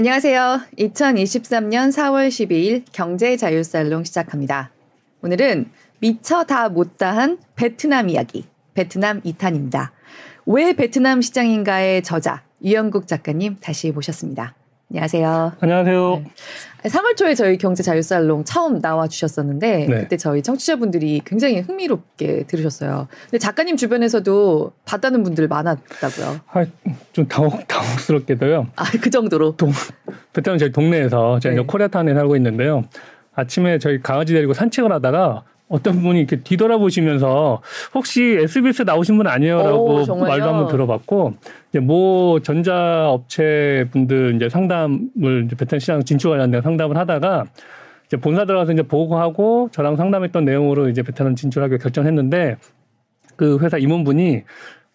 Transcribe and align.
안녕하세요. 0.00 0.62
2023년 0.78 1.90
4월 1.90 2.28
12일 2.28 2.84
경제자율살롱 2.90 4.04
시작합니다. 4.04 4.70
오늘은 5.20 5.70
미처 5.98 6.44
다 6.44 6.70
못다한 6.70 7.36
베트남 7.54 8.08
이야기, 8.08 8.46
베트남 8.72 9.20
2탄입니다. 9.20 9.90
왜 10.46 10.72
베트남 10.72 11.20
시장인가의 11.20 12.02
저자 12.02 12.42
유영국 12.64 13.08
작가님 13.08 13.58
다시 13.60 13.90
모셨습니다. 13.90 14.54
안녕하세요. 14.92 15.52
안녕하세요. 15.60 16.22
네. 16.82 16.88
3월 16.88 17.16
초에 17.16 17.34
저희 17.36 17.58
경제자율살롱 17.58 18.42
처음 18.44 18.80
나와 18.80 19.06
주셨었는데 19.06 19.86
네. 19.88 20.00
그때 20.00 20.16
저희 20.16 20.42
청취자분들이 20.42 21.20
굉장히 21.24 21.60
흥미롭게 21.60 22.44
들으셨어요. 22.48 23.06
근데 23.24 23.38
작가님 23.38 23.76
주변에서도 23.76 24.72
봤다는 24.84 25.22
분들 25.22 25.46
많았다고요. 25.46 26.40
아, 26.48 26.64
좀 27.12 27.28
당혹, 27.28 27.68
당혹스럽게도요. 27.68 28.66
아 28.74 28.84
그 29.00 29.10
정도로. 29.10 29.56
동, 29.56 29.70
베트남 30.32 30.58
저희 30.58 30.72
동네에서 30.72 31.38
제가 31.38 31.54
네. 31.54 31.62
코리아타운에 31.62 32.12
살고 32.14 32.34
있는데요. 32.36 32.82
아침에 33.34 33.78
저희 33.78 34.02
강아지 34.02 34.32
데리고 34.32 34.54
산책을 34.54 34.90
하다가 34.90 35.44
어떤 35.70 36.02
분이 36.02 36.18
이렇게 36.18 36.42
뒤돌아보시면서 36.42 37.62
혹시 37.94 38.38
SBS 38.42 38.82
나오신 38.82 39.16
분 39.16 39.28
아니에요라고 39.28 40.02
오? 40.02 40.16
말도 40.16 40.48
한번 40.48 40.68
들어봤고 40.68 41.34
이제 41.70 41.78
모 41.78 42.40
전자업체 42.42 43.86
분들 43.92 44.34
이제 44.34 44.48
상담을 44.48 45.44
이제 45.46 45.56
베트남 45.56 45.78
시장 45.78 46.04
진출 46.04 46.32
관련된 46.32 46.60
상담을 46.62 46.96
하다가 46.96 47.44
이제 48.06 48.16
본사 48.16 48.44
들어가서 48.44 48.72
이제 48.72 48.82
보고하고 48.82 49.68
저랑 49.70 49.96
상담했던 49.96 50.44
내용으로 50.44 50.88
이제 50.88 51.02
베트남 51.02 51.36
진출하기로 51.36 51.78
결정했는데 51.78 52.56
그 53.36 53.58
회사 53.60 53.78
임원분이 53.78 54.42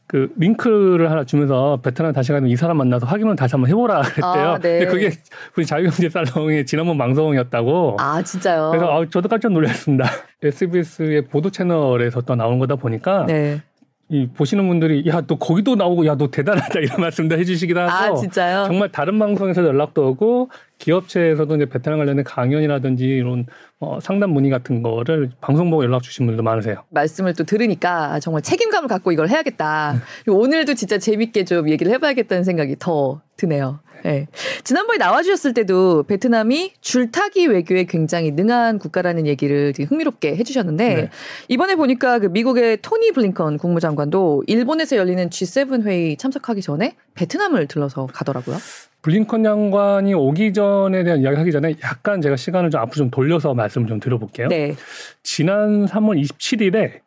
그 0.07 0.31
링크를 0.37 1.09
하나 1.09 1.23
주면서 1.23 1.79
베트남 1.81 2.13
다시 2.13 2.31
가면 2.31 2.49
이 2.49 2.55
사람 2.55 2.77
만나서 2.77 3.07
확인을 3.07 3.35
다시 3.35 3.53
한번 3.55 3.70
해보라 3.70 4.01
그랬대요. 4.13 4.23
아, 4.25 4.59
네. 4.59 4.79
근데 4.79 4.85
그게 4.85 5.12
우리 5.57 5.65
자유경제 5.65 6.09
살롱의 6.09 6.65
지난번 6.65 6.97
방송이었다고. 6.97 7.97
아 7.99 8.21
진짜요. 8.21 8.70
그래서 8.71 8.91
아, 9.01 9.05
저도 9.09 9.27
깜짝 9.27 9.51
놀랐습니다. 9.51 10.05
SBS의 10.43 11.25
보도 11.25 11.49
채널에서 11.49 12.21
또 12.21 12.35
나오는 12.35 12.59
거다 12.59 12.75
보니까 12.75 13.25
네. 13.25 13.62
이 14.09 14.27
보시는 14.27 14.67
분들이 14.67 15.03
야 15.07 15.21
너 15.25 15.35
거기도 15.37 15.75
나오고 15.75 16.05
야 16.05 16.15
너 16.15 16.29
대단하다 16.29 16.79
이런 16.81 17.01
말씀도 17.01 17.37
해주시기도 17.39 17.79
하고 17.79 17.91
아 17.91 18.15
진짜요. 18.15 18.65
정말 18.67 18.91
다른 18.91 19.17
방송에서 19.17 19.63
연락도 19.65 20.09
오고 20.09 20.49
기업체에서도 20.77 21.55
이제 21.55 21.65
베트남 21.65 21.97
관련된 21.97 22.23
강연이라든지 22.23 23.03
이런 23.05 23.45
어, 23.79 23.99
상담 23.99 24.29
문의 24.31 24.51
같은 24.51 24.84
거를 24.84 25.31
방송 25.41 25.71
보고 25.71 25.84
연락 25.84 26.03
주신 26.03 26.25
분들도 26.27 26.43
많으세요. 26.43 26.84
말씀을 26.89 27.34
또 27.34 27.43
들으니까 27.45 28.20
정말 28.20 28.41
책임감을 28.43 28.87
갖고 28.87 29.12
이걸 29.12 29.27
해야겠다. 29.29 29.95
오늘도 30.27 30.75
진짜 30.75 30.97
재밌게 30.99 31.45
좀 31.45 31.69
얘기를 31.69 31.91
해봐야겠다는 31.93 32.43
생각이 32.43 32.75
더 32.77 33.21
드네요. 33.37 33.79
네. 34.05 34.27
지난번에 34.63 34.99
나와주셨을 34.99 35.55
때도 35.55 36.03
베트남이 36.03 36.73
줄타기 36.79 37.48
외교에 37.48 37.85
굉장히 37.85 38.29
능한 38.29 38.77
국가라는 38.77 39.25
얘기를 39.25 39.73
되게 39.73 39.87
흥미롭게 39.87 40.35
해주셨는데 40.35 40.95
네. 40.95 41.09
이번에 41.47 41.73
보니까 41.73 42.20
그 42.20 42.27
미국의 42.27 42.77
토니 42.84 43.13
블링컨 43.13 43.57
국무장관도 43.57 44.43
일본에서 44.45 44.95
열리는 44.95 45.27
G7 45.27 45.84
회의 45.85 46.17
참석하기 46.17 46.62
전에 46.62 46.95
베트남을 47.15 47.65
들러서 47.65 48.05
가더라고요. 48.13 48.57
블링컨 49.01 49.43
장관이 49.43 50.13
오기 50.13 50.53
전에 50.53 51.03
대한 51.03 51.21
이야기 51.21 51.37
하기 51.37 51.51
전에 51.51 51.73
약간 51.84 52.21
제가 52.21 52.35
시간을 52.35 52.69
좀 52.69 52.81
앞으로 52.81 52.95
좀 52.95 53.09
돌려서 53.09 53.55
말씀을 53.55 53.87
좀 53.87 53.99
드려볼게요. 53.99 54.49
네. 54.49 54.75
지난 55.23 55.87
3월 55.87 56.21
27일에 56.21 57.04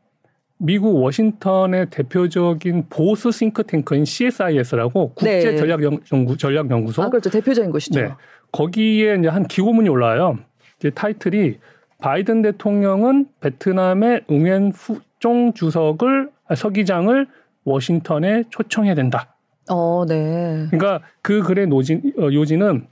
미국 0.59 1.03
워싱턴의 1.03 1.87
대표적인 1.91 2.87
보수 2.91 3.31
싱크탱크인 3.31 4.05
CSIS라고 4.05 5.13
국제 5.15 5.51
네. 5.51 5.57
전략 5.57 5.81
연구 5.83 6.37
전략 6.37 6.71
연구소 6.71 7.03
아 7.03 7.09
그렇죠. 7.09 7.31
대표적인 7.31 7.71
곳이죠. 7.71 8.01
네. 8.01 8.11
거기에 8.51 9.17
이제 9.17 9.29
한 9.29 9.47
기고문이 9.47 9.89
올라와요. 9.89 10.39
이제 10.79 10.91
타이틀이 10.91 11.59
바이든 11.99 12.43
대통령은 12.43 13.27
베트남의 13.41 14.25
응엔 14.31 14.73
후종 14.75 15.53
주석을 15.55 16.31
아, 16.47 16.55
서기장을 16.55 17.27
워싱턴에 17.65 18.45
초청해야 18.51 18.95
된다. 18.95 19.37
어, 19.71 20.05
네. 20.09 20.67
그러니까 20.71 21.07
그 21.23 21.43
글의 21.43 21.67
노진 21.67 22.13
어, 22.19 22.33
요지는 22.33 22.87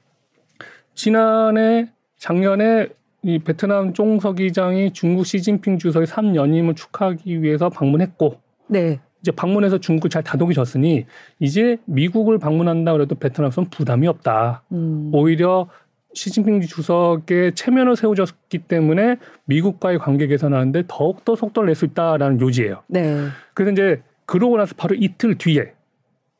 지난해 0.94 1.88
작년에 2.18 2.88
이 3.22 3.38
베트남 3.38 3.92
쫑서기장이 3.92 4.92
중국 4.92 5.26
시진핑 5.26 5.78
주석의 5.78 6.06
3연임을 6.06 6.76
축하하기 6.76 7.42
위해서 7.42 7.68
방문했고 7.68 8.38
네. 8.68 9.00
이제 9.20 9.32
방문해서 9.32 9.78
중국 9.78 10.08
잘 10.08 10.22
다독이 10.22 10.54
졌으니 10.54 11.06
이제 11.40 11.78
미국을 11.86 12.38
방문한다 12.38 12.92
그래도 12.92 13.14
베트남에서는 13.16 13.70
부담이 13.70 14.06
없다. 14.06 14.62
음. 14.72 15.10
오히려 15.12 15.68
시진핑 16.14 16.60
주석의 16.62 17.54
체면을 17.54 17.96
세워줬기 17.96 18.58
때문에 18.60 19.16
미국과의 19.44 19.98
관계 19.98 20.26
개선하는데 20.26 20.84
더욱더 20.88 21.34
속도를 21.34 21.66
낼 21.66 21.74
수 21.74 21.84
있다라는 21.84 22.40
요지예요. 22.40 22.82
네. 22.86 23.26
그래서 23.54 23.72
이제 23.72 24.02
그러고 24.24 24.56
나서 24.56 24.74
바로 24.76 24.94
이틀 24.94 25.36
뒤에 25.36 25.72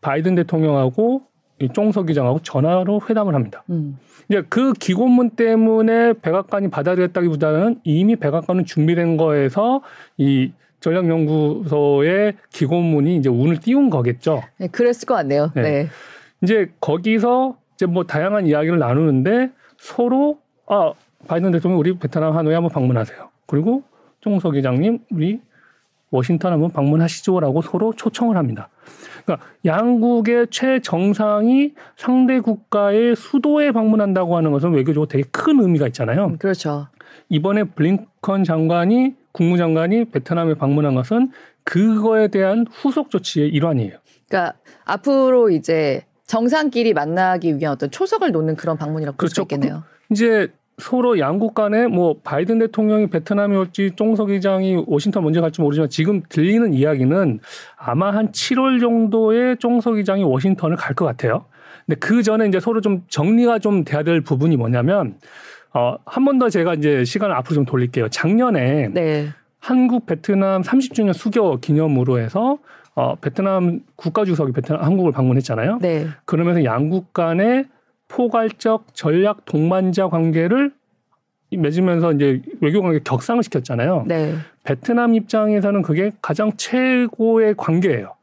바이든 0.01 0.35
대통령하고 0.37 1.23
이 1.59 1.69
쫑서기장하고 1.73 2.41
전화로 2.41 3.01
회담을 3.09 3.35
합니다. 3.35 3.65
음. 3.71 3.99
이제 4.29 4.43
그 4.49 4.73
기고문 4.73 5.31
때문에 5.31 6.15
백악관이 6.15 6.69
받아들였다기보다는 6.69 7.81
이미 7.85 8.17
백악관은 8.17 8.65
준비된 8.65 9.17
거에서 9.17 9.83
이 10.17 10.53
전략연구소의 10.81 12.35
기고문이 12.51 13.17
이제 13.17 13.29
운을 13.29 13.59
띄운 13.59 13.91
거겠죠. 13.91 14.43
네, 14.59 14.69
그랬을 14.69 15.07
것 15.07 15.15
같네요. 15.15 15.51
네. 15.55 15.63
네. 15.63 15.89
이제 16.43 16.71
거기서 16.81 17.57
이제 17.75 17.87
뭐 17.87 18.05
다양한 18.05 18.47
이야기를 18.47 18.79
나누는데 18.79 19.51
서로 19.79 20.39
아 20.67 20.93
바이든 21.29 21.53
대통령 21.53 21.79
우리 21.79 21.99
베트남 21.99 22.37
하노이 22.37 22.55
한번 22.55 22.71
방문하세요. 22.71 23.29
그리고 23.47 23.83
쫑서 24.21 24.51
기장님 24.51 25.01
우리 25.11 25.41
워싱턴 26.11 26.53
한번 26.53 26.71
방문하시죠라고 26.73 27.63
서로 27.63 27.93
초청을 27.95 28.37
합니다. 28.37 28.69
그러니까 29.27 29.47
양국의 29.65 30.47
최정상이 30.51 31.75
상대 31.97 32.41
국가의 32.41 33.17
수도에 33.17 33.73
방문한다고 33.73 34.37
하는 34.37 34.53
것은 34.53 34.73
외교적으로 34.73 35.09
되게 35.09 35.25
큰 35.31 35.61
의미가 35.61 35.89
있잖아요. 35.89 36.27
음, 36.27 36.39
그렇죠. 36.39 36.87
이번에 37.29 37.65
블링컨 37.65 38.45
장관이 38.45 39.15
국무장관이 39.33 40.07
베트남에 40.07 40.55
방문한 40.55 40.95
것은 40.95 41.33
그거에 41.65 42.29
대한 42.29 42.65
후속 42.71 43.11
조치의 43.11 43.49
일환이에요. 43.49 43.99
그러니까 44.29 44.57
앞으로 44.85 45.51
이제 45.51 46.05
정상끼리 46.27 46.95
만나기 46.95 47.57
위한 47.59 47.73
어떤 47.73 47.91
초석을 47.91 48.31
놓는 48.33 48.57
그런 48.57 48.79
방문이라고 48.79 49.17
볼수 49.17 49.35
그렇죠. 49.35 49.43
있겠네요. 49.43 49.83
이제 50.11 50.53
서로 50.79 51.19
양국 51.19 51.55
간에 51.55 51.87
뭐 51.87 52.17
바이든 52.23 52.59
대통령이 52.59 53.07
베트남에 53.09 53.57
올지 53.57 53.93
쫑서 53.97 54.27
기장이 54.27 54.85
워싱턴 54.87 55.25
먼저 55.25 55.41
갈지 55.41 55.63
모르지만 55.63 55.89
지금 55.89 56.23
들리는 56.29 56.75
이야기는 56.75 57.41
아마 57.79 58.11
한 58.11 58.31
7월 58.31 58.79
정도에 58.81 59.57
쫑서 59.57 59.93
기장이 59.95 60.23
워싱턴을 60.23 60.77
갈 60.77 60.95
것 60.95 61.07
같아요. 61.07 61.47
근데 61.87 61.99
그 61.99 62.23
전에 62.23 62.47
이제 62.47 62.61
서로 62.61 62.81
좀 62.83 63.05
정리가 63.09 63.59
좀 63.61 63.85
돼야 63.85 64.03
될 64.03 64.21
부분이 64.21 64.57
뭐냐면 64.57 65.17
어, 65.73 65.97
한 66.05 66.25
번 66.25 66.39
더 66.39 66.49
제가 66.51 66.75
이제 66.75 67.05
시간을 67.05 67.35
앞으로 67.37 67.55
좀 67.55 67.65
돌릴게요. 67.65 68.09
작년에 68.09 68.89
네. 68.89 69.29
한국 69.61 70.05
베트남 70.07 70.63
30주년 70.63 71.13
수교 71.15 71.59
기념으로 71.61 72.19
해서 72.19 72.59
어, 72.95 73.15
베트남 73.17 73.81
국가주석이 73.97 74.53
베트남 74.53 74.83
한국을 74.83 75.13
방문했잖아요. 75.13 75.79
네. 75.81 76.07
그러면서 76.27 76.65
양국 76.65 77.13
간의 77.13 77.65
포괄적 78.09 78.95
전략 78.95 79.45
동반자 79.45 80.09
관계를 80.09 80.73
맺으면서 81.51 82.13
이제 82.13 82.43
외교 82.61 82.83
관계 82.83 83.01
격상을 83.03 83.43
시켰잖아요. 83.43 84.05
네. 84.07 84.35
베트남 84.65 85.15
입장에서는 85.15 85.83
그게 85.83 86.13
가장 86.21 86.53
최고의 86.57 87.55
관계예요. 87.57 88.15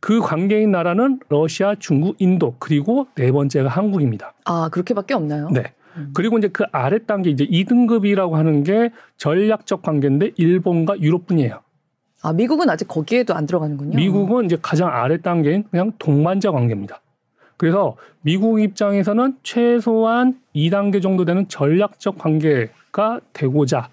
그 0.00 0.20
관계인 0.20 0.70
나라는 0.70 1.20
러시아, 1.28 1.74
중국, 1.78 2.16
인도 2.18 2.54
그리고 2.58 3.06
네 3.14 3.30
번째가 3.32 3.68
한국입니다. 3.68 4.34
아, 4.44 4.68
그렇게밖에 4.70 5.14
없나요? 5.14 5.48
네. 5.50 5.64
그리고 6.12 6.36
이제 6.38 6.48
그 6.48 6.64
아래 6.72 6.98
단계 7.04 7.30
이제 7.30 7.46
2등급이라고 7.46 8.32
하는 8.32 8.62
게 8.62 8.90
전략적 9.16 9.82
관계인데 9.82 10.32
일본과 10.36 11.00
유럽뿐이에요. 11.00 11.60
아, 12.22 12.32
미국은 12.32 12.68
아직 12.68 12.86
거기에도 12.88 13.34
안 13.34 13.46
들어가는군요. 13.46 13.96
미국은 13.96 14.44
이제 14.44 14.58
가장 14.60 14.88
아래 14.88 15.20
단계인 15.20 15.64
그냥 15.70 15.92
동반자 15.98 16.50
관계입니다. 16.50 17.00
그래서 17.56 17.96
미국 18.22 18.60
입장에서는 18.60 19.36
최소한 19.42 20.38
2단계 20.54 21.02
정도 21.02 21.24
되는 21.24 21.48
전략적 21.48 22.18
관계가 22.18 23.20
되고자 23.32 23.88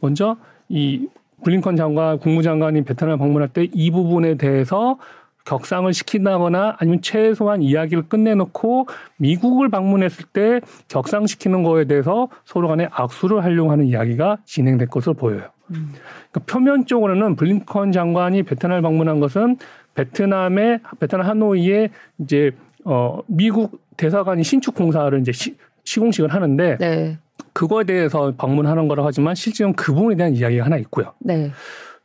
먼저 0.00 0.36
이 0.68 1.08
블링컨 1.44 1.76
장관, 1.76 2.18
국무장관이 2.18 2.84
베트남 2.84 3.18
방문할 3.18 3.48
때 3.48 3.66
이 3.72 3.90
부분에 3.90 4.36
대해서 4.36 4.98
격상을 5.44 5.92
시킨다거나 5.92 6.76
아니면 6.78 7.02
최소한 7.02 7.62
이야기를 7.62 8.04
끝내놓고 8.08 8.86
미국을 9.16 9.68
방문했을 9.70 10.26
때 10.32 10.60
격상시키는 10.88 11.64
거에 11.64 11.84
대해서 11.86 12.28
서로 12.44 12.68
간에 12.68 12.88
악수를 12.92 13.42
하려고 13.42 13.72
하는 13.72 13.86
이야기가 13.86 14.38
진행될 14.44 14.88
것으로 14.88 15.14
보여요. 15.14 15.42
음. 15.70 15.92
그러니까 16.30 16.52
표면적으로는 16.52 17.36
블링컨 17.36 17.92
장관이 17.92 18.44
베트남을 18.44 18.82
방문한 18.82 19.20
것은 19.20 19.56
베트남의 19.94 20.80
베트남 21.00 21.26
하노이에 21.26 21.90
이제 22.18 22.52
어 22.84 23.20
미국 23.26 23.80
대사관이 23.96 24.42
신축 24.44 24.74
공사를 24.74 25.18
이제 25.20 25.32
시, 25.32 25.56
시공식을 25.84 26.32
하는데 26.32 26.76
네. 26.78 27.18
그거에 27.52 27.84
대해서 27.84 28.32
방문하는 28.36 28.88
거라고 28.88 29.06
하지만 29.06 29.34
실제로는 29.34 29.76
그 29.76 29.92
부분에 29.92 30.16
대한 30.16 30.34
이야기가 30.34 30.64
하나 30.64 30.76
있고요. 30.78 31.12
네. 31.20 31.50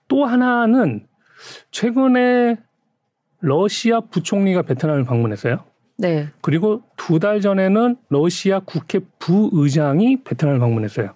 또 0.08 0.26
하나는 0.26 1.06
최근에 1.72 2.58
러시아 3.40 4.00
부총리가 4.02 4.64
베트남을 4.64 5.06
방문했어요. 5.06 5.60
네. 5.98 6.28
그리고 6.42 6.82
두 6.96 7.20
달 7.20 7.42
전에는 7.42 7.96
러시아 8.10 8.60
국회 8.60 9.00
부의장이 9.20 10.24
베트남을 10.24 10.60
방문했어요. 10.60 11.12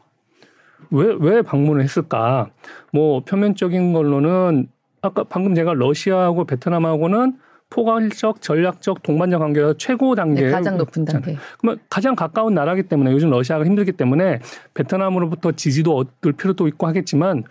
왜, 0.92 1.16
왜 1.20 1.42
방문을 1.42 1.84
했을까? 1.84 2.50
뭐, 2.92 3.24
표면적인 3.24 3.94
걸로는 3.94 4.68
아까 5.02 5.24
방금 5.24 5.56
제가 5.56 5.74
러시아하고 5.74 6.46
베트남하고는 6.46 7.38
포괄적, 7.72 8.42
전략적, 8.42 9.02
동반자 9.02 9.40
관계가 9.40 9.74
최고 9.78 10.14
단계. 10.14 10.44
네, 10.44 10.52
가장 10.52 10.78
높은 10.78 11.06
단계. 11.06 11.38
그러면 11.58 11.80
가장 11.90 12.16
가까운 12.16 12.54
나라기 12.54 12.84
때문에 12.84 13.12
요즘 13.12 13.32
러시아가 13.32 13.66
힘들기 13.66 13.94
때문에 13.94 14.40
베트남으로부터 14.76 15.54
지지도 15.54 15.98
얻을 15.98 16.34
필요도 16.34 16.68
있고 16.68 16.86
하겠지만 16.86 17.44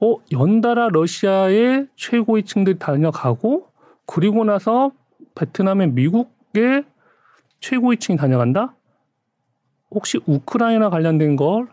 어, 0.00 0.16
연달아 0.32 0.88
러시아의 0.88 1.86
최고위층들이 1.94 2.78
다녀가고 2.78 3.68
그리고 4.06 4.44
나서 4.44 4.90
베트남의 5.34 5.90
미국의 5.92 6.84
최고위층이 7.60 8.16
다녀간다? 8.16 8.74
혹시 9.90 10.18
우크라이나 10.26 10.90
관련된 10.90 11.36
걸 11.36 11.66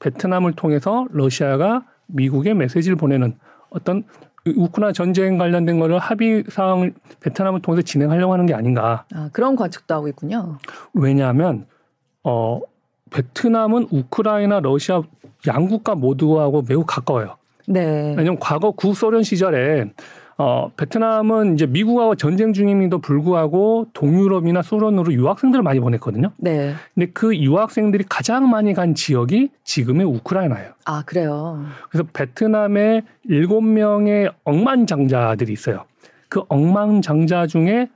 베트남을 0.00 0.52
통해서 0.52 1.06
러시아가 1.10 1.86
미국에 2.06 2.52
메시지를 2.52 2.96
보내는 2.96 3.38
어떤 3.70 4.04
우크라이나 4.46 4.92
전쟁 4.92 5.38
관련된 5.38 5.78
거를 5.78 5.98
합의 5.98 6.44
사항을 6.48 6.94
베트남을 7.20 7.60
통해서 7.62 7.82
진행하려고 7.82 8.32
하는 8.32 8.46
게 8.46 8.54
아닌가. 8.54 9.04
아, 9.14 9.28
그런 9.32 9.56
관측도 9.56 9.94
하고 9.94 10.08
있군요. 10.08 10.58
왜냐하면 10.94 11.66
어 12.24 12.60
베트남은 13.10 13.88
우크라이나, 13.90 14.60
러시아 14.60 15.02
양국가 15.46 15.94
모두하고 15.94 16.62
매우 16.66 16.84
가까워요. 16.84 17.36
네. 17.66 18.14
왜냐하면 18.16 18.38
과거 18.38 18.70
구소련 18.70 19.22
시절에 19.22 19.90
어, 20.42 20.72
베트남은 20.74 21.52
이제 21.52 21.66
미국하고 21.66 22.14
전쟁 22.14 22.54
중임에도 22.54 22.98
불구하고 22.98 23.88
동유럽이나 23.92 24.62
소련으로 24.62 25.12
유학생들을 25.12 25.62
많이 25.62 25.80
보냈거든요. 25.80 26.32
네. 26.38 26.72
근데 26.94 27.10
그 27.12 27.36
유학생들이 27.36 28.04
가장 28.08 28.48
많이 28.48 28.72
간 28.72 28.94
지역이 28.94 29.50
지금의 29.64 30.06
우크라이나예요. 30.06 30.72
아, 30.86 31.02
그래요. 31.04 31.62
그래서 31.90 32.08
베트남에 32.14 33.02
일곱 33.24 33.60
명의 33.60 34.30
억만장자들이 34.44 35.52
있어요. 35.52 35.84
그 36.30 36.40
억만장자 36.48 37.46
중에 37.46 37.90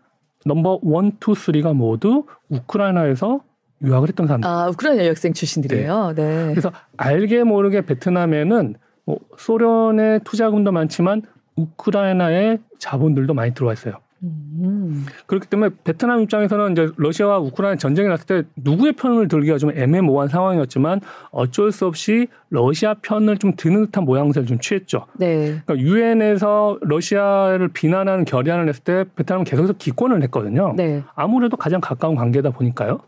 number 0.45 0.81
one, 0.83 1.13
two, 1.21 1.35
three가 1.35 1.73
모두 1.73 2.25
우크라이나에서 2.51 3.41
유학을 3.83 4.09
했던 4.09 4.27
사람들. 4.27 4.47
아, 4.47 4.69
우크라이나 4.69 5.07
유학생 5.07 5.33
출신들이에요. 5.33 6.13
네. 6.15 6.49
그래서 6.51 6.73
알게 6.99 7.45
모르게 7.45 7.87
베트남에는 7.87 8.75
뭐 9.07 9.19
소련의 9.39 10.21
투자금도 10.25 10.73
많지만 10.73 11.23
우크라이나의 11.57 12.59
자본들도 12.79 13.35
많이 13.35 13.55
들어와 13.55 13.73
있어요. 13.73 13.95
음. 14.25 15.05
그렇기 15.27 15.49
때문에 15.49 15.71
베트남 15.85 16.21
입장에서는 16.23 16.73
이제 16.73 16.89
러시아와 16.97 17.39
우크라이나 17.41 17.77
전쟁이 17.77 18.09
났을 18.09 18.27
때 18.27 18.43
누구의 18.57 18.95
편을 18.95 19.29
들기가 19.29 19.59
좀 19.59 19.71
애매모호한 19.71 20.29
상황이었지만 20.29 21.01
어쩔 21.31 21.73
수 21.73 21.87
없이 21.87 22.29
러시아 22.49 22.95
편을 22.95 23.37
좀 23.39 23.55
드는 23.57 23.87
듯한 23.87 24.05
모양새를 24.05 24.47
좀 24.47 24.59
취했죠. 24.59 25.07
네. 25.15 25.61
그러니까 25.65 25.79
유엔에서 25.79 26.79
러시아를 26.81 27.69
비난하는 27.69 28.25
결의안을 28.25 28.67
냈을 28.67 28.83
때 28.83 29.05
베트남은 29.15 29.45
계속해서 29.45 29.75
기권을 29.75 30.23
했거든요. 30.25 30.75
네. 30.77 31.03
아무래도 31.15 31.57
가장 31.57 31.81
가까운 31.81 32.15
관계다 32.15 32.51
보니까요. 32.51 33.01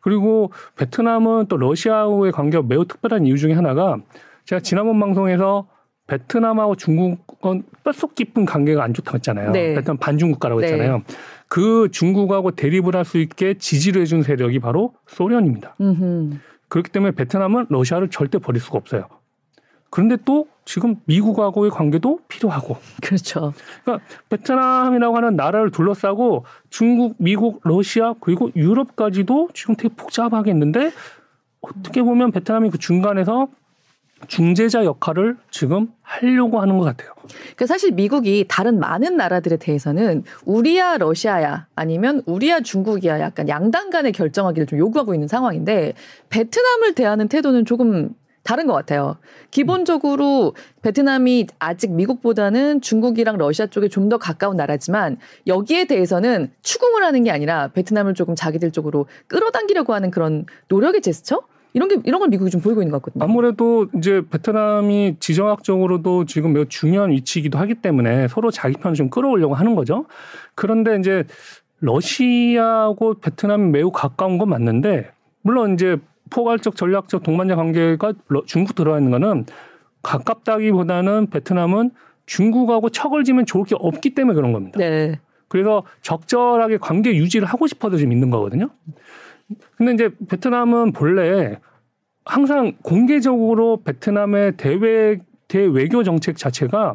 그리고 0.00 0.50
베트남은 0.76 1.46
또 1.48 1.56
러시아와의 1.56 2.32
관계가 2.32 2.64
매우 2.66 2.84
특별한 2.86 3.26
이유 3.26 3.36
중에 3.38 3.52
하나가 3.52 3.98
제가 4.44 4.60
지난번 4.60 5.00
방송에서 5.00 5.66
베트남하고 6.06 6.76
중국은 6.76 7.62
뼛속 7.82 8.14
깊은 8.14 8.44
관계가 8.44 8.82
안 8.84 8.92
좋다고 8.92 9.16
했잖아요. 9.16 9.52
네. 9.52 9.74
베트남 9.74 9.96
반중국가라고 9.96 10.60
네. 10.60 10.66
했잖아요. 10.66 11.02
그 11.48 11.88
중국하고 11.92 12.50
대립을 12.50 12.96
할 12.96 13.04
수 13.04 13.18
있게 13.18 13.54
지지를 13.54 14.02
해준 14.02 14.22
세력이 14.22 14.58
바로 14.60 14.94
소련입니다. 15.06 15.76
음흠. 15.80 16.38
그렇기 16.68 16.90
때문에 16.90 17.12
베트남은 17.12 17.66
러시아를 17.68 18.08
절대 18.08 18.38
버릴 18.38 18.60
수가 18.60 18.78
없어요. 18.78 19.06
그런데 19.90 20.16
또 20.24 20.48
지금 20.64 20.96
미국하고의 21.04 21.70
관계도 21.70 22.20
필요하고 22.26 22.76
그렇죠. 23.00 23.52
그러니까 23.84 24.04
베트남이라고 24.30 25.16
하는 25.16 25.36
나라를 25.36 25.70
둘러싸고 25.70 26.44
중국, 26.70 27.14
미국, 27.18 27.60
러시아 27.62 28.14
그리고 28.20 28.50
유럽까지도 28.56 29.50
지금 29.54 29.76
되게 29.76 29.94
복잡하게 29.94 30.50
했는데 30.50 30.90
어떻게 31.60 32.02
보면 32.02 32.32
베트남이 32.32 32.70
그 32.70 32.78
중간에서 32.78 33.48
중재자 34.28 34.84
역할을 34.84 35.36
지금 35.50 35.88
하려고 36.02 36.60
하는 36.60 36.78
것 36.78 36.84
같아요. 36.84 37.12
그 37.56 37.66
사실 37.66 37.92
미국이 37.92 38.46
다른 38.48 38.78
많은 38.78 39.16
나라들에 39.16 39.56
대해서는 39.56 40.24
우리야 40.44 40.98
러시아야 40.98 41.66
아니면 41.74 42.22
우리야 42.26 42.60
중국이야 42.60 43.20
약간 43.20 43.48
양당 43.48 43.90
간에 43.90 44.12
결정하기를 44.12 44.66
좀 44.66 44.78
요구하고 44.78 45.14
있는 45.14 45.28
상황인데 45.28 45.94
베트남을 46.30 46.94
대하는 46.94 47.28
태도는 47.28 47.64
조금 47.64 48.14
다른 48.44 48.66
것 48.66 48.74
같아요. 48.74 49.16
기본적으로 49.50 50.54
베트남이 50.82 51.46
아직 51.58 51.90
미국보다는 51.92 52.82
중국이랑 52.82 53.38
러시아 53.38 53.66
쪽에 53.66 53.88
좀 53.88 54.10
더 54.10 54.18
가까운 54.18 54.58
나라지만 54.58 55.16
여기에 55.46 55.86
대해서는 55.86 56.52
추궁을 56.60 57.02
하는 57.02 57.24
게 57.24 57.30
아니라 57.30 57.68
베트남을 57.68 58.12
조금 58.12 58.34
자기들 58.34 58.70
쪽으로 58.70 59.06
끌어당기려고 59.28 59.94
하는 59.94 60.10
그런 60.10 60.44
노력의 60.68 61.00
제스처? 61.00 61.40
이런 61.74 61.88
게 61.88 61.96
이런 62.04 62.20
걸 62.20 62.28
미국이 62.28 62.50
좀 62.50 62.60
보이고 62.60 62.80
있는 62.80 62.92
것 62.92 63.02
같거든요. 63.02 63.24
아무래도 63.24 63.88
이제 63.96 64.22
베트남이 64.30 65.16
지정학적으로도 65.18 66.24
지금 66.24 66.52
매우 66.52 66.66
중요한 66.66 67.10
위치이기도 67.10 67.58
하기 67.58 67.74
때문에 67.76 68.28
서로 68.28 68.50
자기 68.52 68.76
편을 68.76 68.94
좀 68.94 69.10
끌어오려고 69.10 69.54
하는 69.54 69.74
거죠. 69.74 70.06
그런데 70.54 70.96
이제 70.98 71.24
러시아하고 71.80 73.14
베트남이 73.14 73.70
매우 73.70 73.90
가까운 73.90 74.38
건 74.38 74.48
맞는데 74.50 75.10
물론 75.42 75.74
이제 75.74 75.96
포괄적 76.30 76.76
전략적 76.76 77.24
동반자 77.24 77.56
관계가 77.56 78.12
러- 78.28 78.44
중국 78.46 78.76
들어가 78.76 78.98
있는 78.98 79.10
거는 79.10 79.44
가깝다기보다는 80.02 81.26
베트남은 81.26 81.90
중국하고 82.26 82.88
척을 82.90 83.24
지면 83.24 83.46
좋을 83.46 83.64
게 83.64 83.74
없기 83.78 84.14
때문에 84.14 84.34
그런 84.36 84.52
겁니다. 84.52 84.78
네. 84.78 85.18
그래서 85.48 85.82
적절하게 86.02 86.78
관계 86.78 87.14
유지를 87.16 87.46
하고 87.46 87.66
싶어서 87.66 87.96
지금 87.96 88.12
있는 88.12 88.30
거거든요. 88.30 88.70
근데 89.76 89.92
이제 89.92 90.10
베트남은 90.28 90.92
본래 90.92 91.58
항상 92.24 92.72
공개적으로 92.82 93.82
베트남의 93.84 94.56
대외 94.56 95.18
대외교 95.48 96.02
정책 96.02 96.36
자체가 96.36 96.94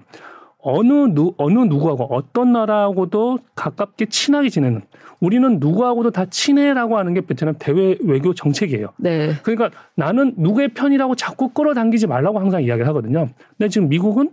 어느 0.57 0.91
누 1.13 1.33
어느 1.37 1.59
누구하고 1.59 2.13
어떤 2.13 2.51
나라하고도 2.51 3.39
가깝게 3.55 4.07
친하게 4.07 4.49
지내는 4.49 4.81
우리는 5.21 5.59
누구하고도 5.59 6.11
다 6.11 6.25
친해라고 6.25 6.97
하는 6.97 7.13
게 7.13 7.21
베트남 7.21 7.55
대외 7.59 7.97
외교 8.01 8.33
정책이에요. 8.33 8.89
네. 8.97 9.33
그러니까 9.43 9.69
나는 9.95 10.33
누구의 10.37 10.69
편이라고 10.69 11.15
자꾸 11.15 11.49
끌어당기지 11.49 12.07
말라고 12.07 12.39
항상 12.39 12.63
이야기를 12.63 12.87
하거든요. 12.89 13.29
근데 13.57 13.69
지금 13.69 13.89
미국은 13.89 14.31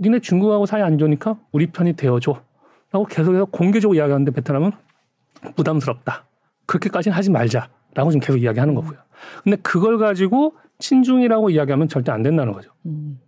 니네 0.00 0.20
중국하고 0.20 0.66
사이 0.66 0.82
안 0.82 0.98
좋으니까 0.98 1.36
우리 1.52 1.66
편이 1.66 1.94
되어줘. 1.94 2.40
라고 2.92 3.06
계속해서 3.06 3.46
공개적으로 3.46 3.96
이야기하는데 3.96 4.30
베트남은 4.32 4.72
부담스럽다. 5.54 6.25
그렇게까지는 6.66 7.16
하지 7.16 7.30
말자. 7.30 7.68
라고 7.94 8.10
지금 8.10 8.20
계속 8.20 8.38
이야기하는 8.38 8.74
거고요. 8.74 8.98
근데 9.42 9.56
그걸 9.62 9.98
가지고 9.98 10.54
친중이라고 10.78 11.50
이야기하면 11.50 11.88
절대 11.88 12.12
안 12.12 12.22
된다는 12.22 12.52
거죠. 12.52 12.70
음. 12.84 13.18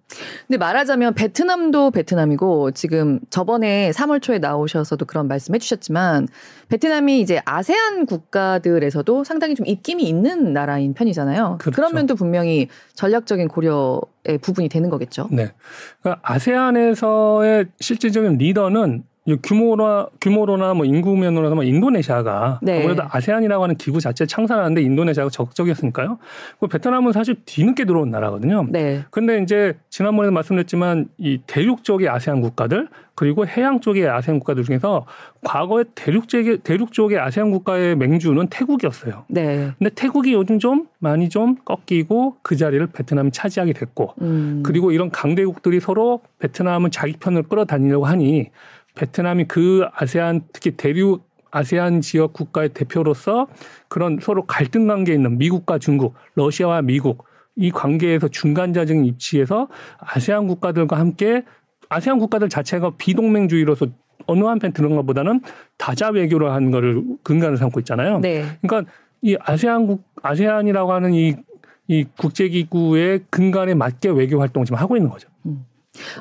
근데 0.46 0.58
말하자면 0.58 1.14
베트남도 1.14 1.90
베트남이고 1.90 2.70
지금 2.72 3.20
저번에 3.30 3.90
3월 3.90 4.22
초에 4.22 4.38
나오셔서도 4.38 5.04
그런 5.04 5.28
말씀 5.28 5.54
해주셨지만 5.54 6.28
베트남이 6.68 7.20
이제 7.20 7.40
아세안 7.44 8.06
국가들에서도 8.06 9.24
상당히 9.24 9.54
좀 9.54 9.66
입김이 9.66 10.02
있는 10.02 10.52
나라인 10.52 10.94
편이잖아요. 10.94 11.58
그렇죠. 11.60 11.76
그런 11.76 11.94
면도 11.94 12.14
분명히 12.14 12.68
전략적인 12.94 13.48
고려의 13.48 14.38
부분이 14.40 14.68
되는 14.68 14.88
거겠죠. 14.88 15.28
네. 15.30 15.52
그러니까 16.00 16.20
아세안에서의 16.22 17.66
실질적인 17.80 18.38
리더는 18.38 19.04
이 19.17 19.17
규모나 19.36 20.08
규모로나 20.20 20.74
뭐 20.74 20.86
인구 20.86 21.16
면으로나 21.16 21.54
뭐 21.54 21.64
인도네시아가 21.64 22.60
네. 22.62 22.80
아무래도 22.80 23.02
아세안이라고 23.10 23.62
하는 23.62 23.76
기구 23.76 24.00
자체 24.00 24.26
창설하는데 24.26 24.80
인도네시아가 24.80 25.30
적극적이었으니까요. 25.30 26.18
그 26.60 26.66
베트남은 26.66 27.12
사실 27.12 27.36
뒤늦게 27.44 27.84
들어온 27.84 28.10
나라거든요. 28.10 28.66
네. 28.70 29.04
근데 29.10 29.42
이제 29.42 29.74
지난번에도 29.90 30.32
말씀드렸지만 30.32 31.08
이 31.18 31.40
대륙 31.46 31.84
쪽의 31.84 32.08
아세안 32.08 32.40
국가들 32.40 32.88
그리고 33.14 33.46
해양 33.46 33.80
쪽의 33.80 34.08
아세안 34.08 34.38
국가들 34.38 34.62
중에서 34.62 35.04
과거에 35.42 35.84
대륙 35.94 36.28
쪽의 36.28 36.58
대륙 36.58 36.92
쪽의 36.92 37.18
아세안 37.18 37.50
국가의 37.50 37.96
맹주는 37.96 38.46
태국이었어요. 38.46 39.24
네. 39.28 39.72
근데 39.78 39.90
태국이 39.94 40.32
요즘 40.32 40.58
좀 40.58 40.86
많이 41.00 41.28
좀 41.28 41.56
꺾이고 41.64 42.36
그 42.42 42.56
자리를 42.56 42.86
베트남이 42.86 43.32
차지하게 43.32 43.72
됐고 43.72 44.14
음. 44.22 44.62
그리고 44.64 44.92
이런 44.92 45.10
강대국들이 45.10 45.80
서로 45.80 46.20
베트남은 46.38 46.92
자기 46.92 47.14
편을 47.14 47.42
끌어다니려고 47.44 48.06
하니 48.06 48.50
베트남이 48.98 49.44
그 49.44 49.86
아세안 49.94 50.42
특히 50.52 50.72
대륙 50.72 51.26
아세안 51.50 52.02
지역 52.02 52.32
국가의 52.34 52.70
대표로서 52.70 53.46
그런 53.88 54.18
서로 54.20 54.44
갈등 54.44 54.86
관계에 54.86 55.14
있는 55.14 55.38
미국과 55.38 55.78
중국, 55.78 56.14
러시아와 56.34 56.82
미국 56.82 57.24
이 57.56 57.70
관계에서 57.70 58.28
중간자적인 58.28 59.04
입지에서 59.04 59.68
아세안 59.98 60.46
국가들과 60.46 60.98
함께 60.98 61.44
아세안 61.88 62.18
국가들 62.18 62.48
자체가 62.48 62.92
비동맹주의로서 62.98 63.86
어느 64.26 64.44
한편 64.44 64.72
드는 64.72 64.94
것보다는 64.96 65.40
다자 65.78 66.10
외교를 66.10 66.52
하는 66.52 66.70
거를 66.70 67.02
근간을 67.22 67.56
삼고 67.56 67.80
있잖아요. 67.80 68.18
네. 68.18 68.44
그러니까 68.60 68.92
이 69.22 69.36
아세안 69.40 69.86
국 69.86 70.04
아세안이라고 70.22 70.92
하는 70.92 71.14
이, 71.14 71.34
이 71.86 72.04
국제기구의 72.16 73.24
근간에 73.30 73.74
맞게 73.74 74.10
외교 74.10 74.38
활동을 74.40 74.66
지금 74.66 74.78
하고 74.78 74.96
있는 74.96 75.08
거죠. 75.08 75.28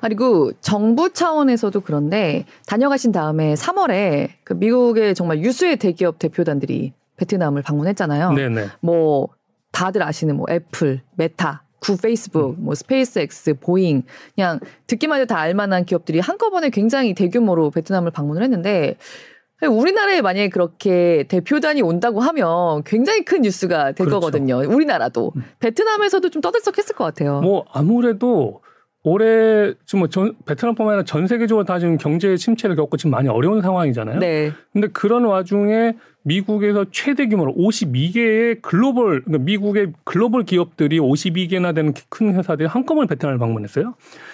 그리고 0.02 0.52
정부 0.62 1.12
차원에서도 1.12 1.80
그런데 1.82 2.46
다녀가신 2.66 3.12
다음에 3.12 3.54
3월에 3.54 4.30
그 4.44 4.54
미국의 4.54 5.16
정말 5.16 5.40
유수의 5.40 5.78
대기업 5.78 6.20
대표단들이 6.20 6.94
베트남을 7.18 7.64
방문했잖아요. 7.64 8.34
네네. 8.34 8.68
뭐 8.82 9.30
다들 9.72 10.04
아시는 10.04 10.38
뭐 10.38 10.46
애플, 10.50 11.02
메타, 11.16 11.64
구 11.80 11.98
페이스북, 11.98 12.56
뭐 12.60 12.74
스페이스X, 12.76 13.56
보잉 13.60 14.04
그냥 14.36 14.60
듣기만 14.88 15.22
해도 15.22 15.28
다 15.28 15.40
알만한 15.40 15.86
기업들이 15.86 16.20
한꺼번에 16.20 16.70
굉장히 16.70 17.14
대규모로 17.14 17.72
베트남을 17.72 18.12
방문을 18.12 18.44
했는데 18.44 18.98
우리나라에 19.62 20.22
만약에 20.22 20.50
그렇게 20.50 21.26
대표단이 21.28 21.82
온다고 21.82 22.20
하면 22.22 22.84
굉장히 22.84 23.26
큰 23.26 23.42
뉴스가 23.42 23.94
될 23.94 24.06
그렇죠. 24.06 24.20
거거든요. 24.20 24.58
우리나라도 24.58 25.34
베트남에서도 25.60 26.30
좀 26.30 26.42
떠들썩했을 26.42 26.96
것 26.96 27.04
같아요. 27.04 27.42
뭐 27.42 27.66
아무래도 27.72 28.62
올해 29.08 29.74
지금 29.86 30.00
뭐 30.00 30.10
전, 30.10 30.36
베트남뿐만 30.46 30.94
아니라 30.94 31.06
전 31.06 31.28
세계적으로 31.28 31.64
다 31.66 31.80
지금 31.80 31.98
경제 31.98 32.36
침체를 32.36 32.76
겪고 32.76 32.98
지금 32.98 33.12
많이 33.12 33.30
어려운 33.30 33.62
상황이잖아요. 33.62 34.20
네, 34.20 34.52
근데 34.74 34.88
그런 34.90 35.24
와중에 35.24 35.94
미국에서 36.24 36.86
최대 36.92 37.28
규모로 37.28 37.54
52개의 37.56 38.62
글로벌 38.62 39.24
그러니까 39.24 39.46
미국의 39.46 39.94
글로벌 40.04 40.44
기업들이 40.44 41.00
52개나 41.00 41.74
되는 41.74 41.94
큰 42.10 42.36
회사들이 42.36 42.68
한꺼번에 42.68 43.08
베트남을 43.08 43.40
방문했어요. 43.40 43.94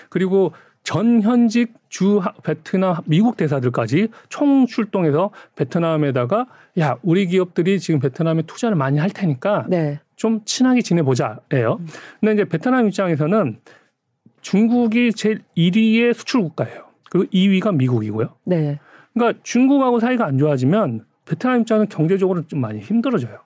그리고 0.09 0.53
전 0.81 1.21
현직 1.21 1.73
주 1.89 2.17
하- 2.17 2.33
베트남 2.43 2.95
미국 3.05 3.37
대사들까지 3.37 4.07
총 4.27 4.65
출동해서 4.65 5.29
베트남에다가 5.55 6.47
야 6.79 6.97
우리 7.03 7.27
기업들이 7.27 7.79
지금 7.79 7.99
베트남에 7.99 8.41
투자를 8.47 8.75
많이 8.75 8.97
할 8.97 9.11
테니까 9.11 9.65
네, 9.69 9.99
좀 10.15 10.41
친하게 10.45 10.81
지내보자예요. 10.81 11.79
근데 12.19 12.33
이제 12.33 12.45
베트남 12.45 12.87
입장에서는 12.87 13.57
중국이 14.43 15.13
제일 15.13 15.41
1위의 15.57 16.13
수출 16.13 16.41
국가예요. 16.41 16.83
그리고 17.09 17.29
2위가 17.31 17.75
미국이고요. 17.75 18.29
네. 18.43 18.79
그러니까 19.13 19.39
중국하고 19.43 19.99
사이가 19.99 20.25
안 20.25 20.37
좋아지면 20.37 21.05
베트남 21.25 21.61
입장은 21.61 21.87
경제적으로 21.89 22.45
좀 22.45 22.59
많이 22.59 22.79
힘들어져요. 22.79 23.39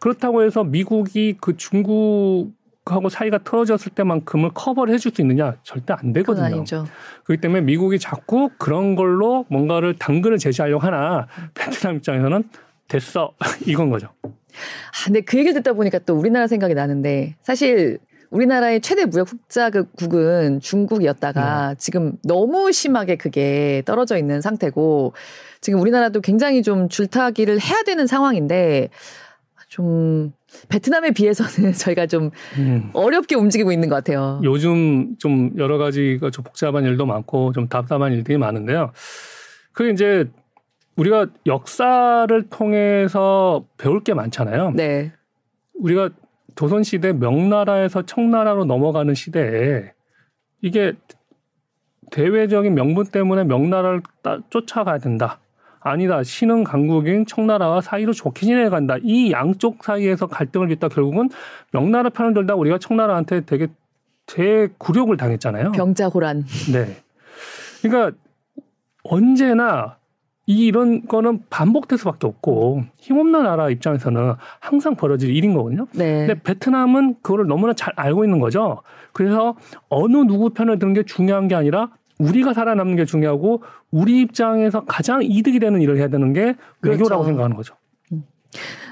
그렇다고 0.00 0.42
해서 0.42 0.64
미국이 0.64 1.36
그 1.40 1.56
중국하고 1.56 3.08
사이가 3.08 3.38
틀어졌을 3.38 3.92
때만큼을 3.92 4.50
커버를 4.52 4.92
해줄 4.92 5.12
수 5.14 5.22
있느냐 5.22 5.54
절대 5.62 5.94
안 5.96 6.12
되거든요. 6.12 6.44
아니죠. 6.46 6.84
그렇기 7.24 7.40
때문에 7.40 7.62
미국이 7.62 7.98
자꾸 7.98 8.50
그런 8.58 8.96
걸로 8.96 9.46
뭔가를 9.48 9.94
당근을 9.94 10.38
제시하려고 10.38 10.84
하나 10.84 11.28
베트남 11.54 11.96
입장에서는 11.96 12.44
됐어 12.88 13.32
이건 13.66 13.90
거죠. 13.90 14.08
아, 14.24 15.04
근데 15.06 15.20
그 15.20 15.38
얘기를 15.38 15.54
듣다 15.54 15.74
보니까 15.74 15.98
또 16.00 16.14
우리나라 16.14 16.46
생각이 16.46 16.74
나는데 16.74 17.36
사실 17.42 17.98
우리나라의 18.34 18.80
최대 18.80 19.04
무역 19.04 19.30
흑자국은 19.30 20.58
중국이었다가 20.60 21.76
지금 21.78 22.14
너무 22.24 22.72
심하게 22.72 23.14
그게 23.14 23.82
떨어져 23.86 24.18
있는 24.18 24.40
상태고 24.40 25.14
지금 25.60 25.80
우리나라도 25.80 26.20
굉장히 26.20 26.62
좀 26.64 26.88
줄타기를 26.88 27.60
해야 27.60 27.82
되는 27.84 28.08
상황인데 28.08 28.88
좀 29.68 30.32
베트남에 30.68 31.12
비해서는 31.12 31.72
저희가 31.78 32.06
좀 32.06 32.30
음. 32.58 32.90
어렵게 32.92 33.36
움직이고 33.36 33.70
있는 33.70 33.88
것 33.88 33.94
같아요. 33.94 34.40
요즘 34.42 35.16
좀 35.18 35.52
여러 35.56 35.78
가지가 35.78 36.30
좀 36.30 36.42
복잡한 36.42 36.84
일도 36.84 37.06
많고 37.06 37.52
좀 37.52 37.68
답답한 37.68 38.12
일들이 38.12 38.36
많은데요. 38.36 38.90
그게 39.72 39.90
이제 39.90 40.28
우리가 40.96 41.28
역사를 41.46 42.42
통해서 42.50 43.64
배울 43.76 44.02
게 44.02 44.12
많잖아요. 44.12 44.72
네, 44.72 45.12
우리가 45.74 46.10
조선시대 46.54 47.14
명나라에서 47.14 48.02
청나라로 48.02 48.64
넘어가는 48.64 49.12
시대에 49.14 49.92
이게 50.62 50.92
대외적인 52.10 52.74
명분 52.74 53.06
때문에 53.06 53.44
명나라를 53.44 54.02
따- 54.22 54.38
쫓아가야 54.50 54.98
된다. 54.98 55.40
아니다. 55.80 56.22
신흥 56.22 56.64
강국인 56.64 57.26
청나라와 57.26 57.80
사이로 57.82 58.12
좋게 58.12 58.46
지내간다. 58.46 58.96
이 59.02 59.32
양쪽 59.32 59.84
사이에서 59.84 60.26
갈등을 60.28 60.68
빚다 60.68 60.88
결국은 60.88 61.28
명나라 61.72 62.08
편을 62.08 62.32
들다 62.34 62.54
우리가 62.54 62.78
청나라한테 62.78 63.42
되게 63.44 63.66
대굴욕을 64.26 65.18
당했잖아요. 65.18 65.72
병자호란. 65.72 66.44
네. 66.72 66.96
그러니까 67.82 68.16
언제나 69.02 69.98
이 70.46 70.66
이런 70.66 71.06
거는 71.06 71.40
반복될 71.48 71.98
수밖에 71.98 72.26
없고 72.26 72.82
힘없는 72.98 73.44
나라 73.44 73.70
입장에서는 73.70 74.34
항상 74.60 74.94
벌어질 74.94 75.34
일인 75.34 75.54
거거든요. 75.54 75.86
네, 75.92 76.26
근데 76.26 76.42
베트남은 76.42 77.16
그거를 77.22 77.46
너무나 77.46 77.72
잘 77.72 77.92
알고 77.96 78.24
있는 78.24 78.40
거죠. 78.40 78.82
그래서 79.12 79.56
어느 79.88 80.16
누구 80.18 80.50
편을 80.50 80.78
드는 80.78 80.92
게 80.92 81.02
중요한 81.04 81.48
게 81.48 81.54
아니라 81.54 81.90
우리가 82.18 82.52
살아남는 82.52 82.96
게 82.96 83.04
중요하고 83.04 83.62
우리 83.90 84.20
입장에서 84.20 84.84
가장 84.84 85.22
이득이 85.22 85.58
되는 85.58 85.80
일을 85.80 85.96
해야 85.96 86.08
되는 86.08 86.32
게 86.32 86.54
외교라고 86.82 87.22
그렇죠. 87.22 87.24
생각하는 87.24 87.56
거죠. 87.56 87.74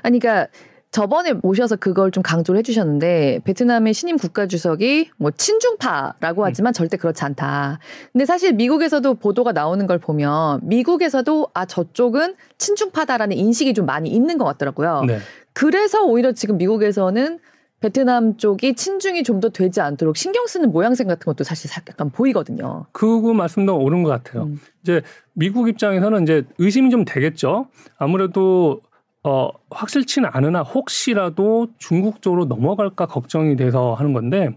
아니, 0.02 0.18
그러니까 0.18 0.49
저번에 0.92 1.32
모셔서 1.32 1.76
그걸 1.76 2.11
좀 2.11 2.22
강조를 2.22 2.58
해주셨는데 2.58 3.40
베트남의 3.44 3.94
신임 3.94 4.18
국가 4.18 4.46
주석이 4.46 5.11
뭐 5.16 5.30
친중파라고 5.30 6.44
하지만 6.44 6.75
절대 6.75 6.99
그렇지 6.99 7.25
않다. 7.25 7.78
근데 8.12 8.26
사실 8.26 8.52
미국에서도 8.52 9.14
보도가 9.14 9.52
나오는 9.52 9.87
걸 9.87 9.99
보면 9.99 10.61
미국에서도 10.62 11.49
아 11.54 11.64
저쪽은 11.64 12.34
친중파다라는 12.58 13.37
인식이 13.38 13.72
좀 13.72 13.87
많이 13.87 14.11
있는 14.11 14.37
것 14.37 14.44
같더라고요. 14.44 15.04
네. 15.06 15.18
그래서 15.54 16.04
오히려 16.04 16.32
지금 16.32 16.58
미국에서는 16.58 17.38
베트남 17.80 18.37
쪽이 18.37 18.75
친중이 18.75 19.22
좀 19.25 19.40
더 19.40 19.49
되지 19.49 19.80
않도록 19.80 20.16
신경 20.18 20.46
쓰는 20.46 20.70
모양새 20.72 21.02
같은 21.04 21.25
것도 21.25 21.42
사실 21.42 21.68
사- 21.70 21.80
약간 21.88 22.11
보이거든요. 22.11 22.84
그 22.92 23.06
말씀도 23.32 23.76
옳은 23.78 24.02
것 24.04 24.11
같아요. 24.11 24.44
음. 24.44 24.61
이제 24.82 25.00
미국 25.32 25.68
입장에서는 25.70 26.22
이제 26.22 26.44
의심이 26.58 26.90
좀 26.90 27.04
되겠죠. 27.06 27.66
아무래도 27.96 28.80
어 29.24 29.50
확실치는 29.70 30.28
않으나 30.32 30.62
혹시라도 30.62 31.68
중국 31.78 32.22
쪽으로 32.22 32.46
넘어갈까 32.46 33.06
걱정이 33.06 33.56
돼서 33.56 33.94
하는 33.94 34.12
건데 34.12 34.50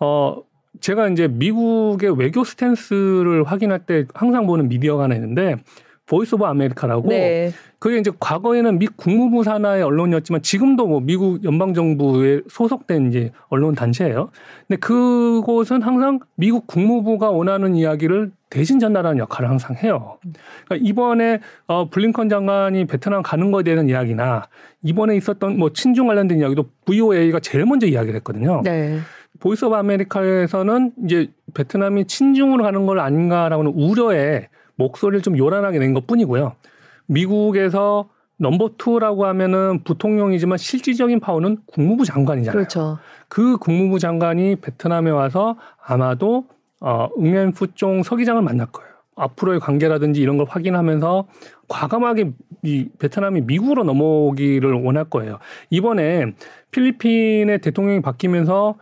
어 0.00 0.42
제가 0.80 1.08
이제 1.08 1.28
미국의 1.28 2.18
외교 2.18 2.42
스탠스를 2.42 3.44
확인할 3.44 3.86
때 3.86 4.06
항상 4.12 4.46
보는 4.46 4.68
미디어가 4.68 5.04
하나 5.04 5.14
있는데 5.14 5.56
Voice 6.06 6.34
of 6.34 6.44
America라고 6.44 7.08
네, 7.08 7.50
그게 7.78 7.98
이제 7.98 8.10
과거에는 8.20 8.78
미 8.78 8.86
국무부 8.88 9.42
산하의 9.42 9.82
언론이었지만 9.82 10.42
지금도 10.42 10.86
뭐 10.86 11.00
미국 11.00 11.42
연방 11.44 11.72
정부에 11.72 12.42
소속된 12.48 13.08
이제 13.08 13.32
언론 13.48 13.74
단체예요. 13.74 14.30
근데 14.68 14.78
그곳은 14.80 15.80
항상 15.80 16.20
미국 16.34 16.66
국무부가 16.66 17.30
원하는 17.30 17.74
이야기를 17.74 18.32
대신 18.50 18.78
전달하는 18.78 19.18
역할을 19.18 19.48
항상 19.48 19.76
해요. 19.76 20.18
그러니까 20.66 20.88
이번에 20.88 21.40
어 21.66 21.88
블링컨 21.88 22.28
장관이 22.28 22.84
베트남 22.84 23.22
가는 23.22 23.50
거에 23.50 23.62
대한 23.62 23.88
이야기나 23.88 24.48
이번에 24.82 25.16
있었던 25.16 25.58
뭐 25.58 25.72
친중 25.72 26.06
관련된 26.06 26.38
이야기도 26.38 26.66
VOA가 26.84 27.40
제일 27.40 27.64
먼저 27.64 27.86
이야기를 27.86 28.16
했거든요. 28.16 28.60
네, 28.62 28.98
Voice 29.40 29.64
of 29.64 29.74
America에서는 29.74 30.92
이제 31.04 31.30
베트남이 31.54 32.06
친중으로 32.06 32.62
가는 32.62 32.84
걸 32.84 33.00
아닌가라고는 33.00 33.72
우려에 33.74 34.48
목소리를 34.76 35.22
좀 35.22 35.38
요란하게 35.38 35.78
낸 35.78 35.94
것 35.94 36.06
뿐이고요. 36.06 36.54
미국에서 37.06 38.08
넘버 38.36 38.70
투라고 38.78 39.26
하면은 39.26 39.84
부통령이지만 39.84 40.58
실질적인 40.58 41.20
파워는 41.20 41.58
국무부 41.66 42.04
장관이잖아요. 42.04 42.56
그렇죠. 42.58 42.98
그 43.28 43.56
국무부 43.58 43.98
장관이 43.98 44.56
베트남에 44.56 45.10
와서 45.10 45.56
아마도 45.84 46.46
어, 46.80 47.08
응앤푸종 47.18 48.02
서기장을 48.02 48.42
만날 48.42 48.66
거예요. 48.66 48.90
앞으로의 49.16 49.60
관계라든지 49.60 50.20
이런 50.20 50.36
걸 50.36 50.46
확인하면서 50.48 51.26
과감하게 51.68 52.32
이 52.64 52.88
베트남이 52.98 53.42
미국으로 53.42 53.84
넘어오기를 53.84 54.72
원할 54.82 55.04
거예요. 55.04 55.38
이번에 55.70 56.32
필리핀의 56.72 57.60
대통령이 57.60 58.02
바뀌면서 58.02 58.74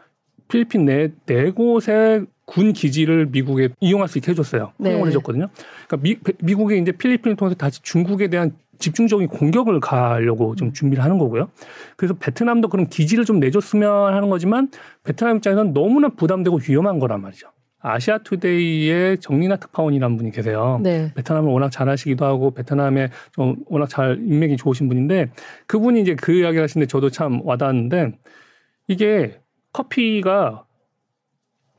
필리핀 0.48 0.86
네, 0.86 1.12
네 1.26 1.50
곳의 1.50 2.24
군 2.52 2.72
기지를 2.74 3.26
미국에 3.26 3.70
이용할 3.80 4.08
수 4.08 4.18
있게 4.18 4.32
해줬어요. 4.32 4.72
네. 4.76 4.90
허용을 4.90 5.08
해줬거든요. 5.08 5.48
그러니까 5.88 5.96
미, 6.02 6.16
미국이 6.42 6.78
이제 6.78 6.92
필리핀을 6.92 7.36
통해서 7.36 7.56
다시 7.56 7.82
중국에 7.82 8.28
대한 8.28 8.52
집중적인 8.78 9.28
공격을 9.28 9.80
가하려고 9.80 10.54
좀 10.54 10.72
준비를 10.72 11.02
하는 11.02 11.16
거고요. 11.16 11.48
그래서 11.96 12.14
베트남도 12.14 12.68
그런 12.68 12.88
기지를 12.88 13.24
좀 13.24 13.40
내줬으면 13.40 14.12
하는 14.12 14.28
거지만 14.28 14.70
베트남 15.04 15.36
입장에서는 15.36 15.72
너무나 15.72 16.08
부담되고 16.08 16.60
위험한 16.68 16.98
거란 16.98 17.22
말이죠. 17.22 17.48
아시아 17.78 18.18
투데이의 18.18 19.18
정리나 19.18 19.56
특파원이라는 19.56 20.16
분이 20.16 20.30
계세요. 20.30 20.78
네. 20.82 21.10
베트남을 21.14 21.50
워낙 21.50 21.70
잘하시기도 21.70 22.24
하고 22.24 22.52
베트남에 22.52 23.08
좀 23.32 23.56
워낙 23.66 23.88
잘 23.88 24.18
인맥이 24.20 24.56
좋으신 24.56 24.88
분인데 24.88 25.30
그분이 25.66 26.00
이제 26.02 26.14
그 26.14 26.32
이야기를 26.32 26.62
하시는데 26.62 26.86
저도 26.88 27.10
참 27.10 27.40
와닿았는데 27.44 28.12
이게 28.88 29.40
커피가 29.72 30.64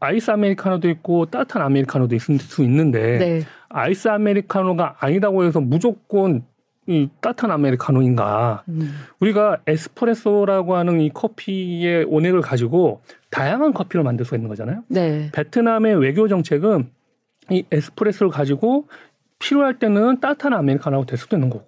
아이스 0.03 0.31
아메리카노도 0.31 0.89
있고 0.89 1.25
따뜻한 1.27 1.62
아메리카노도 1.62 2.15
있을 2.15 2.39
수 2.39 2.63
있는데 2.63 3.17
네. 3.17 3.41
아이스 3.69 4.07
아메리카노가 4.07 4.98
아니다고 5.00 5.43
해서 5.43 5.60
무조건 5.62 6.43
이 6.86 7.07
따뜻한 7.22 7.50
아메리카노인가 7.51 8.63
음. 8.67 8.93
우리가 9.19 9.60
에스프레소라고 9.67 10.75
하는 10.75 11.00
이 11.00 11.10
커피의 11.10 12.05
원액을 12.05 12.41
가지고 12.41 13.01
다양한 13.29 13.74
커피를 13.74 14.03
만들 14.03 14.25
수가 14.25 14.38
있는 14.38 14.50
거잖아요. 14.50 14.83
네. 14.89 15.29
베트남의 15.33 15.95
외교 16.01 16.27
정책은 16.27 16.89
이 17.50 17.63
에스프레소를 17.72 18.31
가지고 18.31 18.88
필요할 19.39 19.79
때는 19.79 20.19
따뜻한 20.19 20.53
아메리카노가 20.53 21.05
될 21.05 21.17
수도 21.17 21.38
있는 21.38 21.50
거고 21.50 21.65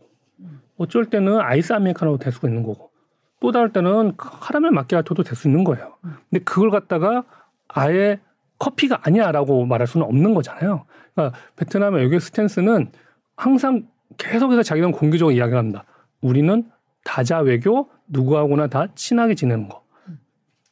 어쩔 0.78 1.06
때는 1.06 1.40
아이스 1.40 1.72
아메리카노가 1.74 2.18
될 2.22 2.34
수도 2.34 2.48
있는 2.48 2.64
거고 2.64 2.92
또 3.40 3.52
다를 3.52 3.72
때는 3.72 4.14
카라멜 4.18 4.72
마키아토도 4.72 5.24
될 5.24 5.36
수 5.36 5.48
있는 5.48 5.64
거예요. 5.64 5.94
근데 6.30 6.44
그걸 6.44 6.72
갖다가 6.72 7.24
아예 7.68 8.20
커피가 8.60 9.02
아니야라고 9.04 9.66
말할 9.66 9.88
수는 9.88 10.06
없는 10.08 10.34
거잖아요. 10.34 10.86
그러니까 11.14 11.38
베트남의 11.56 12.04
외교 12.04 12.20
스탠스는 12.20 12.92
항상 13.36 13.88
계속해서 14.18 14.64
자기는 14.64 14.92
공개적으로 14.92 15.36
이야기를 15.36 15.58
합니다. 15.58 15.84
우리는 16.22 16.70
다자 17.04 17.40
외교 17.40 17.90
누구하고나 18.08 18.68
다 18.68 18.88
친하게 18.96 19.36
지내는 19.36 19.68
거. 19.68 19.84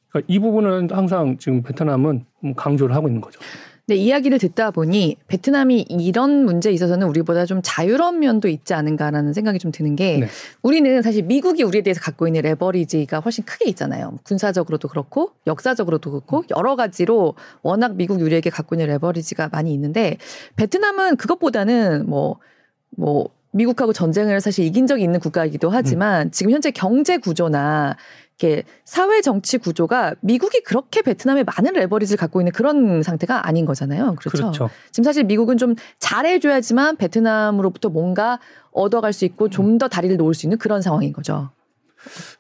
그러니까 0.10 0.28
이 0.32 0.40
부분은 0.40 0.90
항상 0.92 1.38
지금 1.38 1.62
베트남은 1.64 2.26
강조를 2.56 2.96
하고 2.96 3.08
있는 3.08 3.22
거죠. 3.22 3.40
네, 3.86 3.96
이야기를 3.96 4.40
듣다 4.40 4.72
보니 4.72 5.18
베트남이 5.28 5.88
이런 5.90 6.46
문제에 6.46 6.72
있어서는 6.72 7.06
우리보다 7.08 7.46
좀 7.46 7.60
자유로운 7.62 8.20
면도 8.20 8.48
있지 8.48 8.74
않은가라는 8.74 9.34
생각이 9.34 9.60
좀 9.60 9.74
드는 9.74 9.98
게 9.98 10.20
네. 10.20 10.28
우리는 10.62 11.02
사실 11.02 11.24
미국이 11.24 11.64
우리에 11.64 11.82
대해서 11.82 12.00
갖고 12.00 12.26
있는 12.26 12.44
레버리지가 12.44 13.20
훨씬 13.20 13.44
크게 13.44 13.70
있잖아요. 13.72 14.20
군사적으로도 14.24 14.88
그렇고 14.88 15.32
역사적으로도 15.48 16.12
그렇고 16.12 16.46
여러 16.56 16.78
가지로 16.78 17.36
워낙 17.62 17.96
미국 17.96 18.22
우리에게 18.22 18.50
갖고 18.50 18.76
있는 18.76 18.88
레버리지가 18.88 19.50
많이 19.52 19.74
있는데 19.74 20.18
베트남은 20.56 21.18
그것보다는 21.18 22.06
뭐뭐 22.08 23.30
미국하고 23.52 23.92
전쟁을 23.92 24.40
사실 24.40 24.66
이긴 24.66 24.88
적이 24.88 25.04
있는 25.04 25.20
국가이기도 25.20 25.70
하지만 25.70 26.32
지금 26.32 26.52
현재 26.54 26.72
경제 26.72 27.18
구조나 27.18 27.98
이렇게 28.44 28.64
사회 28.84 29.22
정치 29.22 29.58
구조가 29.58 30.16
미국이 30.20 30.62
그렇게 30.64 31.02
베트남에 31.02 31.44
많은 31.44 31.74
레버리지를 31.74 32.18
갖고 32.18 32.42
있는 32.42 32.52
그런 32.52 33.02
상태가 33.02 33.48
아닌 33.48 33.66
거잖아요. 33.66 34.16
그렇죠. 34.20 34.38
그렇죠. 34.38 34.70
지금 34.92 35.06
사실 35.06 35.24
미국은 35.24 35.58
좀 35.58 35.76
잘해줘야지만 36.00 36.98
베트남으로부터 36.98 37.90
뭔가 37.90 38.40
얻어갈 38.72 39.14
수 39.14 39.26
있고 39.26 39.50
좀 39.50 39.74
더 39.74 39.88
다리를 39.88 40.18
놓을 40.18 40.36
수 40.36 40.46
있는 40.46 40.60
그런 40.60 40.82
상황인 40.84 41.14
거죠. 41.14 41.50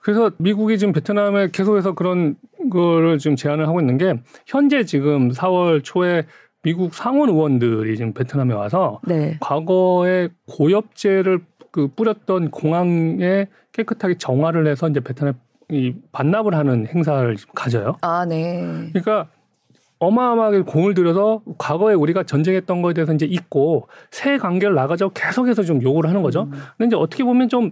그래서 0.01 0.31
미국이 0.37 0.77
지금 0.77 0.93
베트남에 0.93 1.49
계속해서 1.51 1.93
그런 1.95 2.35
거를 2.69 3.17
지금 3.17 3.35
제안을 3.35 3.67
하고 3.67 3.79
있는 3.79 3.97
게 3.97 4.13
현재 4.45 4.83
지금 4.83 5.31
4월 5.31 5.83
초에 5.83 6.27
미국 6.61 6.93
상원 6.93 7.29
의원들이 7.29 7.97
지금 7.97 8.13
베트남에 8.13 8.53
와서 8.53 8.99
네. 9.07 9.37
과거에 9.39 10.29
고엽제를 10.47 11.39
그 11.71 11.87
뿌렸던 11.87 12.51
공항에 12.51 13.47
깨끗하게 13.71 14.19
정화를 14.19 14.67
해서 14.67 14.87
이제 14.87 14.99
베트남 14.99 15.33
이 15.73 15.95
반납을 16.11 16.55
하는 16.55 16.87
행사를 16.87 17.35
가져요. 17.53 17.97
아, 18.01 18.25
네. 18.25 18.89
그러니까 18.93 19.27
어마어마하게 19.99 20.61
공을 20.61 20.93
들여서 20.93 21.41
과거에 21.57 21.93
우리가 21.93 22.23
전쟁했던 22.23 22.81
거에 22.81 22.93
대해서 22.93 23.13
이제 23.13 23.25
잊고 23.25 23.87
새 24.11 24.37
관계를 24.37 24.75
나가자고 24.75 25.13
계속해서 25.13 25.63
좀 25.63 25.81
요구를 25.81 26.09
하는 26.09 26.21
거죠. 26.21 26.49
근데 26.77 26.87
이제 26.87 26.95
어떻게 26.95 27.23
보면 27.23 27.49
좀 27.49 27.71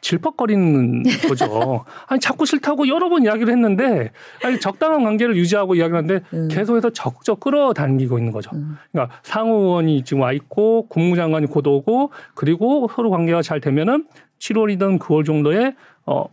질퍽거리는 0.00 1.02
거죠. 1.28 1.84
아니 2.06 2.20
자꾸 2.20 2.46
싫다고 2.46 2.88
여러 2.88 3.08
번 3.08 3.24
이야기를 3.24 3.52
했는데 3.52 4.12
아니 4.44 4.60
적당한 4.60 5.02
관계를 5.02 5.36
유지하고 5.36 5.74
이야기를 5.74 5.96
하는데 5.96 6.24
음. 6.34 6.48
계속해서 6.48 6.90
적극 6.90 7.40
끌어당기고 7.40 8.18
있는 8.18 8.32
거죠. 8.32 8.50
음. 8.54 8.76
그러니까 8.92 9.16
상무의원이 9.22 10.04
지금 10.04 10.22
와 10.22 10.32
있고 10.32 10.86
국무장관이 10.88 11.46
곧 11.46 11.66
오고 11.66 12.10
그리고 12.34 12.88
서로 12.94 13.10
관계가 13.10 13.42
잘 13.42 13.60
되면은 13.60 14.06
7월이든 14.38 14.98
9월 14.98 15.26
정도에 15.26 15.74
어 16.06 16.26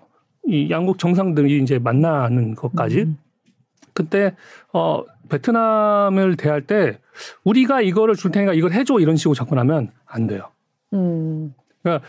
이 0.48 0.70
양국 0.70 0.98
정상들이 1.00 1.62
이제 1.62 1.80
만나는 1.80 2.56
것까지 2.56 3.04
음. 3.04 3.18
그때 3.94 4.36
어 4.74 5.04
베트남을 5.30 6.36
대할 6.38 6.62
때 6.62 7.00
우리가 7.44 7.82
이거를 7.82 8.16
줄 8.16 8.32
테니까 8.32 8.54
이걸 8.54 8.74
해줘 8.74 9.00
이런 9.00 9.16
식으로 9.16 9.34
접근하면 9.34 9.92
안 10.06 10.28
돼요. 10.28 10.50
음. 10.94 11.54
그러니까 11.82 12.06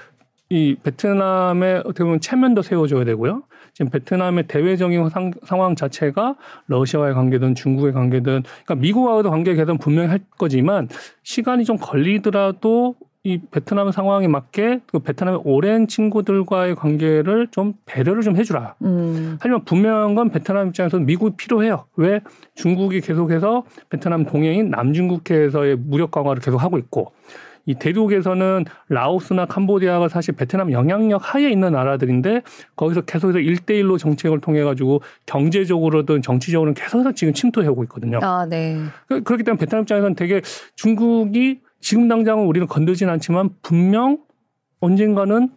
이 0.49 0.77
베트남의 0.83 1.79
어떻게 1.79 2.05
보면 2.05 2.21
체면도 2.21 2.63
세워줘야 2.63 3.05
되고요. 3.05 3.43
지금 3.73 3.91
베트남의 3.91 4.47
대외적인 4.47 5.09
상, 5.11 5.33
상황 5.45 5.75
자체가 5.75 6.37
러시아와의 6.67 7.15
관계든 7.15 7.55
중국의 7.55 7.93
관계든 7.93 8.43
그러니까 8.43 8.75
미국과도 8.75 9.31
관계 9.31 9.55
개선 9.55 9.77
분명히 9.79 10.09
할 10.09 10.21
거지만 10.39 10.89
시간이 11.23 11.65
좀 11.65 11.77
걸리더라도 11.77 12.95
이 13.27 13.41
베트남 13.51 13.91
상황에 13.91 14.29
맞게 14.29 14.83
그 14.87 15.01
베트남의 15.01 15.41
오랜 15.45 15.89
친구들과의 15.89 16.77
관계를 16.77 17.49
좀 17.51 17.73
배려를 17.85 18.23
좀 18.23 18.37
해주라. 18.37 18.77
음. 18.83 19.37
하지만 19.41 19.65
분명한 19.65 20.15
건 20.15 20.31
베트남 20.31 20.69
입장에서는 20.69 21.05
미국이 21.07 21.37
필요해요. 21.37 21.87
왜? 21.97 22.21
중국이 22.55 23.01
계속해서 23.01 23.65
베트남 23.89 24.25
동해인 24.27 24.71
남중국해에서의 24.71 25.75
무력 25.77 26.13
강화를 26.13 26.41
계속 26.41 26.59
하고 26.63 26.79
있고 26.79 27.11
이 27.69 27.75
대륙에서는 27.75 28.65
라오스나 28.91 29.47
캄보디아가 29.47 30.07
사실 30.09 30.37
베트남 30.37 30.71
영향력 30.71 31.35
하에 31.35 31.51
있는 31.51 31.73
나라들인데 31.73 32.43
거기서 32.77 33.01
계속해서 33.01 33.41
일대일로 33.41 33.99
정책을 33.99 34.41
통해 34.41 34.63
가지고 34.63 35.01
경제적으로든 35.27 36.23
정치적으로는 36.23 36.75
계속해서 36.75 37.11
지금 37.11 37.35
침투해 37.35 37.67
오고 37.67 37.83
있거든요. 37.85 38.21
아, 38.23 38.47
네. 38.49 38.79
그- 39.09 39.25
그렇기 39.25 39.43
때문에 39.43 39.59
베트남 39.59 39.83
입장에서는 39.83 40.15
되게 40.15 40.43
중국이 40.77 41.59
지금 41.81 42.09
당장은 42.09 42.47
우리를 42.47 42.67
건들진 42.67 43.09
않지만 43.09 43.51
분명 43.63 44.19
언젠가는 44.81 45.51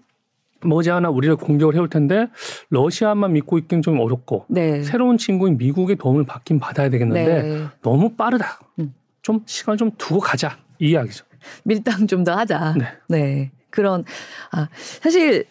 머지않아 0.62 1.10
우리를 1.10 1.36
공격을 1.38 1.76
해올 1.76 1.90
텐데 1.90 2.28
러시아만 2.70 3.34
믿고 3.34 3.58
있기는 3.60 3.82
좀 3.82 4.00
어렵고 4.00 4.46
네. 4.50 4.84
새로운 4.84 5.18
친구인 5.18 5.58
미국의 5.58 5.96
도움을 5.96 6.26
받긴 6.26 6.60
받아야 6.60 6.90
되겠는데 6.90 7.42
네. 7.44 7.66
너무 7.82 8.14
빠르다. 8.16 8.60
음. 8.80 8.94
좀 9.22 9.42
시간 9.46 9.78
좀 9.78 9.92
두고 9.98 10.20
가자 10.20 10.58
이 10.80 10.90
이야기죠. 10.90 11.26
밀당 11.64 12.08
좀 12.08 12.24
더 12.26 12.36
하자. 12.36 12.76
네. 12.78 12.86
네. 13.08 13.52
그런 13.70 14.04
아 14.52 14.68
사실 15.02 15.46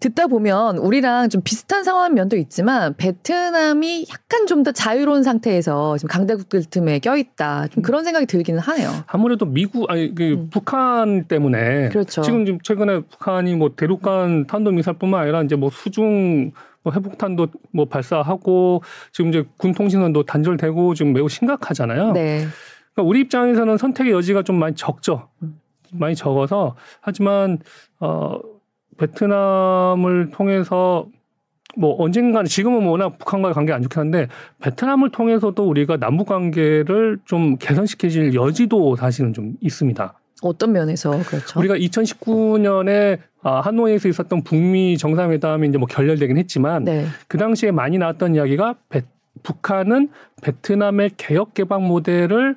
듣다 0.00 0.28
보면 0.28 0.78
우리랑 0.78 1.28
좀 1.28 1.42
비슷한 1.42 1.82
상황 1.82 2.14
면도 2.14 2.36
있지만 2.36 2.94
베트남이 2.96 4.06
약간 4.10 4.46
좀 4.46 4.58
더 4.62 4.72
자유로운 4.72 5.22
상태에서 5.22 5.96
지금 5.98 6.08
강대국들 6.08 6.64
틈에 6.64 6.98
껴있다. 6.98 7.68
좀 7.68 7.82
그런 7.82 8.02
생각이 8.02 8.26
들기는 8.26 8.58
하네요. 8.60 8.90
아무래도 9.06 9.46
미국 9.46 9.88
아니 9.90 10.12
그 10.14 10.32
음. 10.32 10.48
북한 10.50 11.24
때문에 11.24 11.90
그렇죠. 11.90 12.22
지금 12.22 12.44
지금 12.44 12.58
최근에 12.60 13.00
북한이 13.02 13.54
뭐 13.54 13.74
대륙간 13.76 14.48
탄도 14.48 14.72
미사일뿐만 14.72 15.22
아니라 15.22 15.42
이제 15.42 15.54
뭐 15.54 15.70
수중 15.70 16.50
뭐 16.82 16.92
회복탄도 16.92 17.48
뭐 17.72 17.84
발사하고 17.84 18.82
지금 19.12 19.30
이제 19.30 19.44
군 19.56 19.72
통신원도 19.72 20.24
단절되고 20.24 20.94
지금 20.94 21.12
매우 21.12 21.28
심각하잖아요. 21.28 22.12
네. 22.12 22.44
그러니까 22.94 23.08
우리 23.08 23.20
입장에서는 23.20 23.76
선택의 23.78 24.12
여지가 24.12 24.42
좀 24.42 24.56
많이 24.58 24.74
적죠. 24.74 25.28
음. 25.42 25.60
많이 25.92 26.14
적어서 26.16 26.74
하지만 27.00 27.58
어 28.00 28.38
베트남을 28.98 30.30
통해서 30.32 31.06
뭐 31.76 31.94
언젠가는 32.02 32.46
지금은 32.46 32.82
뭐 32.82 32.92
워낙 32.92 33.18
북한과의 33.18 33.54
관계 33.54 33.72
안 33.72 33.82
좋긴 33.82 34.00
한데 34.00 34.28
베트남을 34.60 35.10
통해서도 35.10 35.66
우리가 35.68 35.96
남북 35.98 36.26
관계를 36.28 37.18
좀 37.24 37.56
개선시켜질 37.56 38.34
여지도 38.34 38.96
사실은 38.96 39.32
좀 39.32 39.54
있습니다. 39.60 40.14
어떤 40.42 40.72
면에서 40.72 41.10
그렇죠. 41.26 41.58
우리가 41.58 41.74
2019년에 41.76 43.18
아, 43.42 43.60
하노이에서 43.60 44.08
있었던 44.08 44.42
북미 44.42 44.96
정상회담이 44.98 45.68
이제 45.68 45.78
뭐 45.78 45.86
결렬되긴 45.86 46.36
했지만 46.38 46.84
네. 46.84 47.06
그 47.28 47.38
당시에 47.38 47.70
많이 47.70 47.98
나왔던 47.98 48.34
이야기가 48.34 48.74
베- 48.88 49.02
북한은 49.42 50.08
베트남의 50.42 51.12
개혁 51.16 51.54
개방 51.54 51.86
모델을 51.86 52.56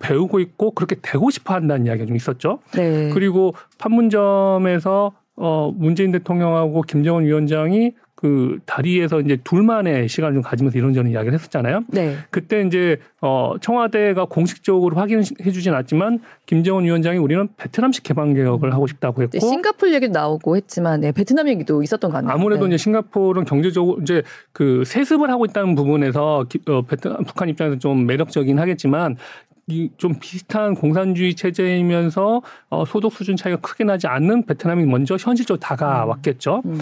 배우고 0.00 0.40
있고 0.40 0.72
그렇게 0.72 0.96
되고 1.00 1.30
싶어 1.30 1.54
한다는 1.54 1.86
이야기가 1.86 2.06
좀 2.06 2.16
있었죠. 2.16 2.58
네. 2.74 3.10
그리고 3.14 3.54
판문점에서 3.78 5.12
어 5.36 5.70
문재인 5.76 6.12
대통령하고 6.12 6.82
김정은 6.82 7.24
위원장이 7.26 7.92
그 8.14 8.58
다리에서 8.64 9.20
이제 9.20 9.36
둘만의 9.44 10.08
시간을 10.08 10.36
좀 10.36 10.42
가지면서 10.42 10.78
이런저런 10.78 11.10
이야기를 11.10 11.34
했었잖아요. 11.34 11.82
네. 11.88 12.16
그때 12.30 12.62
이제 12.62 12.96
어 13.20 13.52
청와대가 13.60 14.24
공식적으로 14.24 14.96
확인해 14.96 15.22
주진 15.22 15.74
않았지만 15.74 16.20
김정은 16.46 16.84
위원장이 16.84 17.18
우리는 17.18 17.46
베트남식 17.58 18.02
개방 18.04 18.32
개혁을 18.32 18.72
하고 18.72 18.86
싶다고 18.86 19.20
했고 19.22 19.32
네, 19.32 19.40
싱가폴 19.40 19.92
얘기도 19.92 20.12
나오고 20.12 20.56
했지만 20.56 21.02
네, 21.02 21.12
베트남 21.12 21.46
얘기도 21.48 21.82
있었던 21.82 22.10
것 22.10 22.16
같네요. 22.16 22.32
아무래도 22.32 22.66
네. 22.66 22.74
이제 22.74 22.82
싱가포르는 22.84 23.44
경제적으로 23.44 24.00
이제 24.00 24.22
그 24.52 24.84
세습을 24.86 25.28
하고 25.30 25.44
있다는 25.44 25.74
부분에서 25.74 26.46
기- 26.48 26.60
어, 26.68 26.80
베트남 26.82 27.22
북한 27.24 27.50
입장에서 27.50 27.78
좀 27.78 28.06
매력적이긴 28.06 28.58
하겠지만 28.58 29.12
이 29.12 29.55
좀 29.96 30.14
비슷한 30.20 30.74
공산주의 30.74 31.34
체제이면서 31.34 32.40
어, 32.70 32.84
소득 32.84 33.12
수준 33.12 33.34
차이가 33.36 33.58
크게 33.60 33.82
나지 33.82 34.06
않는 34.06 34.46
베트남이 34.46 34.84
먼저 34.86 35.16
현실적으로 35.18 35.58
다가왔겠죠. 35.58 36.62
음. 36.64 36.78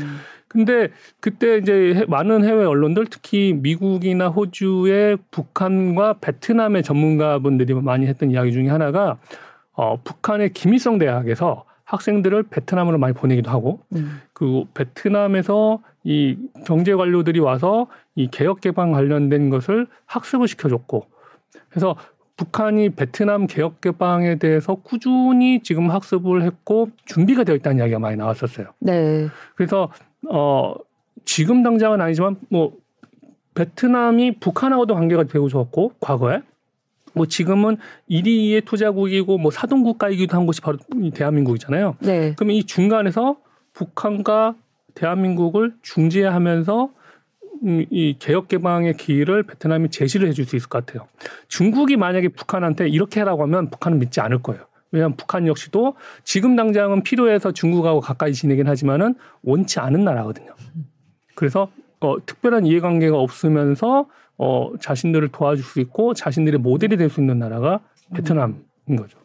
근데 0.49 0.91
그때 1.19 1.57
이제 1.57 1.95
해- 1.95 2.05
많은 2.07 2.45
해외 2.45 2.65
언론들 2.65 3.07
특히 3.07 3.55
미국이나 3.55 4.29
호주의 4.29 5.17
북한과 5.31 6.19
베트남의 6.21 6.83
전문가분들이 6.83 7.73
많이 7.75 8.07
했던 8.07 8.31
이야기 8.31 8.53
중에 8.53 8.69
하나가 8.69 9.17
어, 9.73 9.97
북한의 10.05 10.53
김일성 10.53 10.99
대학에서 10.99 11.65
학생들을 11.85 12.45
베트남으로 12.45 12.99
많이 12.99 13.15
보내기도 13.15 13.51
하고 13.51 13.81
음. 13.95 14.21
그 14.35 14.65
베트남에서 14.75 15.81
이 16.05 16.37
경제 16.67 16.95
관료들이 16.95 17.41
와서 17.41 17.87
이 18.15 18.29
개혁 18.31 18.61
개방 18.61 18.93
관련된 18.93 19.49
것을 19.49 19.87
학습을 20.05 20.49
시켜줬고 20.49 21.07
그래서 21.71 21.97
북한이 22.37 22.91
베트남 22.91 23.47
개혁 23.47 23.81
개방에 23.81 24.37
대해서 24.37 24.75
꾸준히 24.75 25.61
지금 25.63 25.91
학습을 25.91 26.43
했고 26.43 26.91
준비가 27.05 27.45
되어 27.45 27.55
있다는 27.55 27.79
이야기가 27.79 27.99
많이 27.99 28.17
나왔었어요. 28.17 28.69
네. 28.81 29.29
그래서 29.55 29.91
어 30.29 30.75
지금 31.25 31.63
당장은 31.63 32.01
아니지만 32.01 32.37
뭐 32.49 32.73
베트남이 33.55 34.41
북한하고도 34.41 34.95
관계가 34.95 35.25
되고 35.25 35.49
좋았고 35.49 35.93
과거에 36.01 36.43
뭐 37.15 37.27
지금은 37.27 37.77
1위의 38.11 38.65
투자국이고 38.65 39.39
뭐 39.39 39.53
사동 39.53 39.85
국가이기도 39.85 40.37
한 40.37 40.47
곳이 40.47 40.61
바로 40.61 40.79
이 41.01 41.11
대한민국이잖아요. 41.13 41.97
네. 42.01 42.35
그럼 42.37 42.51
이 42.51 42.65
중간에서 42.65 43.37
북한과 43.73 44.57
대한민국을 44.95 45.75
중재하면서 45.83 46.85
음, 46.85 47.04
이 47.63 48.17
개혁 48.19 48.49
개방의 48.49 48.97
기회를 48.97 49.43
베트남이 49.45 49.91
제시를 49.91 50.29
해줄 50.29 50.45
수 50.45 50.57
있을 50.57 50.69
것 50.69 50.85
같아요. 50.85 51.07
중국이 51.49 51.97
만약에 51.97 52.29
북한한테 52.29 52.89
이렇게 52.89 53.21
하라고 53.21 53.43
하면 53.45 53.71
북한은 53.71 53.99
믿지 53.99 54.21
않을 54.21 54.43
거예요. 54.43 54.65
왜냐하면 54.91 55.17
북한 55.17 55.47
역시도 55.47 55.95
지금 56.23 56.57
당장은 56.57 57.03
필요해서 57.03 57.53
중국하고 57.53 58.01
가까이 58.01 58.33
지내긴 58.33 58.69
하지만은 58.69 59.15
원치 59.43 59.81
않은 59.81 60.05
나라거든요. 60.05 60.55
그래서 61.35 61.69
어, 62.01 62.17
특별한 62.25 62.67
이해관계가 62.67 63.19
없으면서 63.19 64.07
어, 64.37 64.71
자신들을 64.81 65.29
도와줄 65.29 65.65
수 65.65 65.81
있고 65.81 66.15
자신들의 66.15 66.61
모델이 66.61 66.97
될 66.97 67.09
수 67.09 67.21
있는 67.21 67.39
나라가 67.39 67.81
베트남인 68.15 68.57
거죠. 68.97 69.19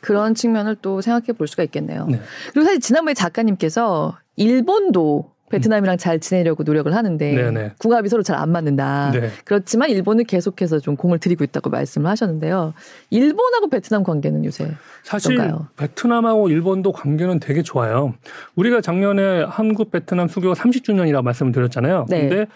그런 0.00 0.34
측면을 0.34 0.76
또 0.80 1.00
생각해 1.00 1.32
볼 1.36 1.48
수가 1.48 1.64
있겠네요. 1.64 2.06
네. 2.06 2.20
그리고 2.52 2.64
사실 2.64 2.80
지난번에 2.80 3.14
작가님께서 3.14 4.16
일본도 4.36 5.32
베트남이랑 5.50 5.96
잘 5.98 6.20
지내려고 6.20 6.62
노력을 6.62 6.94
하는데 6.94 7.34
네네. 7.34 7.72
궁합이 7.78 8.08
서로 8.08 8.22
잘 8.22 8.38
안 8.38 8.50
맞는다. 8.50 9.10
네. 9.10 9.30
그렇지만 9.44 9.90
일본은 9.90 10.24
계속해서 10.24 10.78
좀 10.78 10.94
공을 10.96 11.18
들이고 11.18 11.42
있다고 11.42 11.70
말씀을 11.70 12.08
하셨는데요. 12.10 12.72
일본하고 13.10 13.68
베트남 13.68 14.04
관계는 14.04 14.44
요새 14.44 14.70
사실 15.02 15.34
어떤가요? 15.34 15.66
베트남하고 15.76 16.48
일본도 16.48 16.92
관계는 16.92 17.40
되게 17.40 17.62
좋아요. 17.62 18.14
우리가 18.54 18.80
작년에 18.80 19.42
한국 19.42 19.90
베트남 19.90 20.28
수교가 20.28 20.54
30주년이라고 20.54 21.22
말씀을 21.22 21.50
드렸잖아요. 21.52 22.06
네. 22.08 22.28
근데 22.28 22.46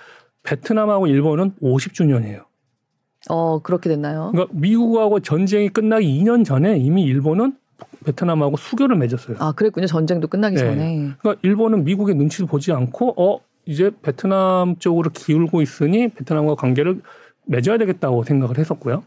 베트남하고 0.45 1.09
일본은 1.09 1.53
50주년이에요. 1.63 2.45
어 3.29 3.61
그렇게 3.63 3.89
됐나요? 3.89 4.31
그러니까 4.33 4.53
미국하고 4.59 5.21
전쟁이 5.21 5.69
끝나기 5.69 6.07
2년 6.23 6.45
전에 6.45 6.77
이미 6.79 7.03
일본은 7.05 7.55
베트남하고 8.03 8.57
수교를 8.57 8.97
맺었어요. 8.97 9.37
아 9.41 9.53
그랬군요. 9.53 9.87
전쟁도 9.87 10.29
끝나기 10.29 10.57
네. 10.57 10.63
전에. 10.63 11.13
그러니까 11.19 11.41
일본은 11.43 11.85
미국의 11.85 12.15
눈치도 12.15 12.47
보지 12.47 12.73
않고 12.73 13.15
어 13.17 13.41
이제 13.67 13.91
베트남 14.03 14.77
쪽으로 14.79 15.11
기울고 15.11 15.63
있으니 15.63 16.09
베트남과 16.09 16.57
관계를 16.57 17.01
맺어야 17.47 17.79
되겠다고 17.79 18.25
생각을 18.25 18.59
했었고요. 18.59 19.03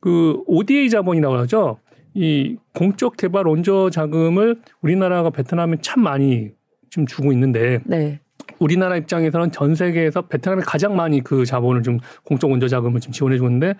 그 0.00 0.42
ODA 0.46 0.90
자본이라고 0.90 1.36
하죠. 1.38 1.78
이 2.14 2.56
공적 2.74 3.16
개발 3.16 3.46
원조 3.46 3.90
자금을 3.90 4.60
우리나라가 4.82 5.30
베트남에 5.30 5.78
참 5.80 6.02
많이 6.02 6.50
좀 6.90 7.06
주고 7.06 7.32
있는데 7.32 7.80
네. 7.84 8.20
우리나라 8.58 8.96
입장에서는 8.96 9.50
전 9.50 9.74
세계에서 9.74 10.22
베트남에 10.22 10.62
가장 10.64 10.94
많이 10.94 11.22
그 11.22 11.44
자본을 11.44 11.82
좀 11.82 11.98
공적 12.24 12.50
원조 12.50 12.68
자금을 12.68 13.00
지금 13.00 13.12
지원해 13.12 13.36
주는데 13.36 13.74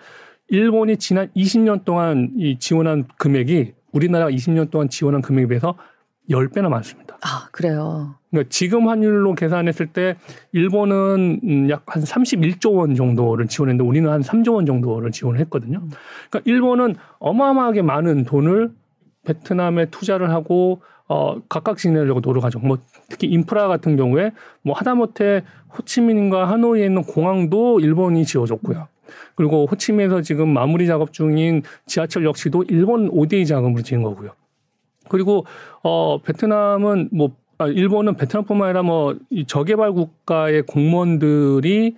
일본이 0.49 0.97
지난 0.97 1.29
20년 1.35 1.85
동안 1.85 2.31
이 2.37 2.59
지원한 2.59 3.05
금액이 3.17 3.73
우리나라가 3.95 4.29
20년 4.29 4.69
동안 4.69 4.89
지원한 4.89 5.21
금액에 5.21 5.47
비해서 5.47 5.75
10배나 6.29 6.69
많습니다. 6.69 7.17
아 7.21 7.47
그래요. 7.51 8.15
그러니까 8.29 8.49
지금 8.49 8.89
환율로 8.89 9.35
계산했을 9.35 9.87
때 9.87 10.15
일본은 10.51 11.39
음, 11.43 11.69
약한 11.69 12.03
31조 12.03 12.75
원 12.75 12.95
정도를 12.95 13.47
지원했는데 13.47 13.87
우리는 13.87 14.09
한 14.09 14.21
3조 14.21 14.55
원 14.55 14.65
정도를 14.65 15.11
지원을 15.11 15.39
했거든요. 15.41 15.81
그러니까 16.29 16.41
일본은 16.45 16.95
어마어마하게 17.19 17.83
많은 17.83 18.25
돈을 18.25 18.71
베트남에 19.25 19.87
투자를 19.87 20.31
하고 20.31 20.81
어 21.07 21.39
각각 21.47 21.77
지내려고 21.77 22.19
노력하죠. 22.19 22.59
뭐 22.59 22.79
특히 23.09 23.27
인프라 23.27 23.67
같은 23.67 23.95
경우에 23.95 24.31
뭐 24.63 24.75
하다못해 24.75 25.43
호치민과 25.77 26.49
하노이에 26.49 26.85
있는 26.85 27.03
공항도 27.03 27.79
일본이 27.79 28.25
지어줬고요. 28.25 28.87
그리고 29.35 29.65
호치민에서 29.65 30.21
지금 30.21 30.49
마무리 30.49 30.87
작업 30.87 31.13
중인 31.13 31.63
지하철 31.85 32.25
역시도 32.25 32.63
일본 32.69 33.09
ODA 33.09 33.45
자금으로 33.45 33.81
지은 33.83 34.03
거고요. 34.03 34.31
그리고 35.07 35.45
어 35.83 36.19
베트남은 36.21 37.09
뭐 37.11 37.35
아, 37.57 37.67
일본은 37.67 38.15
베트남뿐만 38.15 38.69
아니라 38.69 38.83
뭐이 38.83 39.45
저개발 39.47 39.93
국가의 39.93 40.63
공무원들이 40.63 41.95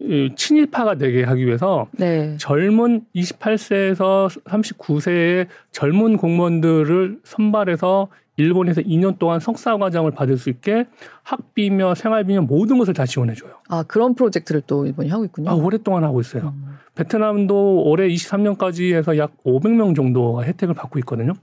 이 0.00 0.30
친일파가 0.36 0.94
되게 0.94 1.24
하기 1.24 1.46
위해서 1.46 1.88
네. 1.92 2.36
젊은 2.38 3.04
28세에서 3.16 4.42
39세의 4.44 5.48
젊은 5.72 6.16
공무원들을 6.16 7.20
선발해서 7.24 8.08
일본에서 8.38 8.80
2년 8.82 9.18
동안 9.18 9.40
석사 9.40 9.76
과정을 9.76 10.12
받을 10.12 10.38
수 10.38 10.48
있게 10.48 10.86
학비며 11.24 11.94
생활비며 11.96 12.42
모든 12.42 12.78
것을 12.78 12.94
다 12.94 13.04
지원해 13.04 13.34
줘요. 13.34 13.52
아 13.68 13.82
그런 13.82 14.14
프로젝트를 14.14 14.62
또 14.66 14.86
일본이 14.86 15.10
하고 15.10 15.24
있군요. 15.24 15.50
아, 15.50 15.54
오랫동안 15.54 16.04
하고 16.04 16.20
있어요. 16.20 16.54
음. 16.56 16.78
베트남도 16.94 17.82
올해 17.84 18.08
23년까지 18.08 18.94
해서 18.94 19.18
약 19.18 19.32
500명 19.44 19.94
정도가 19.94 20.42
혜택을 20.44 20.74
받고 20.74 20.98
있거든요. 21.00 21.34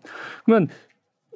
그러면 0.45 0.69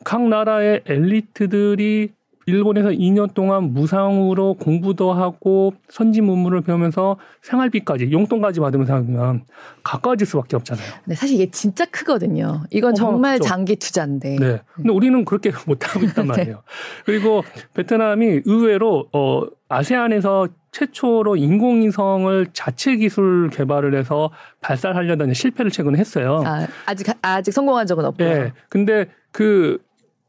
각 0.05 0.27
나라의 0.27 0.83
엘리트들이 0.85 2.13
일본에서 2.45 2.89
2년 2.89 3.33
동안 3.33 3.73
무상으로 3.73 4.55
공부도 4.55 5.13
하고 5.13 5.73
선진 5.89 6.25
문물을 6.25 6.61
배우면서 6.61 7.17
생활비까지 7.43 8.11
용돈까지 8.11 8.59
받으면서 8.59 8.93
하면 8.95 9.43
가까워질 9.83 10.25
수밖에 10.25 10.55
없잖아요. 10.55 10.85
네, 11.05 11.15
사실 11.15 11.35
이게 11.35 11.51
진짜 11.51 11.85
크거든요. 11.85 12.63
이건 12.71 12.95
정말 12.95 13.37
그죠. 13.37 13.49
장기 13.49 13.75
투자인데. 13.75 14.37
네. 14.37 14.61
근데 14.73 14.89
우리는 14.91 15.23
그렇게 15.25 15.51
못 15.67 15.87
하고 15.87 16.05
있단 16.05 16.25
말이에요. 16.27 16.63
그리고 17.05 17.43
베트남이 17.75 18.41
의외로 18.45 19.07
어 19.13 19.43
아세안에서 19.67 20.47
최초로 20.71 21.35
인공위성을 21.35 22.47
자체 22.53 22.95
기술 22.95 23.49
개발을 23.51 23.95
해서 23.95 24.31
발사하려던 24.61 25.33
실패를 25.33 25.71
최근에 25.71 25.97
했어요. 25.99 26.43
아, 26.45 26.67
아직 26.85 27.07
아직 27.21 27.51
성공한 27.51 27.85
적은 27.87 28.05
없고요. 28.05 28.27
예. 28.27 28.53
근데 28.69 29.07
그 29.31 29.79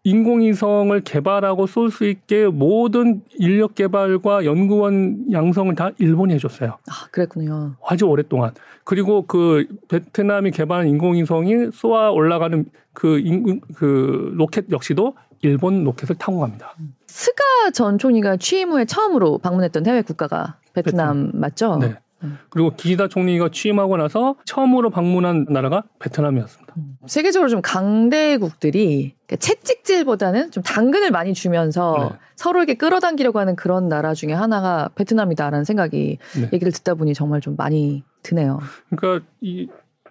인공위성을 0.05 0.99
개발하고 1.03 1.67
쏠 1.67 1.91
수 1.91 2.07
있게 2.07 2.47
모든 2.47 3.23
인력 3.39 3.75
개발과 3.75 4.45
연구원 4.45 5.31
양성을 5.33 5.75
다 5.75 5.91
일본이 5.99 6.35
해줬어요. 6.35 6.79
아, 6.89 7.07
그랬군요. 7.11 7.75
아주 7.87 8.07
오랫동안. 8.07 8.53
그리고 8.85 9.27
그 9.27 9.67
베트남이 9.89 10.53
개발한 10.53 10.89
인공위성이 10.89 11.71
쏘아 11.73 12.11
올라가는 12.11 12.65
그, 12.93 13.19
인, 13.19 13.61
그 13.75 14.33
로켓 14.37 14.71
역시도 14.71 15.15
일본 15.43 15.85
로켓을 15.85 16.17
타고 16.17 16.41
갑니다. 16.41 16.75
스가 17.07 17.43
전 17.75 17.99
총리가 17.99 18.37
취임 18.37 18.71
후에 18.71 18.85
처음으로 18.85 19.39
방문했던 19.39 19.87
해외 19.87 20.03
국가가 20.03 20.57
베트남 20.73 21.31
맞죠? 21.35 21.77
네. 21.79 21.97
음. 22.23 22.39
그리고 22.51 22.75
기시다 22.77 23.09
총리가 23.09 23.49
취임하고 23.53 23.97
나서 23.97 24.37
처음으로 24.45 24.91
방문한 24.91 25.47
나라가 25.49 25.85
베트남이었습니다. 25.99 26.75
세계적으로 27.07 27.49
좀 27.49 27.63
강대국들이 27.63 29.15
채찍질보다는 29.39 30.51
좀 30.51 30.63
당근을 30.63 31.11
많이 31.11 31.35
주면서 31.35 32.11
네. 32.13 32.19
서로에게 32.37 32.75
끌어당기려고 32.75 33.39
하는 33.39 33.57
그런 33.57 33.89
나라 33.89 34.15
중에 34.15 34.33
하나가 34.33 34.91
베트남이다라는 34.95 35.65
생각이 35.65 36.19
네. 36.37 36.51
얘기를 36.53 36.73
듣다 36.73 36.95
보니 36.95 37.15
정말 37.15 37.41
좀 37.41 37.57
많이 37.57 38.03
드네요. 38.23 38.61
그러니까 38.95 39.27
이 39.41 39.69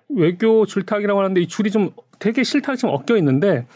외교 0.09 0.65
줄타기라고 0.65 1.19
하는데 1.19 1.39
이 1.41 1.47
줄이 1.47 1.69
좀 1.71 1.91
되게 2.17 2.43
실타기 2.43 2.77
좀 2.77 2.89
엉겨 2.89 3.17
있는데 3.17 3.67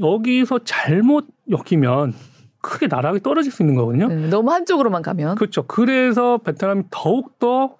여기서 0.00 0.60
잘못 0.64 1.26
엮이면 1.50 2.14
크게 2.62 2.86
나락이 2.86 3.20
떨어질 3.20 3.52
수 3.52 3.62
있는 3.62 3.74
거거든요. 3.74 4.08
네, 4.08 4.28
너무 4.28 4.52
한쪽으로만 4.52 5.02
가면 5.02 5.34
그렇죠. 5.34 5.64
그래서 5.64 6.38
베트남이 6.38 6.84
더욱 6.90 7.38
더 7.38 7.76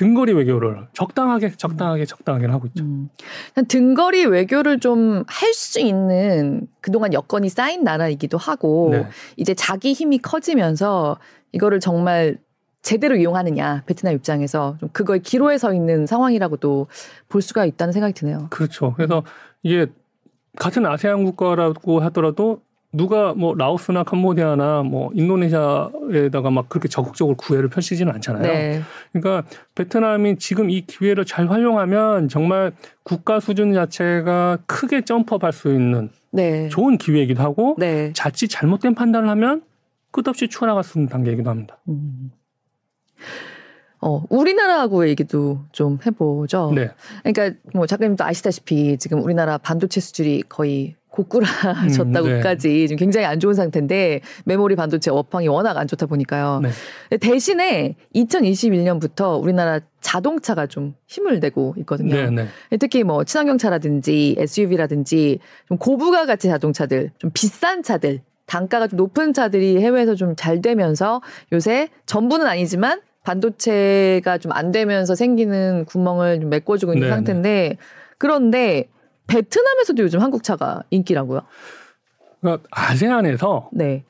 등거리 0.00 0.32
외교를 0.32 0.86
적당하게 0.94 1.50
적당하게 1.50 2.06
적당하게 2.06 2.46
하고 2.46 2.66
있죠. 2.68 2.82
음. 2.84 3.10
등거리 3.68 4.24
외교를 4.24 4.80
좀 4.80 5.24
할 5.26 5.52
수 5.52 5.78
있는 5.80 6.66
그동안 6.80 7.12
여건이 7.12 7.50
쌓인 7.50 7.84
나라이기도 7.84 8.38
하고 8.38 8.88
네. 8.92 9.06
이제 9.36 9.52
자기 9.52 9.92
힘이 9.92 10.18
커지면서 10.18 11.18
이거를 11.52 11.80
정말 11.80 12.38
제대로 12.80 13.14
이용하느냐 13.16 13.82
베트남 13.84 14.14
입장에서 14.14 14.76
좀 14.80 14.88
그거에 14.92 15.18
기로에 15.18 15.58
서 15.58 15.74
있는 15.74 16.06
상황이라고도 16.06 16.86
볼 17.28 17.42
수가 17.42 17.66
있다는 17.66 17.92
생각이 17.92 18.14
드네요. 18.14 18.46
그렇죠. 18.48 18.94
그래서 18.94 19.22
이게 19.62 19.86
같은 20.56 20.86
아세안 20.86 21.24
국가라고 21.24 22.00
하더라도 22.00 22.62
누가 22.92 23.34
뭐 23.34 23.54
라오스나 23.54 24.02
캄보디아나 24.02 24.82
뭐 24.82 25.10
인도네시아에다가 25.14 26.50
막 26.50 26.68
그렇게 26.68 26.88
적극적으로 26.88 27.36
구애를 27.36 27.68
펼치지는 27.68 28.12
않잖아요. 28.14 28.42
네. 28.42 28.82
그러니까 29.12 29.48
베트남이 29.76 30.38
지금 30.38 30.70
이 30.70 30.80
기회를 30.80 31.24
잘 31.24 31.48
활용하면 31.48 32.28
정말 32.28 32.72
국가 33.04 33.38
수준 33.38 33.72
자체가 33.72 34.58
크게 34.66 35.02
점프할 35.02 35.52
수 35.52 35.72
있는 35.72 36.10
네. 36.32 36.68
좋은 36.68 36.98
기회이기도 36.98 37.42
하고 37.42 37.76
네. 37.78 38.12
자칫 38.12 38.48
잘못된 38.48 38.94
판단을 38.94 39.28
하면 39.30 39.62
끝없이 40.10 40.48
추락할 40.48 40.82
수 40.82 40.98
있는 40.98 41.08
단계이기도 41.08 41.48
합니다. 41.48 41.78
음. 41.88 42.32
어, 44.02 44.24
우리나라하고 44.30 45.06
얘기도 45.08 45.60
좀 45.72 45.98
해보죠. 46.04 46.72
네. 46.74 46.90
그러니까 47.22 47.56
뭐 47.74 47.86
작가님도 47.86 48.24
아시다시피 48.24 48.96
지금 48.98 49.22
우리나라 49.22 49.58
반도체 49.58 50.00
수출이 50.00 50.44
거의 50.48 50.96
고꾸라졌다고까지 51.10 52.68
음, 52.68 52.86
네. 52.88 52.96
굉장히 52.96 53.26
안 53.26 53.40
좋은 53.40 53.54
상태인데 53.54 54.20
메모리 54.44 54.76
반도체 54.76 55.10
업황이 55.10 55.48
워낙 55.48 55.76
안 55.76 55.86
좋다 55.86 56.06
보니까요. 56.06 56.60
네. 56.62 57.16
대신에 57.18 57.96
2021년부터 58.14 59.42
우리나라 59.42 59.80
자동차가 60.00 60.66
좀 60.66 60.94
힘을 61.06 61.40
내고 61.40 61.74
있거든요. 61.78 62.14
네, 62.30 62.30
네. 62.70 62.76
특히 62.78 63.02
뭐 63.04 63.24
친환경차라든지 63.24 64.36
SUV라든지 64.38 65.40
좀 65.68 65.78
고부가 65.78 66.26
가치 66.26 66.48
자동차들, 66.48 67.10
좀 67.18 67.30
비싼 67.34 67.82
차들, 67.82 68.20
단가가 68.46 68.86
좀 68.86 68.96
높은 68.96 69.32
차들이 69.32 69.78
해외에서 69.80 70.14
좀 70.14 70.34
잘 70.36 70.62
되면서 70.62 71.20
요새 71.52 71.88
전부는 72.06 72.46
아니지만 72.46 73.00
반도체가 73.24 74.38
좀 74.38 74.52
안 74.52 74.72
되면서 74.72 75.14
생기는 75.14 75.84
구멍을 75.84 76.40
좀 76.40 76.50
메꿔주고 76.50 76.94
있는 76.94 77.08
네, 77.08 77.14
상태인데 77.14 77.76
그런데 78.18 78.88
베트남에서도 79.30 80.02
요즘 80.02 80.20
한국 80.20 80.42
차가 80.42 80.82
인기라고요. 80.90 81.40
그러니까 82.40 82.66
아세안에서 82.70 83.70
네, 83.72 84.02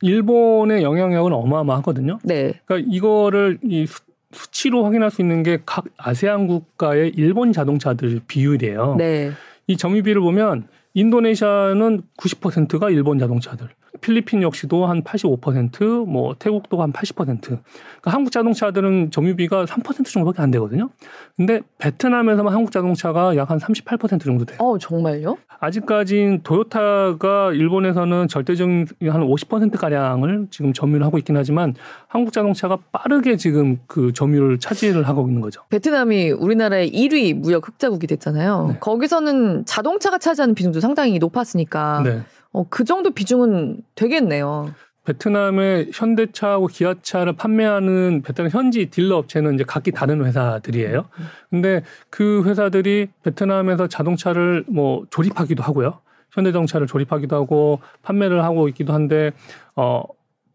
일본의 0.00 0.82
영향력은 0.82 1.32
어마어마하거든요. 1.32 2.18
네, 2.24 2.60
그러니까 2.64 2.90
이거를 2.92 3.58
이 3.62 3.86
수, 3.86 4.00
수치로 4.32 4.84
확인할 4.84 5.10
수 5.10 5.22
있는 5.22 5.42
게 5.42 5.58
각 5.64 5.84
아세안 5.96 6.46
국가의 6.48 7.12
일본 7.16 7.52
자동차들 7.52 8.20
비율이에요. 8.26 8.96
네, 8.96 9.32
이 9.66 9.76
점유비를 9.76 10.20
보면 10.20 10.66
인도네시아는 10.94 12.02
90%가 12.18 12.90
일본 12.90 13.18
자동차들, 13.18 13.68
필리핀 14.00 14.42
역시도 14.42 14.86
한 14.86 15.02
85%, 15.02 16.06
뭐 16.06 16.34
태국도 16.38 16.82
한 16.82 16.92
80%. 16.92 17.40
그러니까 17.40 17.60
한국 18.04 18.30
자동차들은 18.32 19.10
점유비가 19.10 19.64
3% 19.64 20.04
정도밖에 20.06 20.42
안 20.42 20.50
되거든요. 20.50 20.90
근데 21.36 21.60
베트남에서만 21.78 22.52
한국 22.52 22.72
자동차가 22.72 23.36
약 23.36 23.44
한 23.44 23.58
38% 23.58 24.24
정도 24.24 24.44
돼요. 24.46 24.58
어 24.60 24.78
정말요? 24.78 25.36
아직까진 25.60 26.40
토요타가 26.42 27.52
일본에서는 27.52 28.28
절대적인 28.28 28.86
한 29.08 29.20
50% 29.22 29.76
가량을 29.78 30.46
지금 30.50 30.72
점유를 30.72 31.04
하고 31.04 31.18
있긴 31.18 31.36
하지만 31.36 31.74
한국 32.08 32.32
자동차가 32.32 32.78
빠르게 32.90 33.36
지금 33.36 33.78
그 33.86 34.12
점유를 34.12 34.58
차지를 34.60 35.06
하고 35.06 35.26
있는 35.28 35.40
거죠. 35.40 35.62
베트남이 35.68 36.30
우리나라의 36.32 36.90
1위 36.90 37.34
무역 37.34 37.68
흑자국이 37.68 38.06
됐잖아요. 38.06 38.66
네. 38.72 38.78
거기서는 38.80 39.64
자동차가 39.66 40.18
차지하는 40.18 40.54
비중도 40.54 40.80
상당히 40.80 41.18
높았으니까 41.18 42.02
네. 42.02 42.22
어, 42.54 42.64
그 42.70 42.84
정도 42.84 43.10
비중은 43.10 43.82
되겠네요. 43.96 44.72
베트남의 45.04 45.90
현대차하고 45.92 46.68
기아차를 46.68 47.34
판매하는 47.34 48.22
베트남 48.22 48.48
현지 48.50 48.86
딜러 48.86 49.18
업체는 49.18 49.54
이제 49.56 49.64
각기 49.66 49.90
다른 49.90 50.24
회사들이에요. 50.24 51.04
근데 51.50 51.82
그 52.08 52.42
회사들이 52.46 53.08
베트남에서 53.22 53.88
자동차를 53.88 54.64
뭐 54.68 55.04
조립하기도 55.10 55.62
하고요. 55.62 55.98
현대자동차를 56.30 56.86
조립하기도 56.86 57.36
하고 57.36 57.80
판매를 58.02 58.42
하고 58.44 58.68
있기도 58.68 58.94
한데 58.94 59.32
어 59.76 60.04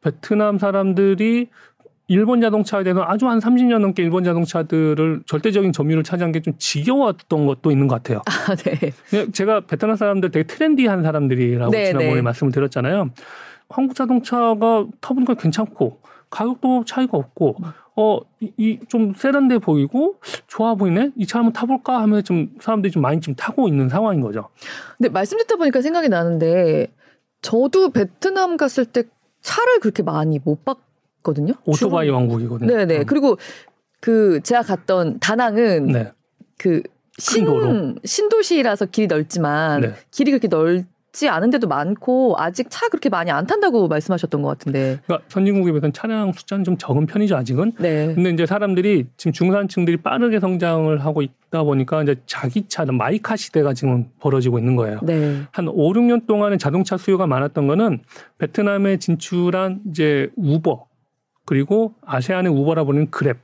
베트남 0.01 0.57
사람들이 0.57 1.49
일본 2.09 2.41
자동차에 2.41 2.83
대해서 2.83 3.03
아주 3.07 3.27
한 3.29 3.39
30년 3.39 3.79
넘게 3.79 4.03
일본 4.03 4.23
자동차들을 4.23 5.21
절대적인 5.25 5.71
점유율을 5.71 6.03
차지한 6.03 6.31
게 6.31 6.39
좀 6.41 6.53
지겨웠던 6.57 7.45
것도 7.45 7.71
있는 7.71 7.87
것 7.87 7.95
같아요. 7.95 8.21
아, 8.25 8.55
네. 8.55 8.91
그냥 9.09 9.31
제가 9.31 9.61
베트남 9.61 9.95
사람들 9.95 10.31
되게 10.31 10.45
트렌디한 10.47 11.03
사람들이라고 11.03 11.71
네, 11.71 11.85
지난번에 11.87 12.15
네. 12.15 12.21
말씀을 12.21 12.51
드렸잖아요. 12.51 13.11
한국 13.69 13.95
자동차가 13.95 14.87
타보니까 14.99 15.35
괜찮고 15.35 15.99
가격도 16.29 16.85
차이가 16.85 17.17
없고 17.17 17.57
어 17.95 18.19
이 18.57 18.79
좀 18.87 19.13
세련돼 19.13 19.57
보이고 19.59 20.19
좋아 20.47 20.73
보이네 20.75 21.11
이 21.17 21.25
차 21.25 21.39
한번 21.39 21.51
타볼까 21.53 22.01
하면 22.03 22.23
좀 22.23 22.49
사람들이 22.61 22.91
좀 22.91 23.01
많이 23.01 23.19
좀 23.19 23.35
타고 23.35 23.67
있는 23.67 23.89
상황인 23.89 24.21
거죠. 24.21 24.47
근데 24.97 25.09
말씀 25.09 25.37
듣다 25.37 25.57
보니까 25.57 25.81
생각이 25.81 26.07
나는데 26.09 26.87
저도 27.41 27.89
베트남 27.89 28.55
갔을 28.57 28.85
때 28.85 29.03
차를 29.41 29.79
그렇게 29.81 30.01
많이 30.03 30.39
못 30.39 30.63
봤 30.65 30.77
거든요. 31.23 31.53
오토바이 31.65 32.07
주로- 32.07 32.17
왕국이거든요. 32.17 32.75
네네. 32.75 32.97
음. 32.99 33.05
그리고 33.05 33.37
그 33.99 34.39
제가 34.43 34.61
갔던 34.61 35.19
다낭은 35.19 35.87
네. 35.87 36.11
그 36.57 36.81
신, 37.17 37.45
도로. 37.45 37.95
신도시라서 38.05 38.85
길이 38.85 39.07
넓지만 39.07 39.81
네. 39.81 39.93
길이 40.11 40.31
그렇게 40.31 40.47
넓지 40.47 41.27
않은 41.27 41.49
데도 41.49 41.67
많고 41.67 42.35
아직 42.37 42.67
차 42.69 42.87
그렇게 42.87 43.09
많이 43.09 43.29
안 43.29 43.45
탄다고 43.45 43.89
말씀하셨던 43.89 44.41
것 44.41 44.47
같은데. 44.47 44.99
그러니까 45.05 45.27
선진국에 45.27 45.71
비해서는 45.73 45.91
차량 45.91 46.31
숫자는 46.31 46.63
좀 46.63 46.77
적은 46.77 47.07
편이죠 47.07 47.35
아직은. 47.35 47.73
네. 47.79 48.13
근데 48.15 48.29
이제 48.29 48.45
사람들이 48.45 49.07
지금 49.17 49.33
중산층들이 49.33 49.97
빠르게 49.97 50.39
성장을 50.39 50.97
하고 51.03 51.21
있다 51.21 51.63
보니까 51.63 52.03
이제 52.03 52.15
자기 52.25 52.65
차는 52.69 52.95
마이카 52.95 53.35
시대가 53.35 53.73
지금 53.73 54.05
벌어지고 54.21 54.57
있는 54.59 54.77
거예요. 54.77 54.99
네. 55.03 55.41
한 55.51 55.67
5, 55.67 55.91
6년 55.91 56.25
동안에 56.25 56.55
자동차 56.55 56.95
수요가 56.95 57.27
많았던 57.27 57.67
거는 57.67 57.99
베트남에 58.37 58.95
진출한 58.97 59.81
이제 59.89 60.29
우버 60.37 60.87
그리고 61.53 61.95
아세안의 62.05 62.51
우버라 62.51 62.83
부르는 62.83 63.07
그랩 63.09 63.37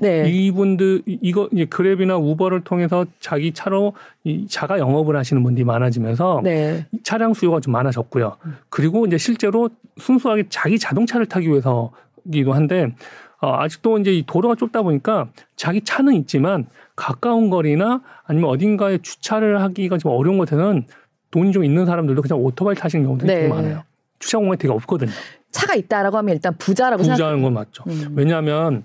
네. 0.00 0.28
이분들 0.28 1.02
이- 1.06 1.18
이거 1.22 1.48
이제 1.52 1.64
그랩이나 1.66 2.20
우버를 2.20 2.62
통해서 2.64 3.06
자기 3.20 3.52
차로 3.52 3.92
이 4.24 4.48
자가 4.48 4.80
영업을 4.80 5.14
하시는 5.14 5.40
분들이 5.44 5.64
많아지면서 5.64 6.40
네. 6.42 6.84
이 6.90 6.98
차량 7.04 7.34
수요가 7.34 7.60
좀 7.60 7.72
많아졌고요. 7.72 8.36
그리고 8.68 9.06
이제 9.06 9.16
실제로 9.16 9.70
순수하게 9.96 10.46
자기 10.48 10.76
자동차를 10.76 11.26
타기 11.26 11.46
위해서기도 11.50 12.52
한데 12.52 12.92
어, 13.40 13.54
아직도 13.60 13.98
이제 13.98 14.12
이 14.12 14.24
도로가 14.26 14.56
좁다 14.56 14.82
보니까 14.82 15.28
자기 15.54 15.82
차는 15.82 16.14
있지만 16.14 16.66
가까운 16.96 17.48
거리나 17.48 18.02
아니면 18.24 18.50
어딘가에 18.50 18.98
주차를 18.98 19.60
하기가 19.62 19.98
좀 19.98 20.10
어려운 20.10 20.36
곳에는 20.38 20.84
돈이 21.30 21.52
좀 21.52 21.62
있는 21.64 21.86
사람들도 21.86 22.22
그냥 22.22 22.40
오토바이 22.42 22.74
타시는 22.74 23.04
경우도 23.04 23.26
네. 23.26 23.34
되게 23.36 23.48
많아요. 23.48 23.84
주차 24.18 24.38
공간이 24.38 24.58
되게 24.58 24.74
없거든요. 24.74 25.12
차가 25.52 25.74
있다라고 25.74 26.16
하면 26.18 26.34
일단 26.34 26.56
부자라고 26.58 27.02
생각. 27.04 27.16
부자하는 27.16 27.42
건 27.42 27.54
맞죠. 27.54 27.84
음. 27.86 28.14
왜냐하면 28.16 28.84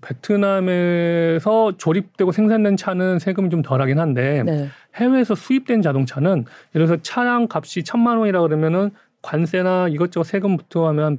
베트남에서 0.00 1.76
조립되고 1.76 2.30
생산된 2.32 2.76
차는 2.76 3.18
세금이 3.18 3.50
좀 3.50 3.62
덜하긴 3.62 3.98
한데 3.98 4.42
네. 4.44 4.68
해외에서 4.96 5.34
수입된 5.34 5.82
자동차는 5.82 6.44
예를 6.74 6.86
들어서 6.86 7.02
차량 7.02 7.48
값이 7.50 7.84
천만 7.84 8.18
원이라 8.18 8.42
그러면은 8.42 8.90
관세나 9.22 9.88
이것저것 9.88 10.24
세금 10.24 10.56
부터 10.56 10.86
하면 10.88 11.18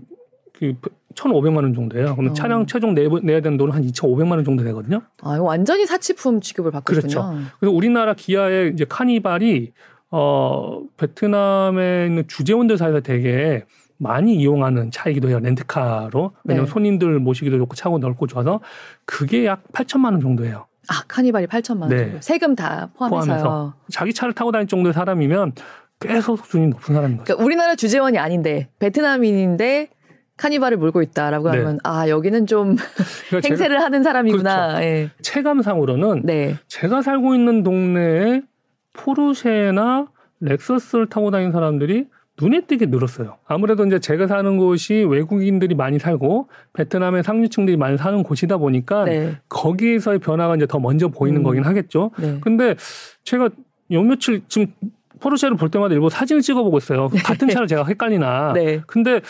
그 0.53 0.75
1,500만 1.15 1.55
원 1.57 1.73
정도예요. 1.73 2.13
그러면 2.13 2.31
어. 2.31 2.33
차량 2.33 2.65
최종 2.65 2.93
내, 2.93 3.07
내야 3.23 3.41
되는 3.41 3.57
돈은 3.57 3.73
한 3.73 3.83
2,500만 3.83 4.31
원 4.31 4.43
정도 4.43 4.63
되거든요. 4.63 5.01
아, 5.21 5.38
완전히 5.41 5.85
사치품 5.85 6.39
취급을 6.39 6.71
받고 6.71 6.93
그렇죠. 6.93 7.07
있군요. 7.07 7.45
그래서 7.59 7.75
우리나라 7.75 8.13
기아의 8.13 8.71
이제 8.73 8.85
카니발이 8.88 9.73
어 10.12 10.81
베트남에 10.97 12.05
있는 12.07 12.27
주재원들 12.27 12.77
사이에서 12.77 13.01
되게 13.01 13.65
많이 13.99 14.35
이용하는 14.35 14.91
차이기도 14.91 15.29
해요. 15.29 15.39
렌트카로. 15.39 16.31
왜냐면 16.45 16.65
네. 16.65 16.71
손님들 16.71 17.19
모시기도 17.19 17.57
좋고 17.57 17.75
차고 17.75 17.99
넓고 17.99 18.27
좋아서 18.27 18.62
그게 19.05 19.45
약 19.45 19.62
8천만 19.73 20.05
원 20.05 20.21
정도예요. 20.21 20.65
아, 20.88 21.03
카니발이 21.07 21.47
8천만 21.47 21.81
원. 21.81 21.89
네. 21.89 22.17
세금 22.21 22.55
다 22.55 22.89
포함해서요. 22.95 23.25
포함해서. 23.25 23.73
자기 23.91 24.13
차를 24.13 24.33
타고 24.33 24.51
다닐 24.51 24.67
정도의 24.67 24.93
사람이면 24.93 25.51
꽤 25.99 26.21
소득 26.21 26.45
수준이 26.45 26.67
높은 26.69 26.95
사람인 26.95 27.17
거죠. 27.17 27.25
그러니까 27.25 27.45
우리나라 27.45 27.75
주재원이 27.75 28.17
아닌데 28.17 28.69
베트남인인데 28.79 29.89
카니발을 30.38 30.77
몰고 30.77 31.01
있다라고 31.01 31.51
네. 31.51 31.57
하면 31.57 31.79
아 31.83 32.07
여기는 32.07 32.47
좀 32.47 32.77
그러니까 33.27 33.41
제가 33.41 33.47
행세를 33.49 33.81
하는 33.81 34.01
사람이구나. 34.03 34.81
예. 34.83 35.09
체감상으로는 35.21 36.21
네. 36.23 36.55
제가 36.69 37.01
살고 37.01 37.35
있는 37.35 37.63
동네에 37.63 38.43
포르쉐나 38.93 40.07
렉서스를 40.39 41.07
타고 41.09 41.31
다니는 41.31 41.51
사람들이 41.51 42.07
눈에 42.41 42.62
띄게 42.62 42.88
늘었어요. 42.88 43.38
아무래도 43.45 43.86
이제 43.86 43.99
제가 43.99 44.28
사는 44.28 44.58
곳이 44.58 44.93
외국인들이 44.95 45.75
많이 45.75 45.99
살고 45.99 46.47
베트남의 46.73 47.23
상류층들이 47.23 47.78
많이 47.78 47.97
사는 47.97 48.23
곳이다 48.23 48.58
보니까 48.58 49.06
네. 49.06 49.38
거기에서의 49.49 50.19
변화가 50.19 50.56
이제 50.56 50.65
더 50.65 50.80
먼저 50.80 51.10
보이는 51.10 51.41
음. 51.41 51.43
거긴 51.43 51.63
하겠죠. 51.63 52.12
네. 52.17 52.38
근데 52.41 52.75
제가 53.23 53.49
요 53.91 54.04
며칠 54.04 54.41
지금 54.47 54.67
포르쉐를 55.19 55.58
볼 55.58 55.69
때마다 55.69 55.93
일부 55.93 56.10
사진을 56.10 56.41
찍어보고 56.41 56.78
있어요. 56.78 57.10
같은 57.25 57.49
차를 57.49 57.67
제가 57.67 57.84
헷갈리나. 57.86 58.54
네. 58.54 58.82
근데 58.88 59.21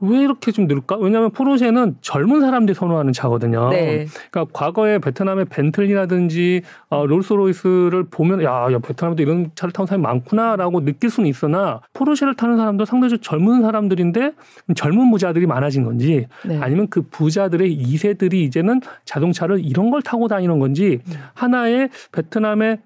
왜 0.00 0.20
이렇게 0.20 0.52
좀 0.52 0.66
늘까? 0.66 0.96
왜냐하면 0.96 1.30
포르쉐는 1.30 1.96
젊은 2.00 2.40
사람들이 2.40 2.74
선호하는 2.74 3.12
차거든요. 3.12 3.70
네. 3.70 4.06
그러니까 4.30 4.52
과거에 4.52 4.98
베트남의 4.98 5.46
벤틀리라든지 5.46 6.62
어, 6.88 7.04
롤스로이스를 7.04 8.04
보면 8.04 8.42
야, 8.44 8.68
야 8.70 8.78
베트남도 8.78 9.22
이런 9.22 9.50
차를 9.56 9.72
타는 9.72 9.86
사람이 9.86 10.02
많구나라고 10.02 10.84
느낄 10.84 11.10
수는 11.10 11.28
있으나 11.28 11.80
포르쉐를 11.94 12.36
타는 12.36 12.56
사람도 12.56 12.84
상당히 12.84 13.18
젊은 13.18 13.62
사람들인데 13.62 14.32
젊은 14.76 15.10
부자들이 15.10 15.46
많아진 15.46 15.82
건지 15.84 16.26
네. 16.44 16.58
아니면 16.60 16.86
그 16.88 17.02
부자들의 17.02 17.76
2세들이 17.76 18.34
이제는 18.34 18.80
자동차를 19.04 19.64
이런 19.64 19.90
걸 19.90 20.02
타고 20.02 20.28
다니는 20.28 20.60
건지 20.60 21.00
음. 21.08 21.12
하나의 21.34 21.90
베트남의 22.12 22.78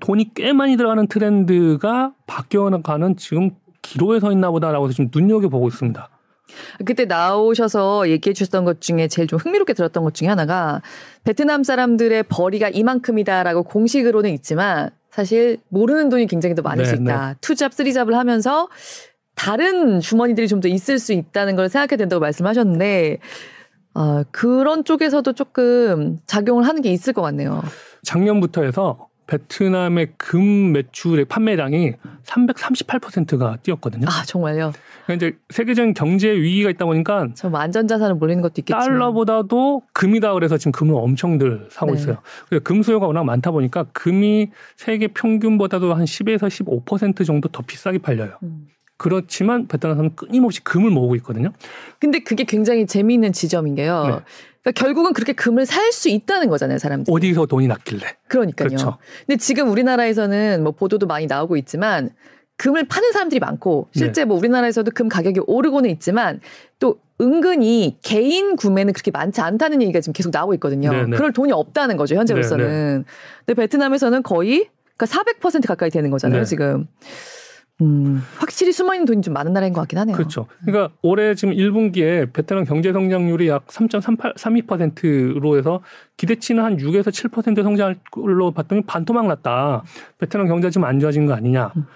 돈이 0.00 0.34
꽤 0.34 0.52
많이 0.52 0.76
들어가는 0.76 1.06
트렌드가 1.08 2.12
바뀌어가는 2.26 3.16
지금 3.16 3.50
기로에 3.82 4.20
서 4.20 4.30
있나 4.30 4.50
보다라고 4.50 4.86
해서 4.86 4.94
지금 4.94 5.10
눈여겨보고 5.12 5.66
있습니다. 5.68 6.08
그때 6.84 7.04
나오셔서 7.04 8.08
얘기해 8.08 8.34
주셨던 8.34 8.64
것 8.64 8.80
중에 8.80 9.08
제일 9.08 9.28
좀 9.28 9.38
흥미롭게 9.38 9.72
들었던 9.74 10.02
것 10.04 10.14
중에 10.14 10.28
하나가 10.28 10.82
베트남 11.24 11.64
사람들의 11.64 12.24
벌이가 12.24 12.68
이만큼이다라고 12.68 13.64
공식으로는 13.64 14.30
있지만 14.30 14.90
사실 15.10 15.58
모르는 15.68 16.08
돈이 16.10 16.26
굉장히 16.26 16.54
더 16.54 16.62
많을 16.62 16.84
네, 16.84 16.90
수 16.90 16.94
있다. 16.96 17.34
투잡, 17.40 17.72
쓰리잡을 17.74 18.16
하면서 18.16 18.68
다른 19.34 20.00
주머니들이 20.00 20.48
좀 20.48 20.60
더 20.60 20.68
있을 20.68 20.98
수 20.98 21.12
있다는 21.12 21.54
걸 21.56 21.68
생각해야 21.68 21.96
된다고 21.96 22.20
말씀하셨는데 22.20 23.18
어, 23.94 24.22
그런 24.30 24.84
쪽에서도 24.84 25.32
조금 25.32 26.18
작용을 26.26 26.66
하는 26.66 26.82
게 26.82 26.90
있을 26.92 27.12
것 27.12 27.22
같네요. 27.22 27.62
작년부터 28.04 28.62
해서 28.62 29.07
베트남의 29.28 30.14
금 30.16 30.72
매출의 30.72 31.26
판매량이 31.26 31.92
338%가 32.24 33.58
뛰었거든요. 33.62 34.06
아 34.08 34.24
정말요? 34.24 34.72
그러니까 35.04 35.26
이제 35.26 35.38
세계적인 35.50 35.94
경제 35.94 36.30
위기가 36.30 36.70
있다 36.70 36.86
보니까 36.86 37.28
좀 37.34 37.54
안전자산을 37.54 38.16
몰리는 38.16 38.42
것도 38.42 38.54
있겠지만 38.58 38.84
달러보다도 38.84 39.82
금이다 39.92 40.32
그래서 40.32 40.56
지금 40.56 40.72
금을 40.72 40.94
엄청들 40.94 41.68
사고 41.70 41.92
네. 41.92 42.00
있어요. 42.00 42.18
그래서 42.48 42.64
금 42.64 42.82
수요가 42.82 43.06
워낙 43.06 43.24
많다 43.24 43.50
보니까 43.50 43.84
금이 43.92 44.50
세계 44.76 45.08
평균보다도 45.08 45.94
한 45.94 46.04
10에서 46.04 46.48
15% 46.48 47.24
정도 47.26 47.48
더 47.48 47.62
비싸게 47.62 47.98
팔려요. 47.98 48.38
음. 48.42 48.66
그렇지만 48.96 49.68
베트남은 49.68 50.16
끊임없이 50.16 50.64
금을 50.64 50.90
모으고 50.90 51.14
있거든요. 51.16 51.52
근데 52.00 52.18
그게 52.18 52.44
굉장히 52.44 52.86
재미있는 52.86 53.32
지점인 53.32 53.76
게요. 53.76 54.06
네. 54.06 54.24
그러니까 54.68 54.72
결국은 54.72 55.12
그렇게 55.12 55.32
금을 55.32 55.66
살 55.66 55.88
수 55.88 56.10
있다는 56.10 56.48
거잖아요, 56.48 56.78
사람들이. 56.78 57.14
어디서 57.14 57.46
돈이 57.46 57.66
났길래. 57.66 58.04
그러니까요. 58.28 58.68
그렇죠. 58.68 58.98
근데 59.26 59.38
지금 59.38 59.70
우리나라에서는 59.70 60.62
뭐 60.62 60.72
보도도 60.72 61.06
많이 61.06 61.26
나오고 61.26 61.56
있지만 61.56 62.10
금을 62.56 62.86
파는 62.86 63.12
사람들이 63.12 63.40
많고 63.40 63.88
네. 63.94 63.98
실제 63.98 64.24
뭐 64.26 64.36
우리나라에서도 64.36 64.90
금 64.90 65.08
가격이 65.08 65.40
오르고는 65.46 65.88
있지만 65.90 66.40
또 66.78 66.98
은근히 67.20 67.96
개인 68.02 68.54
구매는 68.54 68.92
그렇게 68.92 69.10
많지 69.10 69.40
않다는 69.40 69.80
얘기가 69.80 70.00
지금 70.00 70.12
계속 70.12 70.30
나오고 70.30 70.54
있거든요. 70.54 70.92
네, 70.92 71.04
네. 71.04 71.16
그럴 71.16 71.32
돈이 71.32 71.52
없다는 71.52 71.96
거죠, 71.96 72.14
현재로서는. 72.16 73.04
근데 73.46 73.60
베트남에서는 73.60 74.22
거의 74.22 74.68
그러니까 74.96 75.06
400% 75.40 75.66
가까이 75.66 75.90
되는 75.90 76.10
거잖아요, 76.10 76.40
네. 76.40 76.44
지금. 76.44 76.86
음, 77.80 78.22
확실히 78.36 78.72
숨어 78.72 78.94
있는 78.94 79.06
돈이 79.06 79.22
좀 79.22 79.34
많은 79.34 79.52
나라인 79.52 79.72
것 79.72 79.80
같긴 79.82 79.98
하네요. 80.00 80.16
그렇죠. 80.16 80.46
그러니까 80.64 80.92
올해 81.02 81.34
지금 81.34 81.54
1분기에 81.54 82.32
베트남 82.32 82.64
경제 82.64 82.92
성장률이 82.92 83.48
약 83.48 83.66
3.32%로 83.68 85.56
해서 85.56 85.80
기대치는 86.16 86.64
한 86.64 86.76
6에서 86.76 87.08
7% 87.08 87.62
성장할 87.62 87.96
걸로 88.10 88.50
봤더니 88.50 88.82
반토막 88.82 89.28
났다. 89.28 89.84
베트남 90.18 90.48
경제 90.48 90.66
가 90.66 90.70
지금 90.70 90.84
안 90.86 90.98
좋아진 90.98 91.26
거 91.26 91.34
아니냐. 91.34 91.72
음. 91.76 91.86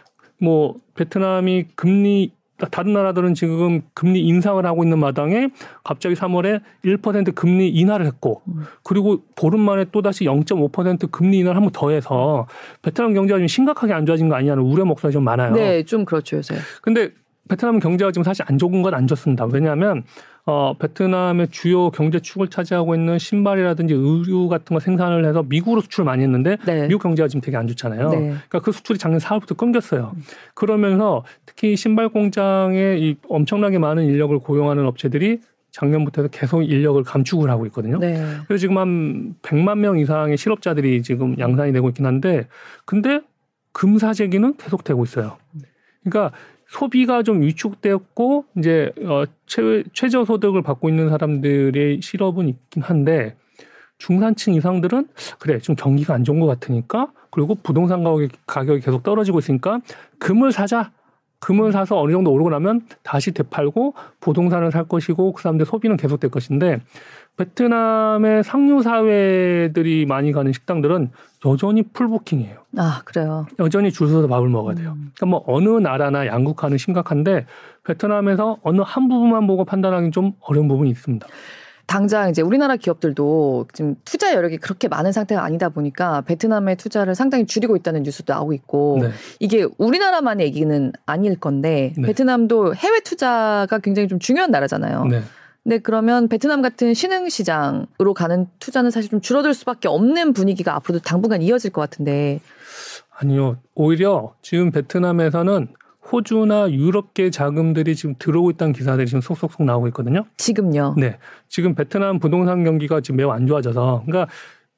뭐 0.40 0.76
베트남이 0.94 1.68
금리 1.74 2.32
다른 2.70 2.92
나라들은 2.92 3.35
지금 3.35 3.83
금리 3.94 4.20
인상을 4.20 4.64
하고 4.64 4.83
있는 4.85 4.98
마당에 4.98 5.48
갑자기 5.85 6.14
3월에 6.14 6.61
1% 6.85 7.35
금리 7.35 7.68
인하를 7.68 8.07
했고 8.07 8.42
음. 8.48 8.64
그리고 8.85 9.22
보름 9.37 9.61
만에 9.61 9.85
또다시 9.90 10.25
0.5% 10.25 11.11
금리 11.11 11.38
인하를 11.38 11.57
한 11.57 11.62
번 11.64 11.72
더 11.72 11.90
해서 11.90 12.46
베트남 12.83 13.14
경제가 13.14 13.38
좀 13.38 13.46
심각하게 13.48 13.92
안 13.94 14.05
좋아진 14.07 14.29
거 14.29 14.35
아니냐는 14.37 14.62
우려 14.62 14.85
목소리가 14.85 15.12
좀 15.12 15.25
많아요. 15.25 15.53
네, 15.55 15.83
좀 15.85 16.05
그렇죠, 16.05 16.37
요새. 16.37 16.55
근데 16.83 17.11
베트남 17.48 17.79
경제가 17.81 18.12
지금 18.12 18.22
사실 18.25 18.44
안 18.48 18.59
좋은 18.59 18.83
건 18.83 18.94
안 18.94 19.07
좋습니다. 19.07 19.46
왜냐하면 19.46 20.05
어, 20.44 20.74
베트남의 20.76 21.48
주요 21.50 21.90
경제 21.90 22.18
축을 22.18 22.48
차지하고 22.48 22.96
있는 22.96 23.18
신발이라든지 23.18 23.94
의류 23.94 24.48
같은 24.48 24.74
거 24.74 24.81
생산을 24.81 25.24
해서 25.24 25.44
미국으로 25.44 25.81
수출을 25.83 26.05
많이 26.05 26.24
했는데 26.24 26.57
네. 26.66 26.88
미국 26.88 27.02
경제가 27.02 27.28
지금 27.28 27.40
되게 27.40 27.57
안 27.57 27.68
좋잖아요. 27.68 28.09
네. 28.11 28.16
그러니까 28.18 28.61
그 28.61 28.72
수출이 28.72 28.98
작년 28.98 29.20
4월부터 29.20 29.57
끊겼어요. 29.57 30.14
그러면서 30.55 31.24
특히 31.46 31.76
신발 31.76 32.09
공장에 32.09 32.96
이 32.98 33.16
엄청나게 33.28 33.78
많은 33.78 34.05
인력을 34.05 34.37
고용하는 34.40 34.85
업체들이 34.85 35.40
작년부터 35.70 36.26
계속 36.28 36.62
인력을 36.62 37.02
감축을 37.05 37.48
하고 37.48 37.64
있거든요. 37.66 37.98
네. 37.98 38.14
그래서 38.46 38.61
지금 38.61 38.78
한 38.78 39.35
100만 39.42 39.78
명 39.78 39.98
이상의 39.98 40.37
실업자들이 40.37 41.02
지금 41.02 41.38
양산이 41.38 41.72
되고 41.72 41.88
있긴 41.88 42.05
한데 42.05 42.48
근데 42.85 43.20
금사재기는 43.72 44.57
계속되고 44.57 45.02
있어요. 45.05 45.38
그러니까 46.05 46.37
소비가 46.72 47.22
좀 47.22 47.42
위축되었고 47.42 48.46
이제 48.56 48.90
어 49.04 49.24
최, 49.46 49.85
최저 49.92 50.24
소득을 50.24 50.62
받고 50.62 50.88
있는 50.88 51.11
사람들의 51.11 52.00
실업은 52.00 52.48
있긴 52.48 52.82
한데 52.82 53.37
중산층 53.98 54.54
이상들은 54.54 55.08
그래 55.38 55.58
좀 55.58 55.76
경기가 55.76 56.14
안 56.14 56.24
좋은 56.24 56.40
것 56.40 56.46
같으니까 56.46 57.12
그리고 57.30 57.54
부동산 57.56 58.02
가격이 58.46 58.80
계속 58.80 59.02
떨어지고 59.02 59.38
있으니까 59.38 59.80
금을 60.18 60.50
사자 60.50 60.92
금을 61.42 61.72
사서 61.72 62.00
어느 62.00 62.12
정도 62.12 62.33
오르고 62.33 62.50
나면 62.50 62.83
다시 63.02 63.33
되팔고 63.33 63.94
부동산을 64.20 64.70
살 64.70 64.85
것이고 64.85 65.33
그 65.33 65.42
사람들 65.42 65.66
소비는 65.66 65.96
계속될 65.96 66.31
것인데 66.31 66.81
베트남의 67.37 68.44
상류 68.44 68.83
사회들이 68.83 70.07
많이 70.07 70.33
가는 70.33 70.52
식당들은 70.52 71.11
여전히 71.44 71.83
풀부킹이에요. 71.83 72.59
아, 72.76 73.02
그래요. 73.05 73.46
여전히 73.59 73.90
줄 73.90 74.09
서서 74.09 74.28
밥을 74.28 74.48
먹어야 74.48 74.76
돼요. 74.76 74.90
음. 74.90 75.11
그러니까 75.16 75.26
뭐 75.26 75.42
어느 75.48 75.68
나라나 75.68 76.26
양국화는 76.26 76.78
심각한데 76.78 77.46
베트남에서 77.85 78.59
어느 78.62 78.81
한 78.85 79.09
부분만 79.09 79.46
보고 79.48 79.64
판단하기 79.64 80.12
좀 80.12 80.35
어려운 80.40 80.68
부분이 80.68 80.90
있습니다. 80.90 81.26
당장 81.92 82.31
이제 82.31 82.40
우리나라 82.40 82.76
기업들도 82.76 83.66
지금 83.74 83.96
투자 84.07 84.33
여력이 84.33 84.57
그렇게 84.57 84.88
많은 84.88 85.12
상태가 85.12 85.44
아니다 85.44 85.68
보니까 85.68 86.22
베트남의 86.22 86.76
투자를 86.76 87.14
상당히 87.14 87.44
줄이고 87.44 87.76
있다는 87.76 88.02
뉴스도 88.02 88.33
나오고 88.33 88.55
있고 88.55 89.00
네. 89.02 89.11
이게 89.40 89.66
우리나라만의 89.76 90.46
얘기는 90.46 90.92
아닐 91.05 91.38
건데 91.38 91.92
네. 91.98 92.07
베트남도 92.07 92.76
해외 92.76 93.00
투자가 93.00 93.78
굉장히 93.83 94.09
좀 94.09 94.18
중요한 94.18 94.50
나라잖아요. 94.50 95.05
네. 95.05 95.20
근데 95.62 95.78
그러면 95.81 96.28
베트남 96.28 96.62
같은 96.62 96.94
신흥 96.94 97.28
시장으로 97.28 98.14
가는 98.14 98.46
투자는 98.59 98.90
사실 98.90 99.11
좀 99.11 99.20
줄어들 99.20 99.52
수밖에 99.52 99.88
없는 99.88 100.33
분위기가 100.33 100.74
앞으로도 100.76 101.02
당분간 101.02 101.42
이어질 101.42 101.72
것 101.72 101.83
같은데 101.83 102.40
아니요. 103.11 103.59
오히려 103.74 104.33
지금 104.40 104.70
베트남에서는 104.70 105.68
호주나 106.12 106.70
유럽계 106.70 107.31
자금들이 107.31 107.96
지금 107.96 108.14
들어오고 108.18 108.51
있다는 108.51 108.75
기사들이 108.75 109.07
지금 109.07 109.20
속속속 109.20 109.64
나오고 109.64 109.88
있거든요. 109.88 110.25
지금요. 110.37 110.96
네. 110.98 111.18
지금 111.48 111.75
베트남 111.75 112.18
부동산 112.18 112.64
경기가 112.64 113.01
지금 113.01 113.16
매우 113.16 113.31
안 113.31 113.46
좋아져서 113.46 114.03
그러니까 114.07 114.31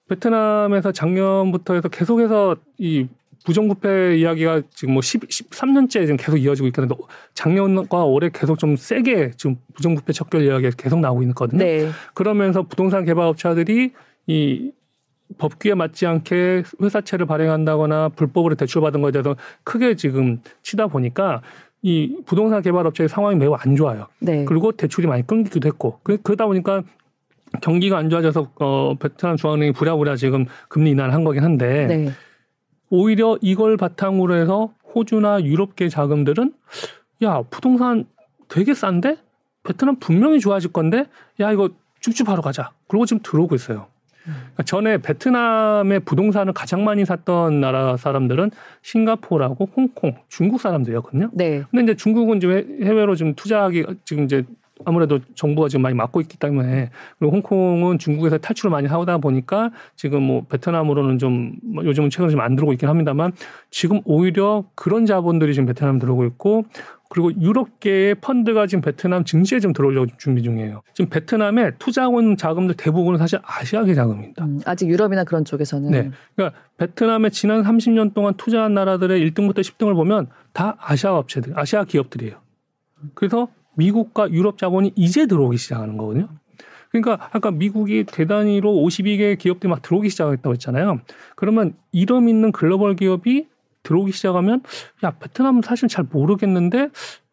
베트남에서 0.09 0.93
작년부터 0.93 1.75
해서 1.75 1.89
계속해서 1.89 2.57
이 2.79 3.09
부정부패 3.45 4.17
이야기가 4.17 4.63
지금 4.71 4.95
뭐 4.95 5.03
10, 5.03 5.29
13년째 5.29 5.91
지금 5.91 6.17
계속 6.17 6.39
이어지고 6.39 6.69
있거든요. 6.69 6.97
작년과 7.35 8.05
올해 8.05 8.31
계속 8.33 8.59
좀 8.59 8.77
세게 8.77 9.33
지금 9.37 9.57
부정부패 9.75 10.13
척결 10.13 10.45
이야기가 10.45 10.71
계속 10.77 11.01
나오고 11.01 11.23
있거든요. 11.25 11.63
네. 11.63 11.91
그러면서 12.15 12.63
부동산 12.63 13.05
개발업체들이 13.05 13.93
이 14.27 14.73
법규에 15.39 15.75
맞지 15.75 16.07
않게 16.07 16.63
회사채를 16.83 17.27
발행한다거나 17.27 18.11
불법으로 18.11 18.55
대출받은 18.55 19.03
거에 19.03 19.13
대해서 19.13 19.37
크게 19.65 19.95
지금 19.97 20.41
치다 20.63 20.87
보니까 20.87 21.43
이 21.83 22.17
부동산 22.25 22.63
개발 22.63 22.87
업체의 22.87 23.09
상황이 23.09 23.37
매우 23.37 23.55
안 23.55 23.77
좋아요. 23.77 24.07
네. 24.21 24.45
그리고 24.47 24.73
대출이 24.73 25.07
많이 25.07 25.27
끊기기도 25.27 25.69
했고 25.69 26.01
그, 26.03 26.17
그러다 26.23 26.47
보니까 26.47 26.83
경기가 27.61 27.99
안 27.99 28.11
좋아져서 28.11 28.53
어 28.57 28.95
베트남 28.99 29.37
중앙은행이 29.37 29.73
부랴부랴 29.73 30.17
지금 30.17 30.47
금리 30.69 30.91
인하를 30.91 31.13
한 31.13 31.25
거긴 31.25 31.45
한데 31.45 31.87
네. 31.87 32.11
오히려 32.91 33.39
이걸 33.43 33.77
바탕으로 33.77 34.35
해서 34.35 34.73
호주나 34.95 35.43
유럽계 35.43 35.89
자금들은 35.89 36.53
야 37.23 37.43
부동산 37.51 38.07
되게 38.49 38.75
싼데 38.75 39.19
베트남 39.63 39.97
분명히 39.97 40.41
좋아질 40.41 40.73
건데 40.73 41.07
야 41.41 41.53
이거 41.53 41.69
쭈쭈바로 42.01 42.43
가자. 42.43 42.71
그러고 42.87 43.07
지금 43.07 43.23
들어오고 43.23 43.55
있어요. 43.55 43.87
그러니까 44.25 44.63
전에 44.65 44.99
베트남의 44.99 46.01
부동산을 46.01 46.53
가장 46.53 46.85
많이 46.85 47.05
샀던 47.05 47.61
나라 47.61 47.97
사람들은 47.97 48.51
싱가포르하고 48.83 49.69
홍콩, 49.77 50.15
중국 50.29 50.61
사람들이었거든요. 50.61 51.31
네. 51.33 51.63
근데 51.71 51.83
이제 51.85 51.97
중국은 51.97 52.41
지금 52.41 52.57
해- 52.57 52.87
해외로 52.87 53.15
좀 53.17 53.35
투자하기 53.35 53.85
지금 54.05 54.25
이제 54.25 54.45
아무래도 54.85 55.21
정부가 55.35 55.69
지금 55.69 55.83
많이 55.83 55.95
막고 55.95 56.21
있기 56.21 56.37
때문에 56.37 56.91
그리고 57.19 57.33
홍콩은 57.35 57.99
중국에서 57.99 58.39
탈출을 58.39 58.71
많이 58.71 58.89
하다 58.89 59.19
보니까 59.19 59.71
지금 59.95 60.23
뭐 60.23 60.45
베트남으로는 60.49 61.19
좀뭐 61.19 61.85
요즘은 61.85 62.11
최근에 62.11 62.31
좀 62.33 62.41
안 62.41 62.57
들어오고 62.57 62.73
있긴 62.73 62.89
합니다만 62.89 63.33
지금 63.71 64.01
오히려 64.05 64.65
그런 64.75 65.07
자본들이 65.07 65.55
지금 65.55 65.67
베트남 65.67 65.99
들어오고 66.01 66.25
있고 66.27 66.65
그리고 67.15 67.33
유럽계의 67.41 68.17
펀드가 68.17 68.67
지금 68.67 68.83
베트남 68.83 69.25
증시에 69.25 69.61
좀 69.61 69.73
들어오려고 69.73 70.09
준비 70.19 70.43
중이에요. 70.43 70.83
지금 70.95 71.09
베트남에 71.11 71.71
있는 72.21 72.37
자금들 72.37 72.75
대부분은 72.75 73.21
사실 73.21 73.39
아시아계 73.45 73.95
자금입니다. 73.95 74.45
음, 74.45 74.61
아직 74.65 74.89
유럽이나 74.89 75.23
그런 75.23 75.45
쪽에서는. 75.45 75.93
네. 75.93 76.11
그러니까 76.35 76.59
베트남에 76.77 77.31
지난 77.31 77.63
30년 77.63 78.15
동안 78.15 78.35
투자한 78.35 78.75
나라들의 78.75 79.31
1등부터 79.31 79.61
10등을 79.61 79.95
보면 79.95 80.27
다 80.53 80.77
아시아 80.81 81.15
업체들, 81.15 81.57
아시아 81.57 81.85
기업들이에요. 81.85 82.35
그래서 83.15 83.47
미국과 83.77 84.33
유럽 84.33 84.59
자본이 84.59 84.93
이제 84.97 85.27
들어오기 85.27 85.57
시작하는 85.57 85.97
거거든요. 85.97 86.27
그러니까 86.91 87.29
아까 87.33 87.53
미국이 87.53 88.03
대단위로 88.03 88.73
52개 88.73 89.39
기업들이 89.39 89.71
막 89.71 89.83
들어오기 89.83 90.09
시작했다고 90.11 90.55
했잖아요. 90.55 91.01
그러면 91.37 91.75
이름 91.93 92.29
있는 92.29 92.51
글로벌 92.51 92.97
기업이 92.97 93.47
들어오기 93.85 94.11
시작하면 94.11 94.63
야 95.05 95.13
베트남은 95.13 95.63
사실 95.63 95.89
잘 95.89 96.05
모르겠는데 96.11 96.89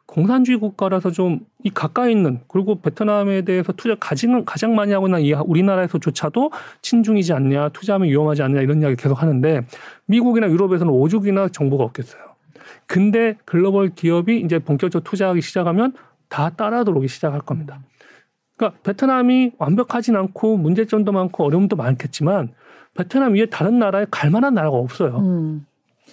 공산주의 0.05 0.59
국가라서 0.59 1.09
좀 1.09 1.39
이 1.63 1.69
가까이 1.69 2.11
있는 2.11 2.39
그리고 2.47 2.81
베트남에 2.81 3.43
대해서 3.43 3.71
투자 3.73 3.95
가장 3.99 4.43
가장 4.45 4.75
많이 4.75 4.93
하고 4.93 5.07
이 5.19 5.33
우리나라에서조차도 5.33 6.51
친중이지 6.81 7.33
않냐 7.33 7.69
투자하면 7.69 8.09
위험하지 8.09 8.41
않냐 8.41 8.61
이런 8.61 8.81
이야기 8.81 8.95
계속 8.95 9.21
하는데 9.21 9.65
미국이나 10.05 10.49
유럽에서는 10.49 10.91
오죽이나 10.91 11.49
정보가 11.49 11.83
없겠어요. 11.83 12.21
근데 12.87 13.37
글로벌 13.45 13.89
기업이 13.93 14.39
이제 14.41 14.59
본격적으로 14.59 15.03
투자하기 15.03 15.41
시작하면 15.41 15.93
다 16.29 16.49
따라 16.49 16.83
들어오기 16.83 17.07
시작할 17.07 17.41
겁니다. 17.41 17.79
그러니까 18.57 18.79
베트남이 18.81 19.53
완벽하진 19.57 20.15
않고 20.15 20.57
문제점도 20.57 21.11
많고 21.11 21.43
어려움도 21.43 21.75
많겠지만 21.75 22.53
베트남 22.95 23.35
위에 23.35 23.45
다른 23.45 23.77
나라에 23.79 24.07
갈 24.09 24.31
만한 24.31 24.55
나라가 24.55 24.77
없어요. 24.77 25.19
음. 25.19 25.65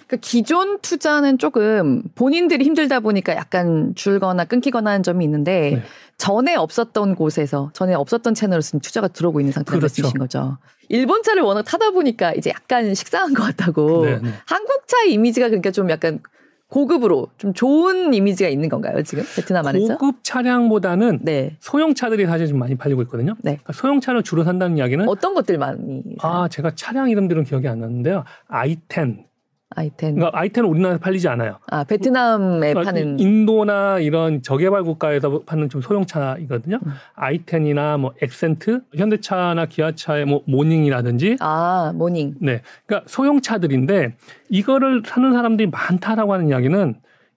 그러니까 0.09 0.17
기존 0.23 0.81
투자는 0.81 1.37
조금 1.39 2.03
본인들이 2.15 2.65
힘들다 2.65 3.01
보니까 3.01 3.37
약간 3.37 3.95
줄거나 3.95 4.47
끊기거나 4.47 4.91
하는 4.91 5.03
점이 5.03 5.25
있는데 5.25 5.71
네. 5.75 5.83
전에 6.17 6.57
없었던 6.57 7.15
곳에서 7.15 7.71
전에 7.75 7.95
없었던 7.95 8.35
채널로 8.35 8.63
지금 8.63 8.81
투자가 8.81 9.09
들어오고 9.09 9.41
있는 9.41 9.53
상태가 9.53 9.79
그렇죠. 9.79 10.03
말씀이신 10.03 10.19
거죠. 10.19 10.59
일본 10.89 11.23
차를 11.23 11.43
워낙 11.43 11.63
타다 11.63 11.91
보니까 11.91 12.33
이제 12.33 12.51
약간 12.51 12.95
식상한 12.95 13.35
것 13.35 13.43
같다고 13.45 14.07
네, 14.07 14.19
네. 14.19 14.31
한국 14.47 14.89
차 14.89 15.03
이미지가 15.05 15.49
그러니까 15.49 15.71
좀 15.71 15.91
약간 15.91 16.21
고급으로 16.69 17.29
좀 17.37 17.53
좋은 17.53 18.13
이미지가 18.13 18.49
있는 18.49 18.69
건가요 18.69 19.03
지금 19.03 19.25
베트남 19.37 19.67
안에서? 19.67 19.97
고급 19.99 20.23
차량보다는 20.23 21.21
네. 21.23 21.57
소형차들이 21.61 22.27
사실 22.27 22.47
좀 22.47 22.59
많이 22.59 22.77
팔리고 22.77 23.03
있거든요. 23.03 23.35
네. 23.43 23.53
그러니까 23.53 23.75
소형차를 23.75 24.23
주로 24.23 24.45
산다는 24.45 24.79
이야기는 24.79 25.07
어떤 25.07 25.35
것들 25.35 25.59
많이? 25.59 26.03
아 26.21 26.49
제가 26.49 26.73
차량 26.75 27.11
이름들은 27.11 27.45
기억이 27.45 27.69
안 27.69 27.81
나는데요. 27.81 28.25
i10, 28.49 29.29
i10. 29.77 30.15
그러니까 30.15 30.39
i10은 30.39 30.69
우리나라에서 30.69 31.01
팔리지 31.01 31.29
않아요. 31.29 31.59
아 31.67 31.85
베트남에 31.85 32.73
그러니까 32.73 32.83
파는 32.85 33.19
인도나 33.19 33.99
이런 33.99 34.43
저개발 34.43 34.83
국가에서 34.83 35.41
파는 35.41 35.69
좀 35.69 35.83
소형차이거든요. 35.83 36.79
음. 36.85 36.93
i10이나 37.15 37.99
뭐 37.99 38.15
엑센트, 38.23 38.81
현대차나 38.95 39.67
기아차의 39.67 40.25
뭐 40.25 40.43
모닝이라든지. 40.47 41.37
아 41.41 41.93
모닝. 41.95 42.37
네, 42.41 42.63
그러니까 42.87 43.09
소형차들인데 43.09 44.15
이거를 44.49 45.03
사는 45.05 45.33
사람들이 45.33 45.69
많다라고 45.71 46.33
하는 46.33 46.49
이야기는 46.49 46.95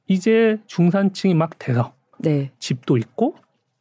이제 0.07 0.57
중산층이 0.67 1.33
막 1.33 1.59
돼서 1.59 1.93
네. 2.17 2.51
집도 2.59 2.97
있고, 2.97 3.35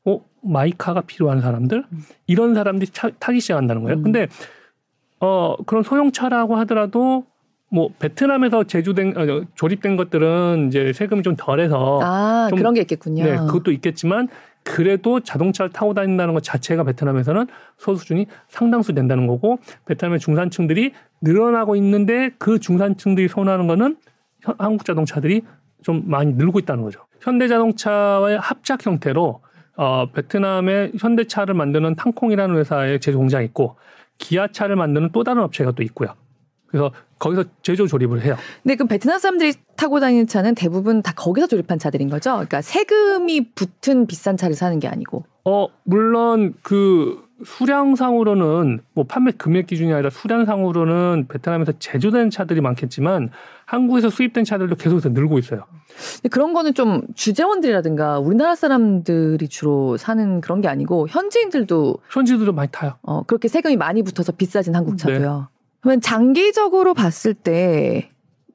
어 0.04 0.24
마이카가 0.42 1.02
필요한 1.02 1.40
사람들 1.40 1.84
음. 1.90 1.98
이런 2.26 2.54
사람들이 2.54 2.90
차, 2.90 3.10
타기 3.20 3.40
시작한다는 3.40 3.84
거예요. 3.84 3.98
음. 3.98 4.02
근데 4.02 4.26
어 5.20 5.54
그런 5.66 5.84
소형차라고 5.84 6.56
하더라도 6.56 7.26
뭐 7.70 7.90
베트남에서 7.98 8.64
제조된 8.64 9.16
어, 9.16 9.44
조립된 9.54 9.96
것들은 9.96 10.68
이제 10.68 10.92
세금이 10.92 11.22
좀 11.22 11.36
덜해서 11.36 12.00
아 12.02 12.46
좀, 12.50 12.58
그런 12.58 12.74
게 12.74 12.80
있겠군요. 12.80 13.24
네, 13.24 13.36
그것도 13.36 13.70
있겠지만 13.72 14.28
그래도 14.62 15.20
자동차를 15.20 15.72
타고 15.72 15.94
다닌다는 15.94 16.34
것 16.34 16.42
자체가 16.42 16.84
베트남에서는 16.84 17.46
소수준이 17.78 18.26
상당수 18.48 18.92
된다는 18.92 19.26
거고 19.26 19.58
베트남의 19.86 20.18
중산층들이 20.18 20.92
늘어나고 21.22 21.76
있는데 21.76 22.30
그 22.38 22.58
중산층들이 22.58 23.28
선호하는 23.28 23.66
거는 23.68 23.96
한국 24.58 24.84
자동차들이 24.84 25.42
좀 25.82 26.02
많이 26.06 26.32
늘고 26.34 26.58
있다는 26.58 26.82
거죠. 26.82 27.00
현대자동차와의 27.20 28.38
합작 28.38 28.84
형태로 28.84 29.40
어, 29.76 30.10
베트남의 30.12 30.92
현대차를 30.98 31.54
만드는 31.54 31.94
탕콩이라는 31.94 32.56
회사의 32.56 33.00
제조 33.00 33.18
공장이 33.18 33.46
있고 33.46 33.76
기아차를 34.18 34.76
만드는 34.76 35.10
또 35.12 35.24
다른 35.24 35.42
업체가 35.42 35.72
또 35.72 35.82
있고요. 35.82 36.14
그래서 36.70 36.92
거기서 37.18 37.44
제조 37.62 37.86
조립을 37.86 38.22
해요. 38.22 38.36
네, 38.62 38.76
그럼 38.76 38.88
베트남 38.88 39.18
사람들이 39.18 39.52
타고 39.76 40.00
다니는 40.00 40.26
차는 40.26 40.54
대부분 40.54 41.02
다 41.02 41.12
거기서 41.14 41.46
조립한 41.46 41.78
차들인 41.78 42.08
거죠? 42.08 42.32
그러니까 42.32 42.62
세금이 42.62 43.52
붙은 43.54 44.06
비싼 44.06 44.36
차를 44.36 44.56
사는 44.56 44.78
게 44.78 44.88
아니고. 44.88 45.24
어, 45.44 45.66
물론 45.84 46.54
그 46.62 47.22
수량상으로는 47.44 48.80
뭐 48.92 49.04
판매 49.04 49.32
금액 49.32 49.66
기준이 49.66 49.92
아니라 49.92 50.10
수량상으로는 50.10 51.26
베트남에서 51.28 51.72
제조된 51.78 52.30
차들이 52.30 52.60
많겠지만 52.60 53.30
한국에서 53.64 54.10
수입된 54.10 54.44
차들도 54.44 54.76
계속해서 54.76 55.10
늘고 55.10 55.38
있어요. 55.38 55.64
그런 56.30 56.52
거는 56.52 56.74
좀 56.74 57.02
주재원들이라든가 57.14 58.18
우리나라 58.18 58.54
사람들이 58.54 59.48
주로 59.48 59.96
사는 59.96 60.40
그런 60.40 60.60
게 60.60 60.68
아니고 60.68 61.08
현지인들도 61.08 61.98
현지인들도 62.10 62.52
많이 62.52 62.68
타요. 62.70 62.94
어, 63.02 63.22
그렇게 63.22 63.48
세금이 63.48 63.76
많이 63.76 64.02
붙어서 64.02 64.32
비싸진 64.32 64.74
한국 64.74 64.98
차도요. 64.98 65.48
네. 65.50 65.59
그러면 65.80 66.00
장기적으로 66.00 66.94
봤을 66.94 67.34
때 67.34 68.10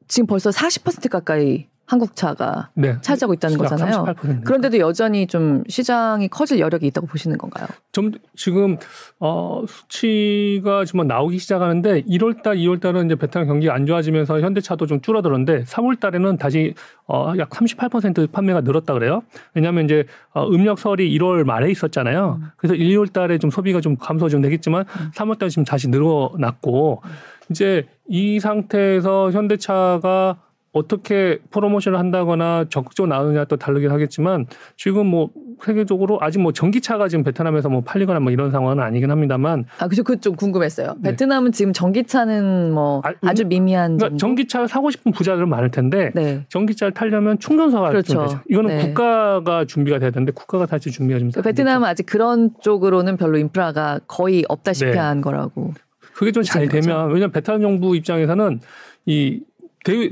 지금 0.07 0.27
벌써 0.27 0.49
40% 0.51 1.09
가까이 1.09 1.67
한국차가 1.85 2.69
네. 2.73 2.97
차지하고 3.01 3.33
있다는 3.35 3.57
거잖아요. 3.57 4.05
38%. 4.05 4.43
그런데도 4.43 4.79
여전히 4.79 5.27
좀 5.27 5.63
시장이 5.67 6.27
커질 6.29 6.59
여력이 6.59 6.87
있다고 6.87 7.05
보시는 7.07 7.37
건가요? 7.37 7.67
좀 7.91 8.11
지금 8.35 8.77
어 9.19 9.63
수치가 9.67 10.83
지금 10.85 11.07
나오기 11.07 11.37
시작하는데 11.37 12.01
1월 12.03 12.41
달, 12.41 12.57
2월 12.57 12.81
달은 12.81 13.05
이제 13.05 13.15
베트남 13.15 13.47
경기가 13.47 13.73
안 13.73 13.85
좋아지면서 13.85 14.41
현대차도 14.41 14.87
좀 14.87 15.01
줄어들었는데 15.01 15.63
3월 15.63 15.99
달에는 15.99 16.37
다시 16.37 16.73
어 17.07 17.33
약 17.37 17.49
38% 17.49 18.31
판매가 18.31 18.61
늘었다 18.61 18.93
그래요. 18.93 19.21
왜냐하면 19.53 19.85
이제 19.85 20.05
어 20.33 20.47
음력설이 20.47 21.17
1월 21.17 21.43
말에 21.43 21.69
있었잖아요. 21.71 22.39
음. 22.41 22.47
그래서 22.57 22.73
1, 22.75 22.89
2월 22.97 23.11
달에 23.13 23.37
좀 23.37 23.49
소비가 23.51 23.79
좀 23.81 23.95
감소 23.97 24.27
좀 24.29 24.41
되겠지만 24.41 24.85
음. 24.99 25.11
3월 25.15 25.37
달에 25.37 25.49
지금 25.49 25.63
다시 25.65 25.87
늘어났고 25.89 27.01
음. 27.03 27.09
이제 27.49 27.87
이 28.07 28.39
상태에서 28.39 29.31
현대차가 29.31 30.37
어떻게 30.75 31.39
프로모션을 31.51 31.97
한다거나 31.97 32.65
적극적으로 32.69 33.15
나오느냐 33.15 33.45
또 33.45 33.55
다르긴 33.55 33.91
하겠지만 33.91 34.45
지금 34.75 35.07
뭐 35.07 35.29
세계적으로 35.63 36.17
아직 36.21 36.39
뭐 36.39 36.51
전기차가 36.51 37.07
지금 37.07 37.23
베트남에서 37.23 37.69
뭐 37.69 37.79
팔리거나 37.81 38.19
뭐 38.19 38.29
이런 38.33 38.51
상황은 38.51 38.83
아니긴 38.83 39.09
합니다만 39.09 39.63
아 39.79 39.87
그죠 39.87 40.03
그 40.03 40.17
좀 40.17 40.35
궁금했어요. 40.35 40.95
네. 40.99 41.11
베트남은 41.11 41.53
지금 41.53 41.71
전기차는 41.71 42.73
뭐 42.73 43.01
아, 43.21 43.33
주 43.33 43.45
미미한 43.45 43.97
그러니까 43.97 44.17
전기차를 44.17 44.67
사고 44.67 44.91
싶은 44.91 45.13
부자들은 45.13 45.47
많을 45.47 45.71
텐데 45.71 46.11
네. 46.13 46.43
전기차를 46.49 46.93
타려면 46.93 47.39
충전소가 47.39 47.89
그렇죠. 47.89 48.13
좀 48.13 48.23
되죠. 48.23 48.39
이거는 48.49 48.75
네. 48.77 48.85
국가가 48.87 49.63
준비가 49.63 49.97
돼야 49.99 50.09
되는데 50.11 50.33
국가가 50.33 50.65
다시 50.65 50.91
준비가 50.91 51.19
좀 51.19 51.31
베트남은 51.31 51.87
아직 51.87 52.05
그런 52.05 52.51
쪽으로는 52.61 53.15
별로 53.15 53.37
인프라가 53.37 53.99
거의 54.07 54.43
없다시피 54.49 54.91
네. 54.91 54.97
한 54.97 55.21
거라고. 55.21 55.73
그게 56.13 56.31
좀 56.33 56.43
잘 56.43 56.67
되면 56.67 57.07
왜냐면 57.07 57.31
베트남 57.31 57.61
정부 57.61 57.95
입장에서는 57.95 58.59
이 59.05 59.41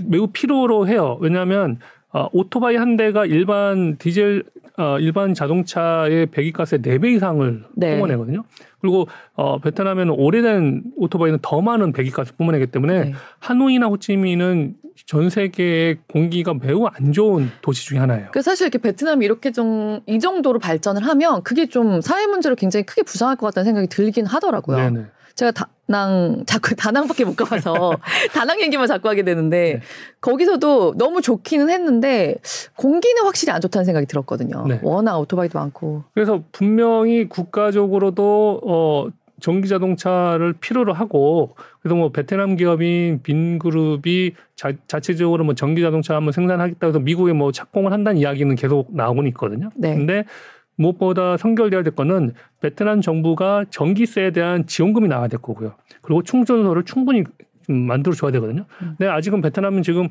매우 0.05 0.27
필요로 0.27 0.87
해요. 0.87 1.17
왜냐하면 1.21 1.79
어, 2.11 2.27
오토바이 2.31 2.75
한 2.75 2.95
대가 2.95 3.25
일반 3.25 3.97
디젤 3.97 4.43
어, 4.77 4.99
일반 4.99 5.33
자동차의 5.33 6.27
배기가스의 6.27 6.81
4배 6.81 7.15
이상을 7.15 7.63
네. 7.75 7.95
뿜어내거든요. 7.97 8.43
그리고 8.81 9.07
어, 9.33 9.59
베트남에는 9.59 10.13
오래된 10.13 10.83
오토바이는 10.97 11.39
더 11.41 11.61
많은 11.61 11.93
배기가스 11.93 12.35
뿜어내기 12.35 12.67
때문에 12.67 13.03
네. 13.05 13.13
하노이나 13.39 13.87
호치민은 13.87 14.75
전 15.05 15.29
세계의 15.29 15.97
공기가 16.07 16.53
매우 16.53 16.85
안 16.85 17.11
좋은 17.13 17.49
도시 17.61 17.85
중에 17.85 17.97
하나예요. 17.99 18.29
그 18.31 18.41
사실 18.41 18.65
이렇게 18.65 18.77
베트남이 18.77 19.25
이렇게 19.25 19.51
좀 19.51 20.01
이 20.05 20.19
정도로 20.19 20.59
발전을 20.59 21.05
하면 21.05 21.43
그게 21.43 21.67
좀 21.67 22.01
사회 22.01 22.27
문제로 22.27 22.55
굉장히 22.55 22.85
크게 22.85 23.03
부상할 23.03 23.35
것 23.35 23.47
같다는 23.47 23.65
생각이 23.65 23.87
들긴 23.87 24.25
하더라고요. 24.25 24.77
네네. 24.77 25.05
제가 25.35 25.51
다낭 25.51 26.43
자꾸 26.45 26.75
다낭밖에 26.75 27.25
못 27.25 27.35
가봐서 27.35 27.97
다낭 28.33 28.61
얘기만 28.61 28.87
자꾸 28.87 29.09
하게 29.09 29.23
되는데 29.23 29.73
네. 29.73 29.81
거기서도 30.21 30.95
너무 30.97 31.21
좋기는 31.21 31.69
했는데 31.69 32.35
공기는 32.75 33.23
확실히 33.23 33.51
안 33.51 33.61
좋다는 33.61 33.85
생각이 33.85 34.05
들었거든요. 34.05 34.65
네. 34.67 34.79
워낙 34.83 35.17
오토바이도 35.19 35.57
많고. 35.57 36.03
그래서 36.13 36.43
분명히 36.51 37.27
국가적으로도 37.27 38.61
어 38.65 39.07
전기 39.39 39.67
자동차를 39.67 40.53
필요로 40.53 40.93
하고 40.93 41.55
그래서 41.81 41.95
뭐 41.95 42.13
베트남 42.13 42.55
기업인 42.55 43.21
빈그룹이 43.23 44.35
자, 44.55 44.71
자체적으로 44.87 45.43
뭐 45.43 45.53
전기 45.53 45.81
자동차 45.81 46.15
한번 46.15 46.31
생산하겠다고 46.31 46.87
해서 46.87 46.99
미국에 46.99 47.33
뭐 47.33 47.51
착공을 47.51 47.91
한다는 47.91 48.19
이야기는 48.21 48.55
계속 48.55 48.95
나오고 48.95 49.27
있거든요. 49.27 49.69
네. 49.75 49.95
근데 49.95 50.23
무엇보다 50.75 51.37
선결돼야 51.37 51.83
될 51.83 51.95
거는 51.95 52.33
베트남 52.61 53.01
정부가 53.01 53.65
전기세에 53.69 54.31
대한 54.31 54.65
지원금이 54.65 55.07
나와야 55.07 55.27
될 55.27 55.41
거고요. 55.41 55.75
그리고 56.01 56.23
충전소를 56.23 56.83
충분히 56.83 57.23
만들어 57.67 58.13
줘야 58.13 58.31
되거든요. 58.31 58.65
근데 58.79 59.07
아직은 59.07 59.41
베트남은 59.41 59.83
지금 59.83 60.09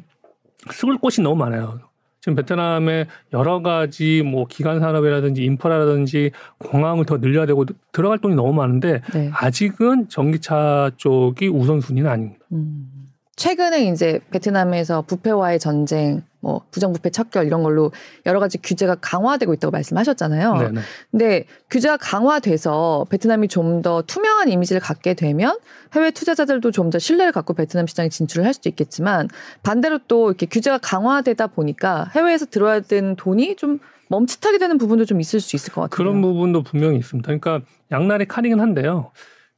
쓸 0.71 0.97
곳이 0.99 1.21
너무 1.23 1.37
많아요. 1.37 1.81
지금 2.21 2.37
베트남에 2.37 3.07
여러 3.33 3.63
가지 3.63 4.23
뭐 4.23 4.47
기간 4.47 4.79
산업이라든지 4.79 5.43
인프라라든지 5.43 6.31
공항을 6.59 7.05
더 7.05 7.19
늘려야 7.19 7.47
되고 7.47 7.65
들어갈 7.91 8.19
돈이 8.19 8.37
너무 8.37 8.53
많은데 8.53 9.03
네. 9.13 9.31
아직은 9.35 10.09
전기차 10.09 10.93
쪽이 10.97 11.49
우선순위는 11.49 12.09
아닙니다. 12.09 12.45
음. 12.53 13.09
최근에 13.35 13.87
이제 13.87 14.21
베트남에서 14.31 15.03
부패와의 15.03 15.59
전쟁, 15.59 16.23
뭐 16.43 16.61
부정부패 16.73 17.11
척결 17.11 17.47
이런 17.47 17.63
걸로 17.63 17.93
여러 18.27 18.41
가지 18.41 18.59
규제가 18.59 18.97
강화되고 18.97 19.55
있다고 19.55 19.71
말씀하셨잖아요. 19.71 20.55
네네. 20.59 20.81
근데 21.11 21.45
규제가 21.71 21.97
강화돼서 21.97 23.07
베트남이 23.09 23.49
좀 23.49 23.83
더 23.83 24.03
투명한 24.03 24.49
이미지를 24.51 24.81
갖게 24.81 25.15
되면 25.15 25.57
해외 25.95 26.11
투자자들도 26.11 26.71
좀 26.73 26.91
더 26.91 26.99
신뢰를 26.99 27.33
갖고 27.33 27.55
베트남 27.55 27.87
시장에 27.87 28.09
진출을 28.09 28.45
할 28.45 28.53
수도 28.53 28.69
있겠지만 28.69 29.29
반대로 29.63 29.99
또 30.09 30.29
이렇게 30.29 30.47
규제가 30.47 30.79
강화되다 30.79 31.47
보니까 31.47 32.11
해외에서 32.15 32.47
들어야 32.47 32.81
되는 32.81 33.17
돈이 33.17 33.57
좀 33.57 33.79
멈칫하게 34.09 34.59
되는 34.59 34.77
부분도 34.79 35.05
좀 35.07 35.21
있을 35.21 35.41
수 35.41 35.57
있을 35.57 35.73
것 35.73 35.83
같아요. 35.83 35.97
그런 35.97 36.21
부분도 36.21 36.65
분명히 36.65 36.99
있습니다. 36.99 37.27
그러니까 37.27 37.65
양날의 37.91 38.27
칼이긴 38.27 38.61
한데요. 38.61 39.13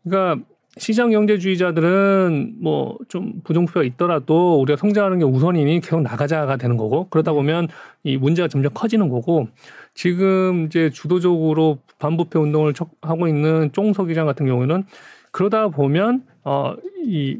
그러니까 0.04 0.44
시장 0.76 1.10
경제주의자들은 1.10 2.56
뭐 2.60 2.84
좀 3.08 3.40
부정부패가 3.44 3.84
있더라도 3.84 4.60
우리가 4.60 4.76
성장하는 4.76 5.20
게 5.20 5.24
우선이니 5.24 5.80
계속 5.80 6.02
나가자가 6.02 6.56
되는 6.56 6.76
거고 6.76 7.08
그러다 7.10 7.30
네. 7.30 7.36
보면 7.36 7.68
이 8.02 8.16
문제가 8.16 8.48
점점 8.48 8.72
커지는 8.74 9.08
거고 9.08 9.46
지금 9.94 10.66
이제 10.66 10.90
주도적으로 10.90 11.78
반부패 11.98 12.38
운동을 12.38 12.72
하고 13.02 13.28
있는 13.28 13.70
쫑서 13.72 14.04
기장 14.06 14.26
같은 14.26 14.46
경우에는 14.46 14.84
그러다 15.30 15.68
보면 15.68 16.24
어이 16.42 17.38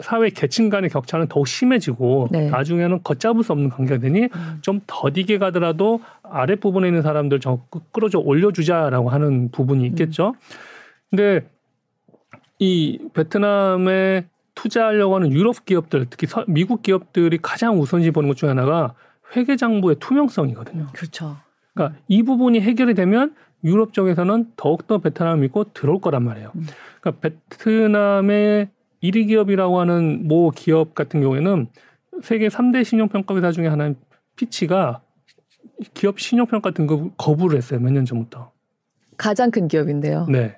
사회 0.00 0.30
계층 0.30 0.68
간의 0.68 0.90
격차는 0.90 1.28
더욱 1.28 1.48
심해지고 1.48 2.28
네. 2.30 2.50
나중에는 2.50 3.02
걷잡을 3.02 3.42
수 3.42 3.52
없는 3.52 3.70
관계가 3.70 4.00
되니 4.00 4.24
음. 4.24 4.58
좀 4.60 4.80
더디게 4.86 5.38
가더라도 5.38 6.00
아랫부분에 6.22 6.86
있는 6.86 7.02
사람들 7.02 7.40
좀 7.40 7.58
끌어줘 7.92 8.18
올려주자라고 8.18 9.08
하는 9.08 9.50
부분이 9.50 9.84
있겠죠. 9.86 10.28
음. 10.28 10.34
근데 11.10 11.40
이 12.62 12.96
베트남에 13.12 14.24
투자하려고 14.54 15.16
하는 15.16 15.32
유럽 15.32 15.64
기업들, 15.64 16.06
특히 16.08 16.28
서, 16.28 16.44
미국 16.46 16.82
기업들이 16.82 17.38
가장 17.38 17.80
우선시 17.80 18.12
보는 18.12 18.28
것 18.28 18.36
중에 18.36 18.50
하나가 18.50 18.94
회계 19.34 19.56
장부의 19.56 19.96
투명성이거든요. 19.98 20.86
그렇죠. 20.92 21.38
그러니까 21.74 21.98
이 22.06 22.22
부분이 22.22 22.60
해결이 22.60 22.94
되면 22.94 23.34
유럽 23.64 23.92
쪽에서는 23.92 24.52
더욱더 24.56 24.98
베트남을 24.98 25.38
믿고 25.38 25.72
들어올 25.72 26.00
거란 26.00 26.22
말이에요. 26.22 26.52
음. 26.54 26.66
그러니까 27.00 27.28
베트남의 27.50 28.68
1위 29.02 29.26
기업이라고 29.26 29.80
하는 29.80 30.28
모 30.28 30.50
기업 30.50 30.94
같은 30.94 31.20
경우에는 31.20 31.66
세계 32.22 32.46
3대 32.46 32.84
신용평가 32.84 33.34
회사 33.34 33.50
중에 33.50 33.66
하나인 33.66 33.96
피치가 34.36 35.00
기업 35.94 36.20
신용평가 36.20 36.70
등급 36.70 37.16
거부를 37.16 37.56
했어요. 37.58 37.80
몇 37.80 37.90
년 37.92 38.04
전부터. 38.04 38.52
가장 39.16 39.50
큰 39.50 39.66
기업인데요. 39.66 40.26
네. 40.30 40.56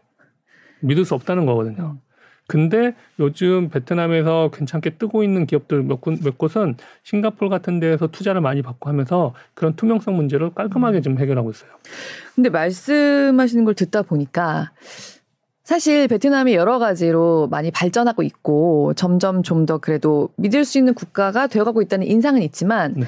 믿을 0.84 1.04
수 1.04 1.14
없다는 1.14 1.46
거거든요. 1.46 1.96
음. 1.96 2.00
근데 2.46 2.94
요즘 3.18 3.70
베트남에서 3.70 4.50
괜찮게 4.52 4.98
뜨고 4.98 5.24
있는 5.24 5.46
기업들 5.46 5.82
몇, 5.82 6.00
곳, 6.02 6.22
몇 6.22 6.36
곳은 6.36 6.76
싱가폴 7.02 7.48
같은 7.48 7.80
데에서 7.80 8.08
투자를 8.08 8.42
많이 8.42 8.60
받고 8.60 8.90
하면서 8.90 9.32
그런 9.54 9.74
투명성 9.76 10.14
문제를 10.14 10.50
깔끔하게 10.54 11.00
좀 11.00 11.18
해결하고 11.18 11.50
있어요. 11.50 11.70
근데 12.34 12.50
말씀하시는 12.50 13.64
걸 13.64 13.74
듣다 13.74 14.02
보니까 14.02 14.72
사실 15.62 16.06
베트남이 16.08 16.54
여러 16.54 16.78
가지로 16.78 17.48
많이 17.48 17.70
발전하고 17.70 18.22
있고 18.22 18.92
점점 18.94 19.42
좀 19.42 19.64
더 19.64 19.78
그래도 19.78 20.28
믿을 20.36 20.66
수 20.66 20.76
있는 20.76 20.92
국가가 20.92 21.46
되어가고 21.46 21.80
있다는 21.80 22.06
인상은 22.06 22.42
있지만 22.42 22.92
네. 22.98 23.06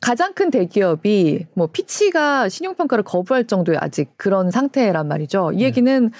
가장 0.00 0.34
큰 0.34 0.50
대기업이 0.50 1.46
뭐 1.54 1.68
피치가 1.68 2.50
신용평가를 2.50 3.04
거부할 3.04 3.46
정도의 3.46 3.78
아직 3.80 4.10
그런 4.18 4.50
상태란 4.50 5.08
말이죠. 5.08 5.52
이 5.54 5.58
네. 5.58 5.64
얘기는 5.64 6.04
네. 6.04 6.10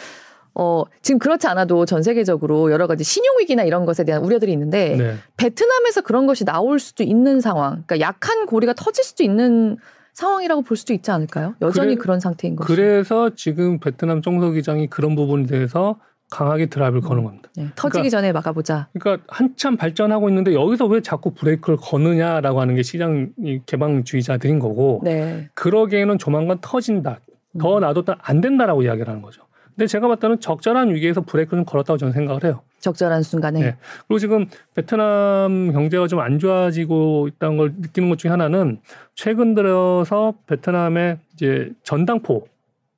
어, 0.59 0.83
지금 1.03 1.21
그렇지 1.21 1.47
않아도 1.47 1.87
전 1.87 2.03
세계적으로 2.03 2.73
여러 2.73 2.89
가지 2.89 3.05
신용위기나 3.05 3.63
이런 3.63 3.87
것에 3.87 4.05
대한 4.05 4.25
우려들이 4.25 4.53
있는데 4.53 4.97
네. 4.97 5.15
베트남에서 5.37 6.01
그런 6.03 6.27
것이 6.27 6.45
나올 6.45 6.81
수도 6.81 7.05
있는 7.05 7.41
상황, 7.41 7.85
그러니까 7.87 8.01
약한 8.01 8.45
고리가 8.45 8.75
터질 8.75 9.05
수도 9.05 9.23
있는 9.23 9.77
상황이라고 10.15 10.63
볼 10.63 10.77
수도 10.77 10.93
있지 10.93 11.13
않을까요? 11.13 11.55
여전히 11.63 11.95
그래, 11.95 12.03
그런 12.03 12.19
상태인 12.19 12.57
거죠. 12.57 12.67
그래서 12.67 13.31
지금 13.37 13.79
베트남 13.79 14.21
총서기장이 14.21 14.89
그런 14.89 15.15
부분에 15.15 15.47
대해서 15.47 16.01
강하게 16.29 16.67
드라이브를 16.67 17.03
거는 17.03 17.23
겁니다. 17.23 17.49
네, 17.57 17.69
터지기 17.77 18.09
그러니까, 18.09 18.11
전에 18.11 18.33
막아보자. 18.33 18.89
그러니까 18.99 19.25
한참 19.29 19.77
발전하고 19.77 20.29
있는데 20.29 20.55
여기서 20.55 20.87
왜 20.87 21.01
자꾸 21.01 21.33
브레이크를 21.35 21.79
거느냐라고 21.81 22.61
하는 22.61 22.75
게 22.75 22.83
시장 22.83 23.31
개방주의자들인 23.67 24.59
거고 24.59 25.03
네. 25.05 25.49
그러기에는 25.55 26.19
조만간 26.19 26.59
터진다. 26.61 27.21
더 27.61 27.77
음. 27.77 27.81
놔뒀다 27.81 28.19
안 28.21 28.41
된다라고 28.41 28.83
이야기를 28.83 29.09
하는 29.09 29.23
거죠. 29.23 29.47
근데 29.79 29.87
제가 29.87 30.09
봤을 30.09 30.18
때는 30.18 30.41
적절한 30.41 30.93
위기에서 30.93 31.20
브레이크를 31.20 31.64
걸었다고 31.64 31.99
저는 31.99 32.12
생각을 32.12 32.43
해요. 32.43 32.62
적절한 32.81 33.22
순간에. 33.22 33.61
네. 33.61 33.76
그리고 34.09 34.18
지금 34.18 34.47
베트남 34.74 35.70
경제가 35.70 36.09
좀 36.09 36.18
안 36.18 36.41
좋아지고 36.41 37.29
있다는 37.29 37.57
걸 37.57 37.74
느끼는 37.79 38.09
것 38.09 38.18
중에 38.18 38.29
하나는 38.33 38.81
최근 39.14 39.55
들어서 39.55 40.35
베트남의 40.49 41.18
이제 41.35 41.70
전당포 41.85 42.49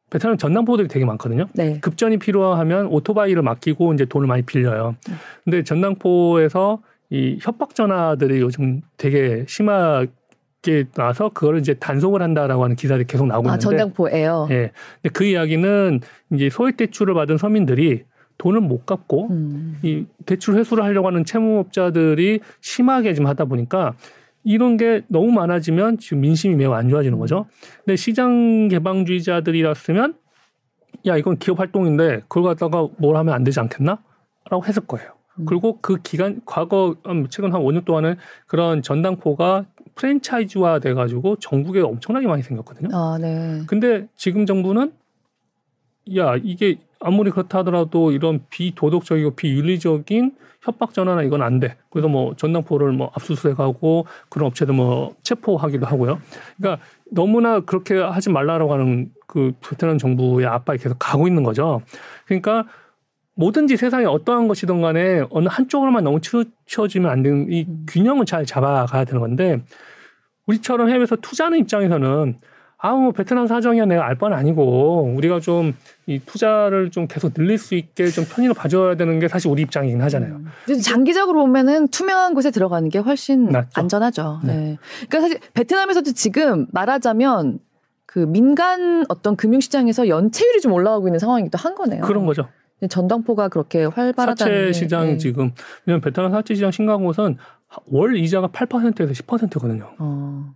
베트남 0.09 0.39
전당포들이 0.39 0.89
되게 0.89 1.05
많거든요. 1.05 1.49
네. 1.53 1.79
급전이 1.81 2.17
필요하면 2.17 2.87
오토바이를 2.87 3.43
맡기고 3.43 3.93
이제 3.93 4.07
돈을 4.07 4.27
많이 4.27 4.41
빌려요. 4.41 4.97
근데 5.45 5.63
전당포에서 5.63 6.81
이 7.11 7.39
협박 7.43 7.75
전화들이 7.75 8.41
요즘 8.41 8.81
되게 8.97 9.45
심하 9.47 10.07
게 10.07 10.11
나서 10.95 11.31
그거를 11.31 11.61
이제 11.61 11.75
단속을 11.75 12.23
한다라고 12.23 12.65
하는 12.65 12.77
기사들이 12.77 13.07
계속 13.07 13.27
나오고 13.27 13.49
아, 13.49 13.55
있는데 13.55 13.63
전당포예요. 13.63 14.49
예. 14.51 14.73
근데 15.03 15.09
그 15.13 15.25
이야기는 15.25 16.01
이제 16.35 16.51
소액 16.51 16.77
대출을 16.77 17.15
받은 17.15 17.39
서민들이 17.39 18.05
돈을 18.39 18.61
못 18.61 18.87
갚고 18.87 19.29
음. 19.31 19.79
이 19.83 20.07
대출 20.27 20.57
회수를 20.57 20.85
하려고 20.85 21.09
하는 21.09 21.25
채무업자들이 21.25 22.41
심하게 22.61 23.15
좀 23.15 23.27
하다 23.27 23.47
보니까 23.47 23.95
이런 24.45 24.77
게 24.77 25.03
너무 25.09 25.31
많아지면 25.33 25.99
지금 25.99 26.21
민심이 26.21 26.57
매우 26.57 26.73
안 26.73 26.89
좋아지는 26.89 27.19
거죠. 27.19 27.47
근데 27.85 27.97
시장 27.97 28.69
개방주의자들이랐으면 28.69 30.15
야 31.07 31.17
이건 31.17 31.39
기업 31.39 31.61
활동인데 31.61 32.23
그걸 32.29 32.45
갖다가 32.45 32.89
뭘 32.99 33.17
하면 33.17 33.35
안 33.35 33.45
되지 33.45 33.61
않겠나?라고 33.61 34.65
했을 34.67 34.87
거예요. 34.87 35.11
음. 35.39 35.45
그리고 35.47 35.79
그 35.81 35.97
기간 36.03 36.41
과거 36.47 36.97
최근 37.29 37.53
한 37.53 37.63
5년 37.63 37.85
동안은 37.85 38.17
그런 38.47 38.83
전당포가 38.83 39.67
프랜차이즈화 40.01 40.79
돼가지고 40.79 41.37
전국에 41.37 41.81
엄청나게 41.81 42.27
많이 42.27 42.43
생겼거든요. 42.43 42.89
아, 42.97 43.19
네. 43.21 43.63
근데 43.67 44.07
지금 44.17 44.47
정부는 44.47 44.93
야 46.17 46.37
이게 46.43 46.79
아무리 47.01 47.31
그렇다 47.31 47.59
하더라도 47.59 48.11
이런 48.11 48.41
비도덕적이고 48.49 49.33
비윤리적인 49.33 50.35
협박 50.63 50.93
전화나 50.95 51.23
이건 51.23 51.43
안 51.43 51.61
돼. 51.61 51.77
그래서 51.91 52.09
뭐 52.09 52.35
전당포를 52.37 52.93
뭐 52.93 53.11
압수수색하고 53.15 54.07
그런 54.29 54.49
업체들 54.49 54.75
뭐 54.75 55.15
체포하기도 55.23 55.87
하고요. 55.87 56.19
그러니까 56.57 56.83
너무나 57.11 57.61
그렇게 57.61 57.99
하지 57.99 58.31
말라라고 58.31 58.73
하는 58.73 59.11
그 59.27 59.53
베트남 59.61 59.99
정부의 59.99 60.47
압박이 60.47 60.79
계속 60.79 60.97
가고 60.99 61.29
있는 61.29 61.43
거죠. 61.43 61.83
그러니까 62.27 62.67
뭐든지 63.35 63.77
세상에 63.77 64.05
어떠한 64.05 64.49
것이든 64.49 64.83
간에 64.83 65.25
어느 65.31 65.49
한쪽으로만 65.49 66.05
너무 66.05 66.21
치우쳐지면 66.21 67.11
안 67.11 67.23
되는 67.23 67.51
이 67.51 67.65
음. 67.67 67.87
균형을 67.89 68.27
잘 68.27 68.45
잡아가야 68.45 69.05
되는 69.05 69.21
건데 69.21 69.63
우리처럼 70.51 70.91
해외에서 70.91 71.17
투자하는 71.17 71.59
입장에서는 71.59 72.39
아우 72.83 73.01
뭐 73.01 73.13
베트남 73.13 73.47
사정이야 73.47 73.85
내가 73.87 74.07
알 74.07 74.17
바는 74.17 74.37
아니고 74.37 75.15
우리가 75.17 75.41
좀 75.41 75.75
이 76.11 76.19
투자를 76.27 76.91
좀 76.91 77.07
계속 77.07 77.35
늘릴 77.35 77.57
수 77.57 77.77
있게 77.77 78.09
좀 78.09 78.25
편의를 78.25 78.53
봐줘야 78.53 78.97
되는 78.97 79.21
게 79.21 79.29
사실 79.29 79.49
우리 79.49 79.63
입장이긴 79.63 80.03
하잖아요. 80.03 80.41
음. 80.69 80.81
장기적으로 80.83 81.39
보면은 81.43 81.87
투명한 81.87 82.35
곳에 82.35 82.51
들어가는 82.51 82.89
게 82.89 82.99
훨씬 82.99 83.49
낫죠. 83.49 83.69
안전하죠. 83.75 84.41
네. 84.43 84.57
네. 84.57 84.79
그러니까 85.09 85.21
사실 85.21 85.39
베트남에서도 85.55 86.11
지금 86.13 86.67
말하자면 86.73 87.61
그 88.07 88.19
민간 88.19 89.05
어떤 89.09 89.37
금융시장에서 89.37 90.09
연체율이 90.09 90.61
좀 90.61 90.73
올라가고 90.73 91.07
있는 91.07 91.21
상황이기도 91.21 91.59
한 91.59 91.77
거네요. 91.77 92.03
그런 92.03 92.27
거죠. 92.27 92.49
전당포가 92.89 93.49
그렇게 93.49 93.85
활발하다는 93.85 94.35
사채 94.35 94.73
시장이 94.73 95.13
네. 95.13 95.19
지금 95.19 95.53
왜냐면 95.87 96.01
베트남 96.01 96.33
사채 96.33 96.55
시장 96.55 96.73
심각한 96.73 97.05
곳은 97.05 97.37
월 97.87 98.17
이자가 98.17 98.49
8%에서 98.49 99.13
10%거든요. 99.13 99.91
어. 99.99 100.55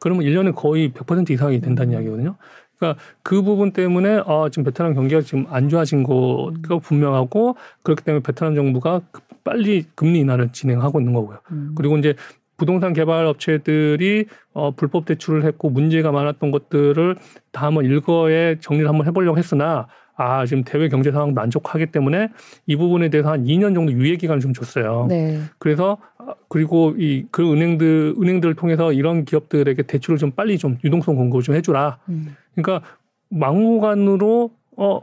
그러면 0.00 0.24
1년에 0.24 0.54
거의 0.54 0.90
100% 0.90 1.30
이상이 1.30 1.60
된다는 1.60 1.92
음. 1.92 1.94
이야기거든요. 1.94 2.36
그러니까 2.78 3.00
그 3.22 3.42
부분 3.42 3.72
때문에 3.72 4.22
아 4.26 4.48
지금 4.50 4.64
베트남 4.64 4.94
경기가 4.94 5.20
지금 5.20 5.46
안 5.48 5.68
좋아진 5.68 6.02
거가 6.02 6.74
음. 6.74 6.80
분명하고 6.82 7.56
그렇기 7.82 8.04
때문에 8.04 8.22
베트남 8.22 8.54
정부가 8.54 9.00
빨리 9.44 9.84
금리 9.94 10.20
인하를 10.20 10.50
진행하고 10.52 11.00
있는 11.00 11.12
거고요. 11.12 11.38
음. 11.52 11.72
그리고 11.76 11.96
이제 11.98 12.14
부동산 12.56 12.92
개발 12.92 13.26
업체들이 13.26 14.26
어, 14.52 14.70
불법 14.72 15.06
대출을 15.06 15.44
했고 15.44 15.70
문제가 15.70 16.12
많았던 16.12 16.50
것들을 16.50 17.16
다 17.52 17.66
한번 17.66 17.84
일거에 17.84 18.56
정리를 18.60 18.88
한번 18.88 19.06
해보려고 19.06 19.38
했으나 19.38 19.88
아 20.16 20.46
지금 20.46 20.62
대외 20.62 20.88
경제 20.88 21.10
상황도 21.10 21.40
안 21.40 21.50
좋고 21.50 21.68
하기 21.70 21.86
때문에 21.86 22.28
이 22.66 22.76
부분에 22.76 23.08
대해서 23.08 23.30
한 23.32 23.44
2년 23.44 23.74
정도 23.74 23.92
유예 23.92 24.16
기간을 24.16 24.40
좀 24.40 24.52
줬어요. 24.52 25.06
네. 25.08 25.40
그래서 25.58 25.98
아, 26.13 26.13
그리고 26.48 26.94
이 26.98 27.26
그 27.30 27.52
은행들 27.52 28.14
은행들을 28.20 28.54
통해서 28.54 28.92
이런 28.92 29.24
기업들에게 29.24 29.82
대출을 29.82 30.18
좀 30.18 30.30
빨리 30.32 30.58
좀 30.58 30.78
유동성 30.84 31.16
공급을 31.16 31.42
좀 31.42 31.54
해주라. 31.54 31.98
음. 32.08 32.36
그러니까 32.54 32.86
막무가내로 33.30 34.50
어. 34.76 35.00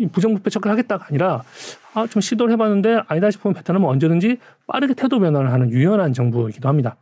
이 0.00 0.06
부정부패 0.06 0.48
척을 0.50 0.70
하겠다가 0.70 1.06
아니라 1.08 1.42
아 1.92 2.06
좀 2.06 2.20
시도를 2.20 2.52
해봤는데 2.52 3.00
아니다 3.08 3.32
싶으면 3.32 3.54
베트남은 3.54 3.88
언제든지 3.88 4.38
빠르게 4.68 4.94
태도 4.94 5.18
변화를 5.18 5.52
하는 5.52 5.70
유연한 5.72 6.12
정부이기도 6.12 6.68
합니다. 6.68 6.96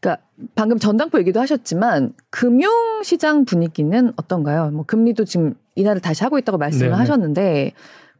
그러니까 0.00 0.22
방금 0.54 0.78
전당포 0.78 1.18
얘기도 1.18 1.40
하셨지만 1.40 2.14
금융 2.30 3.02
시장 3.02 3.44
분위기는 3.44 4.12
어떤가요? 4.16 4.70
뭐 4.70 4.84
금리도 4.86 5.24
지금 5.26 5.54
인하를 5.74 6.00
다시 6.00 6.24
하고 6.24 6.38
있다고 6.38 6.56
말씀을 6.56 6.86
네, 6.86 6.94
네. 6.94 6.98
하셨는데 6.98 7.72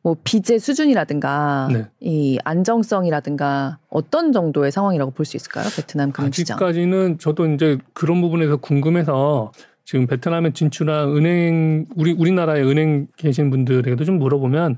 뭐 0.03 0.17
빚의 0.25 0.59
수준이라든가 0.61 1.69
네. 1.73 1.87
이 2.01 2.39
안정성이라든가 2.45 3.79
어떤 3.89 4.33
정도의 4.33 4.71
상황이라고 4.73 5.11
볼 5.13 5.27
수 5.27 5.37
있을까요? 5.37 5.65
베트남 5.77 6.13
금융시장. 6.13 6.57
아직까지는 6.57 7.19
저도 7.19 7.47
이제 7.53 7.79
그런 7.93 8.21
부분에서 8.21 8.57
궁금해서 8.59 9.53
지금 9.85 10.07
베트남에 10.07 10.53
진출한 10.53 11.17
은행 11.17 11.87
우리 11.97 12.13
우리나라에 12.13 12.61
은행 12.61 13.07
계신 13.17 13.49
분들에게도 13.49 14.05
좀 14.05 14.19
물어보면 14.19 14.77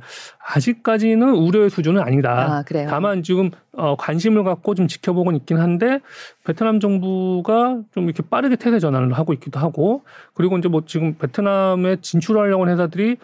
아직까지는 0.55 1.35
우려의 1.35 1.69
수준은 1.71 2.01
아니다. 2.01 2.59
아, 2.59 2.63
그래요. 2.63 2.87
다만 2.89 3.23
지금 3.25 3.51
어, 3.73 3.97
관심을 3.97 4.45
갖고 4.45 4.75
좀 4.77 4.87
지켜보고 4.87 5.33
있긴 5.33 5.59
한데 5.59 5.99
베트남 6.45 6.79
정부가 6.79 7.81
좀 7.93 8.05
이렇게 8.05 8.23
빠르게 8.23 8.55
태세 8.57 8.79
전환을 8.79 9.13
하고 9.15 9.33
있기도 9.33 9.59
하고 9.59 10.03
그리고 10.35 10.57
이제 10.59 10.69
뭐 10.69 10.83
지금 10.87 11.15
베트남에 11.15 11.97
진출하려고 12.01 12.63
하는 12.63 12.75
회사들이 12.75 13.17
어, 13.17 13.19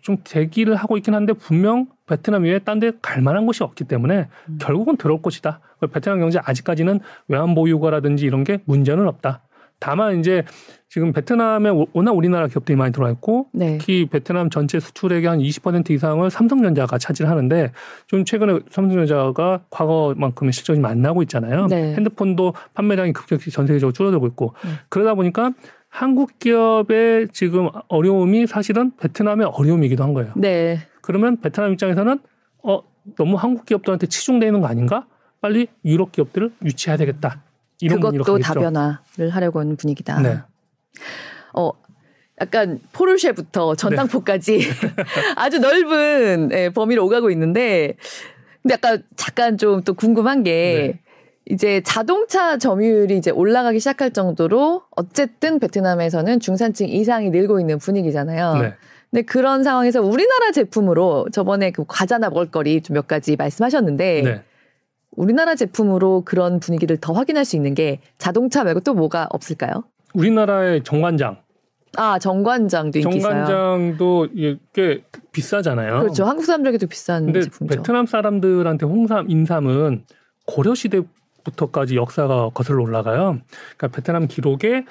좀 0.00 0.16
대기를 0.24 0.74
하고 0.76 0.96
있긴 0.96 1.14
한데 1.14 1.32
분명 1.32 1.86
베트남 2.06 2.44
이외에 2.46 2.58
딴 2.60 2.80
데 2.80 2.92
갈 3.02 3.22
만한 3.22 3.46
곳이 3.46 3.62
없기 3.62 3.84
때문에 3.84 4.28
음. 4.48 4.58
결국은 4.60 4.96
들어올 4.96 5.22
것이다. 5.22 5.60
베트남 5.92 6.18
경제 6.20 6.38
아직까지는 6.42 7.00
외환 7.28 7.54
보유고라든지 7.54 8.24
이런 8.26 8.44
게 8.44 8.58
문제는 8.64 9.06
없다. 9.06 9.42
다만 9.78 10.18
이제 10.20 10.44
지금 10.90 11.12
베트남에 11.12 11.70
워- 11.70 11.86
워낙 11.94 12.12
우리나라 12.12 12.48
기업들이 12.48 12.76
많이 12.76 12.92
들어와 12.92 13.10
있고 13.12 13.46
네. 13.54 13.78
특히 13.78 14.06
베트남 14.10 14.50
전체 14.50 14.78
수출액의 14.78 15.26
한 15.26 15.38
20% 15.38 15.88
이상을 15.90 16.28
삼성전자가 16.28 16.98
차지하는데 16.98 17.72
좀 18.06 18.24
최근에 18.26 18.58
삼성전자가 18.70 19.60
과거만큼의 19.70 20.52
실적이 20.52 20.82
안 20.84 21.00
나고 21.00 21.22
있잖아요. 21.22 21.66
네. 21.68 21.94
핸드폰도 21.94 22.52
판매량이 22.74 23.12
급격히 23.14 23.50
전 23.50 23.66
세계적으로 23.66 23.92
줄어들고 23.92 24.26
있고 24.26 24.54
네. 24.64 24.70
그러다 24.90 25.14
보니까 25.14 25.52
한국 25.94 26.38
기업의 26.38 27.28
지금 27.32 27.68
어려움이 27.88 28.46
사실은 28.46 28.92
베트남의 28.96 29.48
어려움이기도 29.52 30.02
한 30.02 30.14
거예요. 30.14 30.32
네. 30.36 30.78
그러면 31.02 31.40
베트남 31.40 31.72
입장에서는 31.72 32.20
어 32.62 32.80
너무 33.16 33.36
한국 33.36 33.66
기업들한테 33.66 34.06
치중되는 34.06 34.60
거 34.60 34.68
아닌가? 34.68 35.06
빨리 35.40 35.66
유럽 35.84 36.12
기업들을 36.12 36.52
유치해야 36.64 36.96
되겠다. 36.96 37.42
이런 37.80 38.00
그것도. 38.00 38.38
다변화를 38.38 39.30
하려고 39.30 39.58
하는 39.58 39.76
분위기다. 39.76 40.20
네. 40.20 40.38
어, 41.54 41.72
약간 42.40 42.78
포르쉐부터 42.92 43.74
전당포까지 43.74 44.60
아주 45.36 45.58
넓은 45.58 46.50
예, 46.52 46.68
범위를 46.70 47.02
오가고 47.02 47.30
있는데, 47.30 47.96
근데 48.62 48.74
약간 48.74 49.02
잠깐 49.16 49.56
좀 49.58 49.82
또 49.84 49.94
궁금한 49.94 50.42
게 50.44 50.92
네. 50.94 51.09
이제 51.50 51.82
자동차 51.84 52.56
점유율이 52.58 53.16
이제 53.16 53.30
올라가기 53.30 53.80
시작할 53.80 54.12
정도로 54.12 54.82
어쨌든 54.96 55.58
베트남에서는 55.58 56.38
중산층 56.40 56.88
이상이 56.88 57.30
늘고 57.30 57.58
있는 57.58 57.78
분위기잖아요. 57.78 58.54
네. 58.54 58.74
근데 59.10 59.22
그런 59.22 59.64
상황에서 59.64 60.00
우리나라 60.00 60.52
제품으로 60.52 61.26
저번에 61.32 61.72
그 61.72 61.84
과자나 61.88 62.30
먹을거리 62.30 62.82
좀 62.82 62.94
몇 62.94 63.08
가지 63.08 63.34
말씀하셨는데 63.34 64.22
네. 64.22 64.42
우리나라 65.16 65.56
제품으로 65.56 66.22
그런 66.24 66.60
분위기를 66.60 66.96
더 66.96 67.12
확인할 67.12 67.44
수 67.44 67.56
있는 67.56 67.74
게 67.74 68.00
자동차 68.18 68.62
말고 68.62 68.80
또 68.80 68.94
뭐가 68.94 69.26
없을까요? 69.30 69.82
우리나라의 70.14 70.84
정관장, 70.84 71.38
아 71.96 72.20
정관장도 72.20 73.00
인기 73.00 73.16
있어요. 73.18 73.44
정관장도 73.44 74.28
꽤 74.72 75.02
비싸잖아요. 75.32 76.00
그렇죠. 76.00 76.24
한국 76.24 76.44
사람들에게도 76.44 76.86
비싼 76.86 77.24
근데 77.26 77.42
제품이죠. 77.42 77.76
베트남 77.76 78.06
사람들한테 78.06 78.86
홍삼, 78.86 79.28
인삼은 79.28 80.04
고려 80.46 80.74
시대 80.76 81.00
부터까지 81.44 81.96
역사가 81.96 82.50
거슬러 82.50 82.82
올라가요. 82.82 83.38
그러니까 83.76 83.88
베트남 83.88 84.26
기록에 84.28 84.84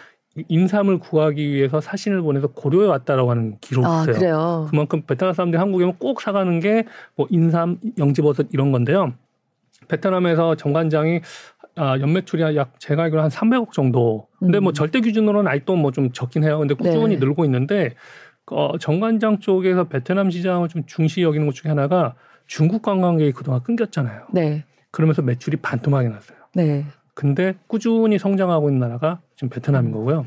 인삼을 0.47 1.00
구하기 1.00 1.52
위해서 1.52 1.82
사신을 1.82 2.22
보내서 2.22 2.47
고려에 2.47 2.88
왔다라고 2.88 3.32
하는 3.32 3.58
기록이 3.62 3.88
아 3.88 4.02
있어요. 4.02 4.16
그래요. 4.16 4.68
그만큼 4.70 5.02
베트남 5.02 5.34
사람들이 5.34 5.60
한국에 5.60 5.84
오면 5.84 5.97
꼭 5.97 6.22
사가는 6.22 6.60
게 6.60 6.84
뭐 7.16 7.28
인삼, 7.30 7.80
영지버섯 7.97 8.47
이런 8.54 8.72
건데요. 8.72 9.14
베트남에서 9.88 10.56
정관장이 10.56 11.22
아, 11.76 11.97
연매출이 12.00 12.43
약 12.58 12.80
제가 12.80 13.04
알기로 13.04 13.22
한 13.22 13.30
300억 13.30 13.72
정도. 13.72 14.28
근데 14.39 14.60
뭐 14.60 14.72
음. 14.72 14.74
절대 14.74 15.00
기준으로는 15.02 15.50
아직도 15.50 15.76
뭐 15.76 15.91
좀 15.91 16.12
적긴 16.12 16.43
해요. 16.43 16.60
근데 16.60 16.74
꾸준히 16.74 17.16
네. 17.16 17.20
늘고 17.20 17.45
있는데 17.45 17.95
어, 18.52 18.78
정관장 18.78 19.39
쪽에서 19.39 19.86
베트남 19.86 20.30
시장을 20.32 20.68
좀 20.70 20.84
중시 20.86 21.22
여기는 21.22 21.45
것 21.47 21.54
중에 21.56 21.70
하나가 21.70 22.16
중국 22.47 22.82
관광객이 22.82 23.32
그동안 23.32 23.62
끊겼잖아요. 23.64 24.24
네, 24.34 24.66
그러면서 24.91 25.22
매출이 25.22 25.58
반토막이 25.58 26.10
났어요. 26.10 26.38
네. 26.54 26.86
근데 27.14 27.56
꾸준히 27.68 28.18
성장하고 28.18 28.70
있는 28.70 28.80
나라가 28.88 29.20
지금 29.36 29.50
베트남인 29.50 29.91
거고요. 29.91 30.26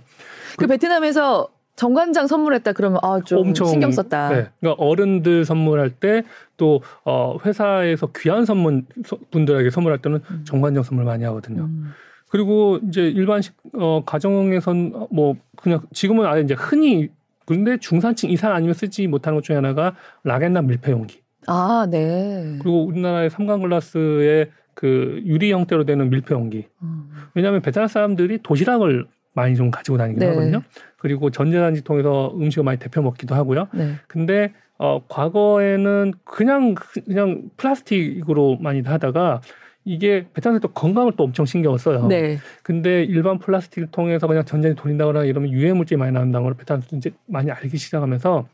그 0.59 0.67
베트남에서 0.67 1.49
정관장 1.75 2.27
선물했다 2.27 2.73
그러면 2.75 2.99
아좀 3.03 3.39
엄청 3.39 3.67
신경 3.67 3.91
썼다. 3.93 4.29
네. 4.29 4.49
그러니까 4.61 4.83
어른들 4.85 5.45
선물할 5.45 5.91
때 5.91 6.23
또 6.59 6.81
어, 7.05 7.39
회사에서 7.45 8.09
귀한 8.17 8.45
선물 8.45 8.85
서- 9.05 9.19
분들에게 9.33 9.71
선물할 9.71 10.01
때는 10.01 10.21
음. 10.31 10.45
정관장 10.45 10.83
선물 10.85 11.05
많이 11.07 11.25
하거든요. 11.25 11.63
음. 11.65 11.91
그리고 12.31 12.79
이제 12.89 13.03
일반식 13.09 13.55
어, 13.75 14.03
가정에선 14.07 14.93
어, 14.95 15.09
뭐 15.11 15.35
그냥 15.57 15.81
지금은 15.93 16.27
아예 16.27 16.43
이제 16.43 16.55
흔히 16.55 17.09
그런데 17.47 17.79
중산층 17.79 18.31
이상 18.31 18.53
아니면 18.55 18.75
쓰지 18.75 19.07
못하는 19.09 19.37
것 19.39 19.43
중에 19.45 19.57
하나가 19.57 19.97
라겐나 20.25 20.63
밀폐 20.63 20.93
용기. 20.93 21.21
아 21.49 21.87
네. 21.91 22.59
그리고 22.63 22.85
우리나라의 22.85 23.31
삼광글라스의 23.31 24.51
그 24.75 25.23
유리 25.25 25.53
형태로 25.53 25.85
되는 25.85 26.11
밀폐 26.11 26.35
용기. 26.35 26.67
음. 26.83 27.11
왜냐하면 27.35 27.63
베트남 27.63 27.89
사람들이 27.89 28.39
도시락을 28.43 29.07
많이 29.35 29.57
좀 29.57 29.71
가지고 29.71 29.97
다니긴 29.97 30.21
네. 30.21 30.27
하거든요. 30.29 30.63
그리고 30.99 31.31
전자단지 31.31 31.83
통해서 31.83 32.33
음식을 32.37 32.65
많이 32.65 32.79
데펴 32.79 33.03
먹기도 33.03 33.35
하고요. 33.35 33.69
네. 33.73 33.95
근데 34.07 34.53
어 34.79 35.03
과거에는 35.09 36.13
그냥 36.25 36.75
그냥 37.05 37.51
플라스틱으로 37.57 38.59
많이 38.61 38.81
하다가 38.81 39.41
이게 39.85 40.27
베트남에서 40.33 40.61
또 40.61 40.69
건강을 40.69 41.13
또 41.17 41.25
엄청 41.25 41.45
신경을 41.45 41.79
써요. 41.79 42.07
네. 42.07 42.39
근데 42.63 43.03
일반 43.03 43.39
플라스틱을 43.39 43.91
통해서 43.91 44.27
그냥 44.27 44.45
전자에 44.45 44.75
돌린다거나 44.75 45.25
이러면 45.25 45.51
유해 45.51 45.73
물질이 45.73 45.99
많이 45.99 46.13
나온다는 46.13 46.45
걸 46.45 46.55
베트남에서 46.55 46.97
이제 46.97 47.11
많이 47.27 47.51
알기 47.51 47.77
시작하면서 47.77 48.47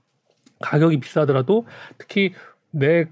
가격이 0.61 1.01
비싸더라도 1.01 1.66
특히 1.99 2.33
내 2.71 3.07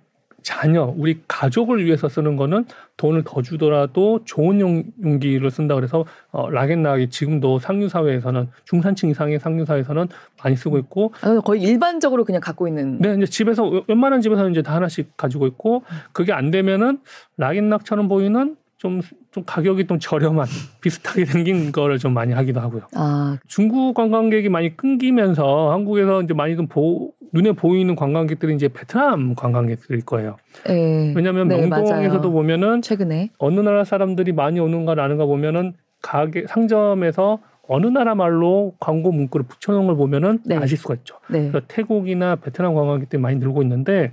자녀, 0.46 0.94
우리 0.96 1.22
가족을 1.26 1.84
위해서 1.84 2.08
쓰는 2.08 2.36
거는 2.36 2.66
돈을 2.98 3.24
더 3.24 3.42
주더라도 3.42 4.20
좋은 4.24 4.60
용, 4.60 4.84
용기를 5.02 5.50
쓴다 5.50 5.74
그래서 5.74 6.04
어, 6.30 6.48
라겐락이 6.48 7.10
지금도 7.10 7.58
상류 7.58 7.88
사회에서는 7.88 8.48
중산층 8.64 9.10
이상의 9.10 9.40
상류 9.40 9.64
사회에서는 9.64 10.06
많이 10.40 10.54
쓰고 10.54 10.78
있고 10.78 11.12
아, 11.22 11.40
거의 11.40 11.62
일반적으로 11.62 12.24
그냥 12.24 12.40
갖고 12.40 12.68
있는. 12.68 13.00
네, 13.00 13.16
이제 13.16 13.26
집에서 13.26 13.82
웬만한 13.88 14.20
집에서는 14.20 14.52
이제 14.52 14.62
다 14.62 14.76
하나씩 14.76 15.16
가지고 15.16 15.48
있고 15.48 15.82
그게 16.12 16.32
안 16.32 16.52
되면은 16.52 17.00
락인락처럼 17.38 18.06
보이는 18.06 18.56
좀, 18.76 19.00
좀 19.36 19.44
가격이 19.44 19.86
좀 19.86 19.98
저렴한 19.98 20.46
비슷하게 20.80 21.26
생긴 21.26 21.70
거를 21.70 21.98
좀 21.98 22.14
많이 22.14 22.32
하기도 22.32 22.58
하고요. 22.60 22.82
아 22.94 23.36
중국 23.46 23.92
관광객이 23.92 24.48
많이 24.48 24.74
끊기면서 24.74 25.72
한국에서 25.72 26.22
이제 26.22 26.32
많이 26.32 26.56
좀 26.56 26.66
보, 26.66 27.12
눈에 27.34 27.52
보이는 27.52 27.94
관광객들이 27.94 28.54
이제 28.54 28.68
베트남 28.68 29.34
관광객들일 29.34 30.06
거예요. 30.06 30.38
네. 30.66 31.12
왜냐하면 31.14 31.48
네, 31.48 31.58
명동에서도 31.58 32.18
맞아요. 32.18 32.32
보면은 32.32 32.80
최근에 32.80 33.28
어느 33.38 33.60
나라 33.60 33.84
사람들이 33.84 34.32
많이 34.32 34.58
오는가 34.58 34.94
라는가 34.94 35.26
보면은 35.26 35.74
가게 36.00 36.46
상점에서 36.48 37.38
어느 37.68 37.86
나라 37.86 38.14
말로 38.14 38.72
광고 38.80 39.12
문구를 39.12 39.44
붙여놓은 39.46 39.86
걸 39.86 39.96
보면은 39.96 40.38
네. 40.46 40.56
아실 40.56 40.78
수가 40.78 40.94
있죠. 40.94 41.18
네. 41.28 41.52
태국이나 41.68 42.36
베트남 42.36 42.74
관광객들이 42.74 43.20
많이 43.20 43.36
늘고 43.36 43.60
있는데 43.62 44.12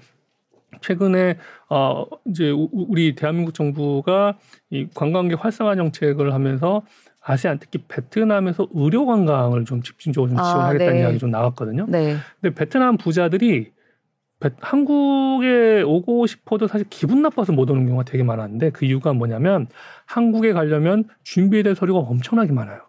최근에 0.88 1.38
어 1.70 2.06
이제 2.26 2.52
우- 2.52 2.70
우리 2.72 3.16
대한민국 3.16 3.54
정부가 3.54 4.38
이 4.70 4.88
관광객 4.94 5.44
활성화 5.44 5.76
정책을 5.76 6.34
하면서 6.34 6.84
아세안 7.22 7.58
특히 7.60 7.80
베트남에서 7.88 8.68
의료 8.74 9.06
관광을 9.06 9.66
좀 9.66 9.82
집중적으로 9.82 10.30
좀 10.30 10.40
아, 10.40 10.44
지원하겠다는 10.44 10.94
네. 10.94 11.00
이야기 11.02 11.18
좀 11.20 11.32
나왔거든요. 11.32 11.86
네. 11.88 12.18
근데 12.42 12.54
베트남 12.54 12.98
부자들이 12.98 13.72
한국에 14.60 15.84
오고 15.84 16.28
싶어도 16.28 16.68
사실 16.68 16.86
기분 16.90 17.22
나빠서 17.22 17.54
못 17.54 17.70
오는 17.70 17.86
경우가 17.86 18.04
되게 18.04 18.24
많았는데 18.24 18.72
그 18.72 18.84
이유가 18.86 19.14
뭐냐면 19.14 19.68
한국에 20.06 20.52
가려면 20.52 21.06
준비해야 21.24 21.64
될 21.64 21.76
서류가 21.76 22.00
엄청나게 22.00 22.52
많아요. 22.52 22.82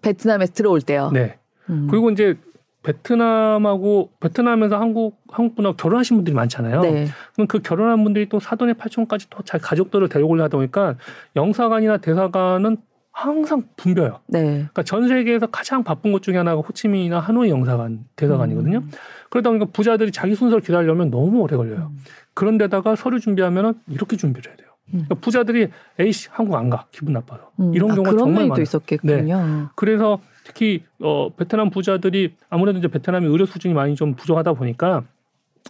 베트남에서 0.00 0.54
들어올 0.54 0.80
때요. 0.80 1.10
네. 1.12 1.38
음. 1.68 1.88
그리고 1.90 2.10
이제 2.10 2.38
베트남하고 2.86 4.10
베트남에서 4.20 4.78
한국 4.78 5.20
한국 5.28 5.56
분하고 5.56 5.76
결혼하신 5.76 6.16
분들이 6.16 6.34
많잖아요. 6.34 6.80
네. 6.82 7.06
그럼 7.34 7.46
그 7.46 7.60
결혼한 7.60 8.02
분들이 8.04 8.28
또 8.28 8.38
사돈의 8.40 8.74
팔촌까지 8.74 9.30
또 9.30 9.42
잘 9.42 9.60
가족들을 9.60 10.08
데려오려 10.08 10.44
하다 10.44 10.56
보니까 10.56 10.96
영사관이나 11.36 11.98
대사관은 11.98 12.78
항상 13.12 13.64
붐벼요. 13.76 14.20
네. 14.26 14.42
그러니까 14.44 14.82
전 14.82 15.08
세계에서 15.08 15.46
가장 15.46 15.82
바쁜 15.84 16.12
곳 16.12 16.22
중에 16.22 16.36
하나가 16.36 16.60
호치민이나 16.60 17.18
하노이 17.18 17.48
영사관 17.50 18.04
대사관이거든요. 18.16 18.78
음. 18.78 18.90
그러다 19.30 19.50
보니까 19.50 19.66
부자들이 19.72 20.12
자기 20.12 20.34
순서를 20.34 20.62
기다리려면 20.62 21.10
너무 21.10 21.40
오래 21.40 21.56
걸려요. 21.56 21.92
음. 21.92 21.98
그런데다가 22.34 22.94
서류 22.96 23.18
준비하면은 23.20 23.74
이렇게 23.88 24.16
준비를 24.16 24.50
해야 24.50 24.56
돼요. 24.56 24.68
음. 24.88 24.92
그러니까 25.06 25.14
부자들이 25.16 25.68
에이씨 25.98 26.28
한국 26.30 26.56
안 26.56 26.68
가 26.70 26.86
기분 26.90 27.14
나빠서 27.14 27.50
음. 27.60 27.72
이런 27.74 27.92
아, 27.92 27.94
경우가 27.94 28.10
정말 28.18 28.42
많아요. 28.44 28.54
네. 28.56 28.62
있었겠군요. 28.62 29.68
그래서 29.76 30.18
특히 30.46 30.84
어 31.00 31.30
베트남 31.36 31.70
부자들이 31.70 32.34
아무래도 32.48 32.78
이제 32.78 32.86
베트남의 32.86 33.28
의료 33.28 33.46
수준이 33.46 33.74
많이 33.74 33.96
좀 33.96 34.14
부족하다 34.14 34.52
보니까 34.52 35.02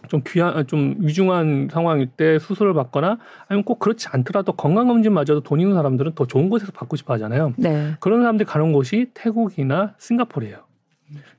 좀 0.07 0.21
귀한 0.27 0.67
좀 0.67 0.95
위중한 0.99 1.67
상황일 1.71 2.07
때 2.15 2.37
수술을 2.37 2.75
받거나 2.75 3.17
아니면 3.47 3.63
꼭 3.63 3.79
그렇지 3.79 4.07
않더라도 4.11 4.51
건강검진마저도 4.51 5.41
돈 5.41 5.59
있는 5.59 5.73
사람들은 5.73 6.13
더 6.13 6.27
좋은 6.27 6.49
곳에서 6.49 6.71
받고 6.71 6.95
싶어 6.95 7.15
하잖아요. 7.15 7.53
네. 7.57 7.95
그런 7.99 8.21
사람들이 8.21 8.45
가는 8.45 8.71
곳이 8.71 9.09
태국이나 9.15 9.95
싱가포르예요. 9.97 10.59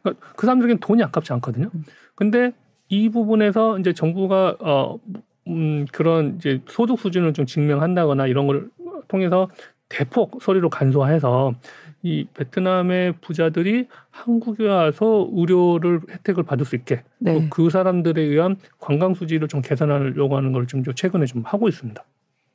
그러니까 0.03 0.27
그 0.35 0.47
사람들에겐 0.47 0.79
돈이 0.79 1.05
아깝지 1.05 1.33
않거든요. 1.35 1.71
근데 2.17 2.53
이 2.89 3.09
부분에서 3.09 3.79
이제 3.79 3.93
정부가 3.93 4.57
어 4.59 4.99
음, 5.47 5.87
그런 5.93 6.35
이제 6.37 6.61
소득 6.67 6.99
수준을 6.99 7.35
좀 7.35 7.47
증명한다거나 7.47 8.27
이런 8.27 8.49
걸 8.49 8.69
통해서 9.07 9.49
대폭 9.89 10.41
서류로 10.43 10.69
간소화해서 10.69 11.55
이 12.03 12.27
베트남의 12.35 13.15
부자들이 13.21 13.89
한국에 14.11 14.69
와서 14.69 15.29
의료를 15.33 16.01
혜택을 16.11 16.45
받을 16.45 16.65
수 16.65 16.77
있게 16.77 17.03
네. 17.19 17.49
또그 17.49 17.71
사람들에 17.71 18.23
의한 18.23 18.57
관광 18.79 19.15
수지를 19.15 19.49
좀 19.49 19.63
개선하려고 19.63 20.37
하는 20.37 20.53
걸 20.53 20.67
좀 20.67 20.83
최근에 20.95 21.27
좀 21.27 21.43
하고 21.45 21.69
있습니다. 21.69 22.03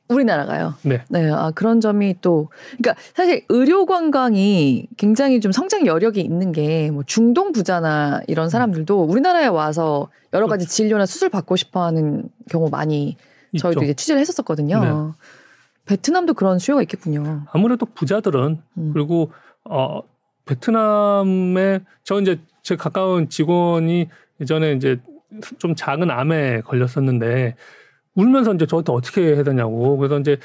우리나라가요. 0.08 0.74
네. 0.82 1.02
네, 1.08 1.30
아 1.30 1.50
그런 1.54 1.80
점이 1.80 2.16
또 2.20 2.48
그러니까 2.76 2.94
사실 3.14 3.44
의료 3.48 3.86
관광이 3.86 4.88
굉장히 4.98 5.40
좀 5.40 5.50
성장 5.50 5.86
여력이 5.86 6.20
있는 6.20 6.52
게 6.52 6.90
뭐 6.92 7.02
중동 7.06 7.52
부자나 7.52 8.20
이런 8.28 8.50
사람들도 8.50 9.02
우리나라에 9.02 9.46
와서 9.46 10.10
여러 10.34 10.46
가지 10.46 10.66
진료나 10.66 11.06
수술 11.06 11.30
받고 11.30 11.56
싶어 11.56 11.84
하는 11.84 12.24
경우 12.50 12.68
많이 12.70 13.16
저희도 13.58 13.80
있죠. 13.80 13.84
이제 13.84 13.94
취재를 13.94 14.20
했었거든요. 14.20 14.80
네. 14.80 14.88
베트남도 15.86 16.34
그런 16.34 16.58
수요가 16.58 16.82
있겠군요. 16.82 17.44
아무래도 17.52 17.86
부자들은 17.86 18.60
음. 18.78 18.90
그리고 18.92 19.32
어 19.64 20.00
베트남에 20.46 21.80
저 22.02 22.20
이제 22.20 22.40
제 22.62 22.76
가까운 22.76 23.28
직원이 23.28 24.08
예전에 24.40 24.72
이제 24.72 25.00
좀 25.58 25.74
작은 25.74 26.10
암에 26.10 26.62
걸렸었는데 26.62 27.56
울면서 28.14 28.54
이제 28.54 28.66
저한테 28.66 28.92
어떻게 28.92 29.34
해야 29.34 29.42
되냐고 29.42 29.96
그래서 29.96 30.18
이제 30.20 30.38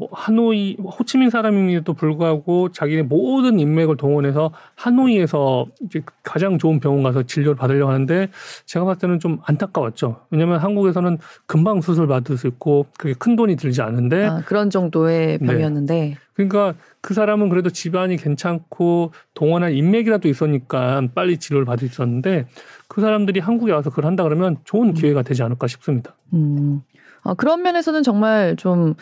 뭐 0.00 0.08
하노이 0.12 0.78
호치민 0.82 1.28
사람임에도 1.28 1.92
불구하고 1.92 2.72
자기의 2.72 3.02
모든 3.02 3.60
인맥을 3.60 3.98
동원해서 3.98 4.50
하노이에서 4.74 5.66
이제 5.82 6.00
가장 6.22 6.56
좋은 6.56 6.80
병원 6.80 7.02
가서 7.02 7.24
진료를 7.24 7.54
받으려고 7.54 7.92
하는데 7.92 8.30
제가 8.64 8.86
봤을 8.86 9.00
때는 9.00 9.20
좀 9.20 9.40
안타까웠죠. 9.44 10.22
왜냐하면 10.30 10.58
한국에서는 10.58 11.18
금방 11.44 11.82
수술 11.82 12.06
받을 12.06 12.38
수 12.38 12.46
있고 12.46 12.86
그게 12.96 13.12
큰 13.12 13.36
돈이 13.36 13.56
들지 13.56 13.82
않은데 13.82 14.24
아, 14.24 14.42
그런 14.46 14.70
정도의 14.70 15.36
네. 15.38 15.46
병이었는데 15.46 16.16
그러니까 16.32 16.72
그 17.02 17.12
사람은 17.12 17.50
그래도 17.50 17.68
집안이 17.68 18.16
괜찮고 18.16 19.12
동원한 19.34 19.72
인맥이라도 19.72 20.28
있었니까 20.28 21.08
빨리 21.14 21.36
치료를 21.36 21.66
받을 21.66 21.88
수 21.88 21.96
있었는데 21.96 22.46
그 22.88 23.02
사람들이 23.02 23.40
한국에 23.40 23.72
와서 23.72 23.90
그걸 23.90 24.06
한다 24.06 24.22
그러면 24.22 24.56
좋은 24.64 24.94
기회가 24.94 25.20
되지 25.20 25.42
않을까 25.42 25.66
싶습니다. 25.66 26.16
음. 26.32 26.80
아, 27.22 27.34
그런 27.34 27.60
면에서는 27.60 28.02
정말 28.02 28.56
좀 28.56 28.94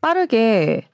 빠르게 0.00 0.88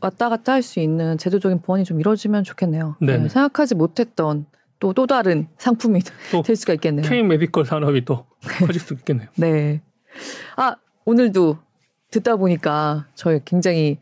왔다 0.00 0.28
갔다 0.28 0.52
할 0.52 0.62
수 0.62 0.80
있는 0.80 1.18
제도적인 1.18 1.60
보완이 1.62 1.84
좀 1.84 2.00
이루어지면 2.00 2.44
좋겠네요. 2.44 2.96
네, 3.00 3.28
생각하지 3.28 3.74
못했던 3.74 4.46
또 4.78 4.92
또 4.94 5.06
다른 5.06 5.46
상품이 5.58 6.00
또 6.32 6.42
될 6.42 6.56
수가 6.56 6.72
있겠네요. 6.74 7.06
K 7.06 7.22
메디컬 7.22 7.66
산업이 7.66 8.04
또 8.06 8.24
커질 8.66 8.80
수 8.80 8.94
있겠네요. 8.94 9.28
네. 9.36 9.82
아, 10.56 10.74
오늘도 11.04 11.58
듣다 12.10 12.36
보니까 12.36 13.06
저희 13.14 13.40
굉장히 13.44 13.98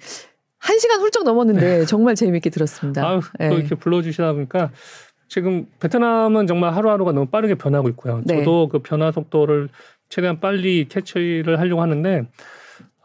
한 0.59 0.79
시간 0.79 1.01
훌쩍 1.01 1.25
넘었는데 1.25 1.85
정말 1.87 2.15
재미있게 2.15 2.51
들었습니다. 2.51 3.03
네. 3.03 3.07
아유, 3.09 3.21
네. 3.41 3.49
또 3.51 3.59
이렇게 3.59 3.75
불러주시다 3.75 4.33
보니까 4.35 4.71
지금 5.29 5.67
베트남은 5.81 6.47
정말 6.47 6.73
하루하루가 6.75 7.13
너무 7.13 7.27
빠르게 7.27 7.57
변하고 7.57 7.89
있고요. 7.91 8.23
네. 8.25 8.39
저도 8.39 8.69
그 8.69 8.79
변화 8.79 9.11
속도를 9.13 9.69
최대한 10.09 10.41
빨리 10.41 10.87
캐치를 10.89 11.59
하려고 11.59 11.83
하는데 11.83 12.27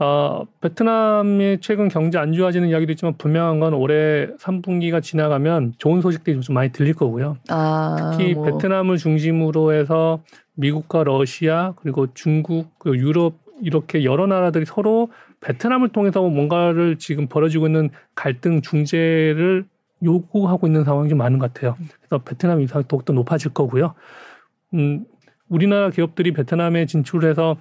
어, 0.03 0.45
베트남의 0.59 1.59
최근 1.61 1.87
경제 1.87 2.17
안 2.17 2.33
좋아지는 2.33 2.67
이야기도 2.67 2.91
있지만 2.91 3.17
분명한 3.17 3.61
건 3.61 3.73
올해 3.73 4.27
3분기가 4.37 5.01
지나가면 5.01 5.75
좋은 5.77 6.01
소식들이 6.01 6.41
좀 6.41 6.55
많이 6.55 6.73
들릴 6.73 6.93
거고요. 6.93 7.37
아, 7.47 8.11
특히 8.11 8.33
뭐, 8.33 8.43
베트남을 8.43 8.97
중심으로 8.97 9.71
해서 9.71 10.21
미국과 10.55 11.05
러시아 11.05 11.73
그리고 11.77 12.13
중국 12.13 12.77
그리고 12.79 12.97
유럽 12.97 13.35
이렇게 13.61 14.03
여러 14.03 14.27
나라들이 14.27 14.65
서로 14.65 15.09
베트남을 15.39 15.89
통해서 15.89 16.21
뭔가를 16.21 16.97
지금 16.97 17.27
벌어지고 17.27 17.67
있는 17.67 17.89
갈등 18.13 18.61
중재를 18.61 19.65
요구하고 20.03 20.67
있는 20.67 20.83
상황이 20.83 21.07
좀 21.07 21.17
많은 21.17 21.39
것 21.39 21.53
같아요. 21.53 21.77
그래서 22.01 22.21
베트남 22.23 22.59
인상이 22.59 22.83
더욱더 22.89 23.13
높아질 23.13 23.53
거고요. 23.53 23.93
음, 24.73 25.05
우리나라 25.47 25.89
기업들이 25.91 26.33
베트남에 26.33 26.87
진출해서 26.87 27.55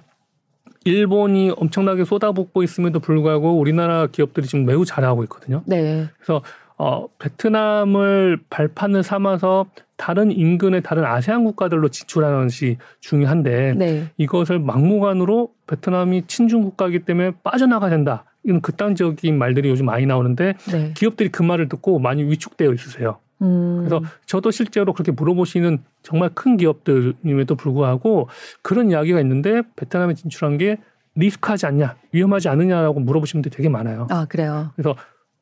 일본이 0.85 1.51
엄청나게 1.55 2.05
쏟아붓고 2.05 2.63
있음에도 2.63 2.99
불구하고 2.99 3.57
우리나라 3.57 4.07
기업들이 4.07 4.47
지금 4.47 4.65
매우 4.65 4.85
잘하고 4.85 5.23
있거든요. 5.23 5.63
네. 5.65 6.07
그래서 6.17 6.41
어, 6.77 7.07
베트남을 7.19 8.39
발판을 8.49 9.03
삼아서 9.03 9.67
다른 9.95 10.31
인근의 10.31 10.81
다른 10.81 11.05
아세안 11.05 11.43
국가들로 11.45 11.89
진출하는 11.89 12.43
것이 12.43 12.77
중요한데 12.99 13.75
네. 13.77 14.07
이것을 14.17 14.59
막무가내로 14.59 15.51
베트남이 15.67 16.23
친중 16.27 16.63
국가이기 16.63 16.99
때문에 16.99 17.31
빠져나가야 17.43 17.89
된다. 17.89 18.25
이런 18.43 18.59
극단적인 18.59 19.37
말들이 19.37 19.69
요즘 19.69 19.85
많이 19.85 20.05
나오는데 20.05 20.55
네. 20.71 20.91
기업들이 20.95 21.29
그 21.29 21.43
말을 21.43 21.69
듣고 21.69 21.99
많이 21.99 22.23
위축되어 22.23 22.73
있으세요. 22.73 23.19
음, 23.43 23.77
그래서 23.79 24.01
저도 24.25 24.51
실제로 24.51 24.93
그렇게 24.93 25.11
물어보시는 25.11 25.79
정말 26.01 26.29
큰 26.33 26.57
기업들임에도 26.57 27.55
불구하고 27.55 28.29
그런 28.61 28.89
이야기가 28.89 29.19
있는데 29.21 29.61
베트남에 29.75 30.15
진출한 30.15 30.57
게 30.57 30.77
리스크하지 31.15 31.65
않냐, 31.67 31.95
위험하지 32.11 32.49
않느냐라고 32.49 32.99
물어보시는 32.99 33.41
분들이 33.41 33.55
되게 33.55 33.69
많아요. 33.69 34.07
아, 34.09 34.25
그래요. 34.25 34.71
그래서 34.75 34.95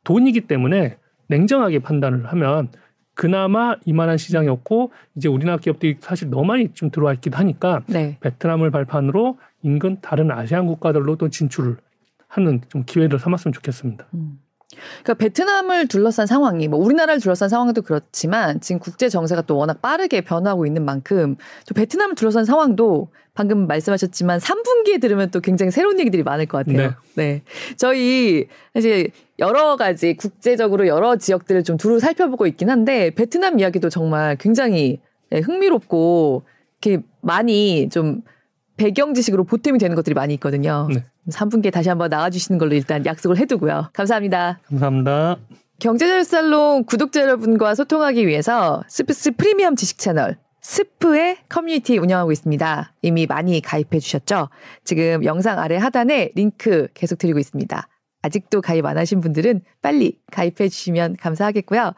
돈이기 0.03 0.41
때문에 0.41 0.97
냉정하게 1.27 1.79
판단을 1.79 2.25
하면 2.27 2.69
그나마 3.13 3.75
이만한 3.85 4.17
시장이었고 4.17 4.91
이제 5.15 5.29
우리나라 5.29 5.57
기업들이 5.57 5.97
사실 5.99 6.29
너무 6.29 6.45
많이 6.45 6.73
좀 6.73 6.89
들어와 6.89 7.13
있기도 7.13 7.37
하니까 7.37 7.81
네. 7.87 8.17
베트남을 8.21 8.71
발판으로 8.71 9.37
인근 9.63 9.99
다른 10.01 10.31
아시안 10.31 10.65
국가들로 10.65 11.17
또 11.17 11.29
진출을 11.29 11.77
하는 12.27 12.61
좀 12.69 12.83
기회를 12.85 13.19
삼았으면 13.19 13.53
좋겠습니다. 13.53 14.07
음. 14.13 14.39
그러니까 15.03 15.13
베트남을 15.15 15.87
둘러싼 15.87 16.27
상황이 16.27 16.67
뭐 16.67 16.79
우리나라를 16.79 17.19
둘러싼 17.19 17.49
상황도 17.49 17.81
그렇지만 17.81 18.59
지금 18.61 18.79
국제 18.79 19.09
정세가 19.09 19.43
또 19.43 19.57
워낙 19.57 19.81
빠르게 19.81 20.21
변하고 20.21 20.65
있는 20.65 20.85
만큼 20.85 21.35
또 21.67 21.73
베트남을 21.73 22.15
둘러싼 22.15 22.45
상황도 22.45 23.09
방금 23.33 23.67
말씀하셨지만 23.67 24.39
3분기에 24.39 24.99
들으면 24.99 25.31
또 25.31 25.39
굉장히 25.39 25.71
새로운 25.71 25.99
얘기들이 25.99 26.23
많을 26.23 26.45
것 26.45 26.65
같아요. 26.65 26.95
네. 27.15 27.43
저희 27.77 28.47
이제 28.75 29.07
여러 29.39 29.77
가지 29.77 30.15
국제적으로 30.15 30.87
여러 30.87 31.15
지역들을 31.15 31.63
좀 31.63 31.77
두루 31.77 31.99
살펴보고 31.99 32.45
있긴 32.47 32.69
한데 32.69 33.11
베트남 33.11 33.59
이야기도 33.59 33.89
정말 33.89 34.35
굉장히 34.35 34.99
네, 35.29 35.39
흥미롭고 35.39 36.43
이렇게 36.81 37.03
많이 37.21 37.87
좀 37.89 38.21
배경 38.75 39.13
지식으로 39.13 39.45
보탬이 39.45 39.77
되는 39.77 39.95
것들이 39.95 40.13
많이 40.13 40.33
있거든요. 40.35 40.87
네. 40.93 41.05
3분기에 41.29 41.71
다시 41.71 41.89
한번 41.89 42.09
나와주시는 42.09 42.57
걸로 42.57 42.73
일단 42.73 43.05
약속을 43.05 43.37
해두고요. 43.37 43.89
감사합니다. 43.93 44.59
감사합니다. 44.69 45.37
경제자유살롱 45.79 46.85
구독자 46.85 47.21
여러분과 47.21 47.75
소통하기 47.75 48.27
위해서 48.27 48.83
스프스 48.87 49.31
프리미엄 49.31 49.75
지식 49.75 49.97
채널 49.97 50.37
스프의 50.61 51.37
커뮤니티 51.49 51.97
운영하고 51.97 52.31
있습니다. 52.31 52.93
이미 53.01 53.25
많이 53.25 53.61
가입해 53.61 53.99
주셨죠? 53.99 54.49
지금 54.83 55.25
영상 55.25 55.57
아래 55.57 55.77
하단에 55.77 56.31
링크 56.35 56.87
계속 56.93 57.17
드리고 57.17 57.39
있습니다. 57.39 57.87
아직도 58.21 58.61
가입 58.61 58.85
안 58.85 58.97
하신 58.97 59.21
분들은 59.21 59.61
빨리 59.81 60.19
가입해 60.31 60.69
주시면 60.69 61.17
감사하겠고요. 61.17 61.93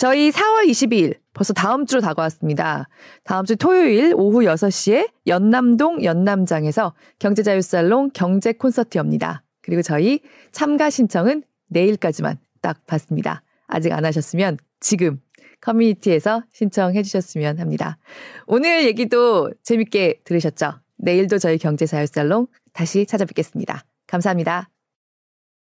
저희 0.00 0.30
4월 0.30 0.66
22일 0.66 1.18
벌써 1.34 1.52
다음 1.52 1.84
주로 1.84 2.00
다가왔습니다. 2.00 2.88
다음 3.22 3.44
주 3.44 3.54
토요일 3.54 4.14
오후 4.16 4.38
6시에 4.46 5.10
연남동 5.26 6.02
연남장에서 6.02 6.94
경제자유살롱 7.18 8.12
경제 8.14 8.54
콘서트입니다. 8.54 9.42
그리고 9.60 9.82
저희 9.82 10.20
참가 10.52 10.88
신청은 10.88 11.42
내일까지만 11.68 12.38
딱 12.62 12.86
받습니다. 12.86 13.42
아직 13.66 13.92
안 13.92 14.06
하셨으면 14.06 14.56
지금 14.80 15.20
커뮤니티에서 15.60 16.44
신청해 16.50 17.02
주셨으면 17.02 17.58
합니다. 17.58 17.98
오늘 18.46 18.86
얘기도 18.86 19.52
재밌게 19.62 20.22
들으셨죠? 20.24 20.80
내일도 20.96 21.36
저희 21.36 21.58
경제자유살롱 21.58 22.46
다시 22.72 23.04
찾아뵙겠습니다. 23.04 23.84
감사합니다. 24.06 24.70